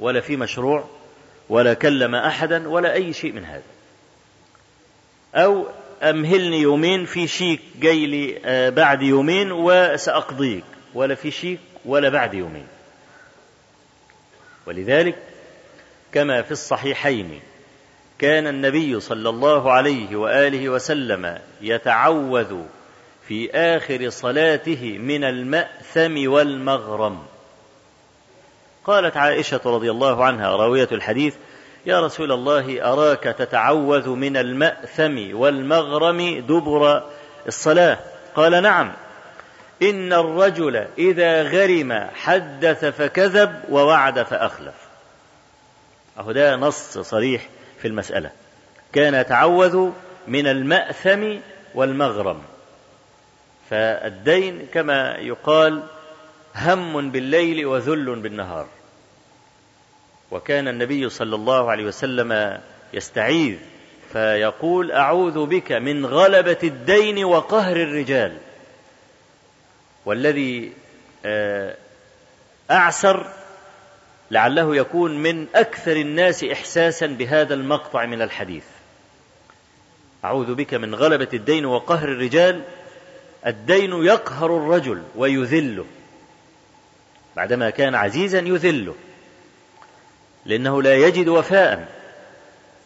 [0.00, 0.88] ولا في مشروع
[1.48, 3.62] ولا كلم أحدا ولا أي شيء من هذا.
[5.34, 5.66] أو
[6.02, 10.64] أمهلني يومين في شيك جاي لي آه، بعد يومين وسأقضيك.
[10.94, 12.66] ولا في شيك ولا بعد يومين.
[14.66, 15.18] ولذلك
[16.12, 17.40] كما في الصحيحين.
[18.18, 22.56] كان النبي صلى الله عليه وآله وسلم يتعوذ
[23.28, 27.22] في آخر صلاته من المأثم والمغرم.
[28.84, 31.34] قالت عائشة رضي الله عنها راوية الحديث
[31.86, 37.02] يا رسول الله أراك تتعوذ من المأثم والمغرم دبر
[37.46, 37.98] الصلاة؟
[38.34, 38.92] قال نعم.
[39.82, 44.85] إن الرجل إذا غرم حدث فكذب ووعد فأخلف.
[46.18, 47.48] أهو ده نص صريح
[47.78, 48.30] في المسألة.
[48.92, 49.90] كان يتعوذ
[50.28, 51.38] من المأثم
[51.74, 52.42] والمغرم.
[53.70, 55.82] فالدين كما يقال
[56.56, 58.66] هم بالليل وذل بالنهار.
[60.30, 62.60] وكان النبي صلى الله عليه وسلم
[62.92, 63.56] يستعيذ
[64.12, 68.36] فيقول أعوذ بك من غلبة الدين وقهر الرجال.
[70.06, 70.72] والذي
[71.24, 71.76] آه،
[72.70, 73.26] أعسر
[74.30, 78.64] لعله يكون من أكثر الناس احساسا بهذا المقطع من الحديث.
[80.24, 82.62] أعوذ بك من غلبة الدين وقهر الرجال.
[83.46, 85.84] الدين يقهر الرجل ويذله.
[87.36, 88.94] بعدما كان عزيزا يذله.
[90.46, 91.88] لأنه لا يجد وفاء.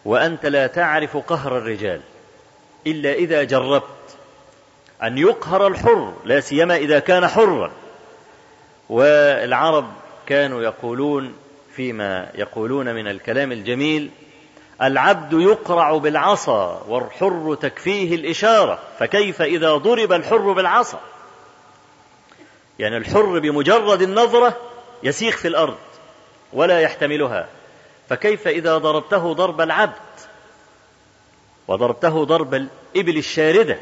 [0.04, 2.00] وأنت لا تعرف قهر الرجال.
[2.86, 4.16] إلا إذا جربت
[5.02, 6.14] أن يقهر الحر.
[6.24, 7.72] لا سيما إذا كان حرا.
[8.88, 9.92] والعرب
[10.30, 11.34] كانوا يقولون
[11.76, 14.10] فيما يقولون من الكلام الجميل
[14.82, 21.00] العبد يقرع بالعصا والحر تكفيه الإشارة فكيف إذا ضرب الحر بالعصا؟
[22.78, 24.56] يعني الحر بمجرد النظرة
[25.02, 25.78] يسيخ في الأرض
[26.52, 27.48] ولا يحتملها
[28.08, 29.92] فكيف إذا ضربته ضرب العبد
[31.68, 33.78] وضربته ضرب الإبل الشاردة؟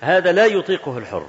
[0.00, 1.26] هذا لا يطيقه الحر.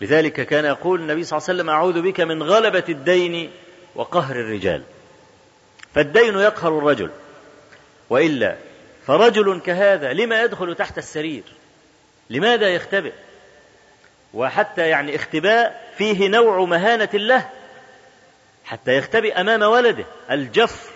[0.00, 3.50] لذلك كان يقول النبي صلى الله عليه وسلم أعوذ بك من غلبة الدين
[3.94, 4.82] وقهر الرجال.
[5.94, 7.10] فالدين يقهر الرجل
[8.10, 8.56] وإلا
[9.06, 11.42] فرجل كهذا لما يدخل تحت السرير؟
[12.30, 13.12] لماذا يختبئ؟
[14.34, 17.50] وحتى يعني اختباء فيه نوع مهانة له
[18.64, 20.90] حتى يختبئ أمام ولده الجفر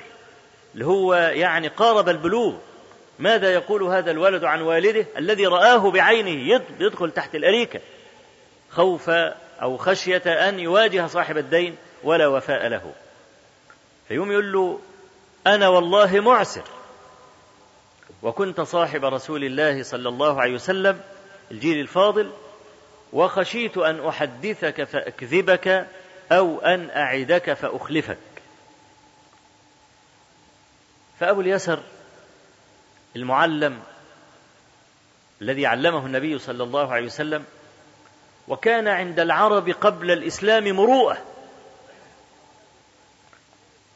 [0.74, 2.54] اللي هو يعني قارب البلوغ.
[3.18, 7.80] ماذا يقول هذا الولد عن والده الذي رآه بعينه؟ يدخل تحت الأريكة.
[8.72, 9.10] خوف
[9.62, 12.92] أو خشية أن يواجه صاحب الدين ولا وفاء له.
[14.08, 14.80] فيوم يقول له
[15.46, 16.64] أنا والله معسر.
[18.22, 21.00] وكنت صاحب رسول الله صلى الله عليه وسلم
[21.50, 22.32] الجيل الفاضل
[23.12, 25.86] وخشيت أن أحدثك فأكذبك
[26.32, 28.18] أو أن أعدك فأخلفك.
[31.20, 31.82] فأبو اليسر
[33.16, 33.82] المعلم
[35.42, 37.44] الذي علمه النبي صلى الله عليه وسلم
[38.48, 41.18] وكان عند العرب قبل الإسلام مروءة.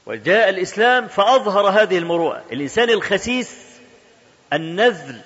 [0.06, 2.44] وجاء الإسلام فأظهر هذه المروءة.
[2.52, 3.66] الإنسان الخسيس
[4.52, 5.20] النذل.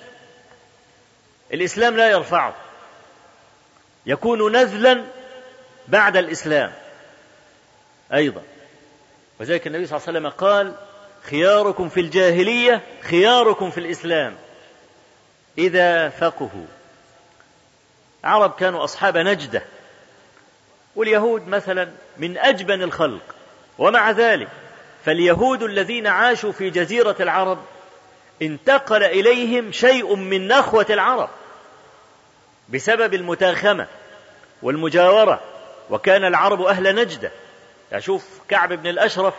[1.53, 2.55] الإسلام لا يرفعه.
[4.05, 5.05] يكون نذلا
[5.87, 6.73] بعد الإسلام
[8.13, 8.41] أيضا.
[9.39, 10.75] وذلك النبي صلى الله عليه وسلم قال
[11.23, 14.37] خياركم في الجاهلية خياركم في الإسلام.
[15.57, 16.80] إذا فقهوا.
[18.23, 19.63] عرب كانوا أصحاب نجدة.
[20.95, 23.21] واليهود مثلا من أجبن الخلق.
[23.77, 24.47] ومع ذلك
[25.05, 27.59] فاليهود الذين عاشوا في جزيرة العرب
[28.41, 31.29] انتقل إليهم شيء من نخوة العرب
[32.69, 33.87] بسبب المتاخمة
[34.61, 35.41] والمجاورة.
[35.89, 37.31] وكان العرب أهل نجدة.
[37.93, 39.33] أشوف كعب بن الأشرف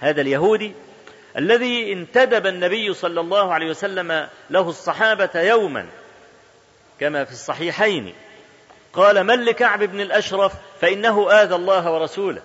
[0.00, 0.72] هذا اليهودي
[1.36, 5.86] الذي انتدب النبي صلى الله عليه وسلم له الصحابة يوما.
[7.00, 8.14] كما في الصحيحين.
[8.92, 12.42] قال من لكعب بن الأشرف فإنه آذى الله ورسوله.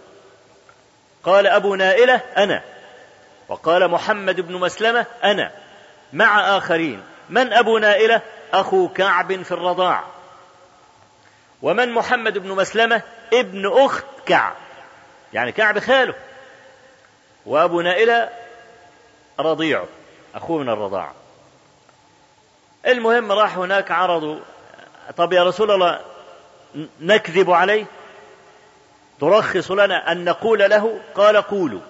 [1.24, 2.64] قال أبو نائلة أنا.
[3.48, 5.52] وقال محمد بن مسلمة أنا.
[6.14, 7.04] مع آخرين.
[7.30, 8.22] من أبو نائلة؟
[8.54, 10.04] أخو كعب في الرضاع.
[11.62, 13.02] ومن محمد بن مسلمة؟
[13.34, 14.56] ابن أخت كعب.
[15.34, 16.14] يعني كعب خاله.
[17.46, 18.30] وأبو نائلة
[19.40, 19.88] رضيعه
[20.36, 21.19] أخوه من الرضاعة
[22.88, 24.40] المهم راح هناك عرضوا
[25.18, 26.00] طب يا رسول الله
[27.02, 27.86] نكذب عليه؟
[29.20, 31.82] ترخص لنا أن نقول له قال قولوا.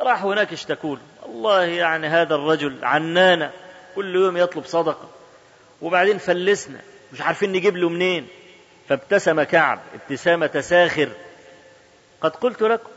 [0.00, 3.50] راح هناك اشتكوا والله يعني هذا الرجل عنانا
[3.94, 5.08] كل يوم يطلب صدقة.
[5.82, 6.80] وبعدين فلسنا
[7.12, 8.28] مش عارفين نجيب له منين.
[8.88, 11.08] فابتسم كعب ابتسامة ساخر.
[12.20, 12.90] قد قلت لكم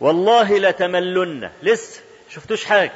[0.00, 1.50] والله لتملن.
[1.62, 2.92] لسه شفتوش حاجة؟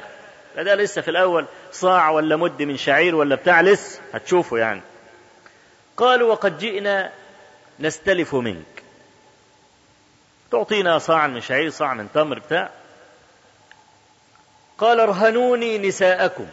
[0.63, 4.81] ده لسه في الأول صاع ولا مد من شعير ولا بتاع لسه هتشوفوا يعني.
[5.97, 7.11] قالوا وقد جئنا
[7.79, 8.83] نستلف منك.
[10.51, 12.69] تعطينا صاعا من شعير صاع من تمر بتاع.
[14.77, 16.47] قال ارهنوني نساءكم.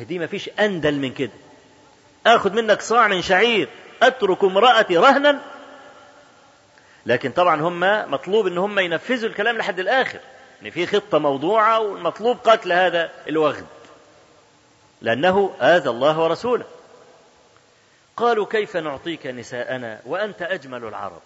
[0.00, 1.30] دي ما فيش أندل من كده.
[2.26, 3.68] آخذ منك صاع من شعير
[4.02, 5.40] أترك امرأتي رهنا.
[7.06, 7.80] لكن طبعا هم
[8.10, 10.20] مطلوب إن هم ينفذوا الكلام لحد الآخر.
[10.62, 13.66] ان في خطة موضوعة والمطلوب قتل هذا الوغد.
[15.02, 16.64] لأنه آذى الله ورسوله.
[18.16, 21.22] قالوا كيف نعطيك نساءنا وأنت أجمل العرب؟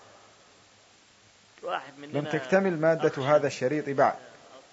[1.62, 4.14] واحد لم تكتمل مادة هذا الشريط بعد.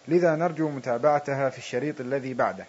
[0.07, 2.65] لذا نرجو متابعتها في الشريط الذي بعده.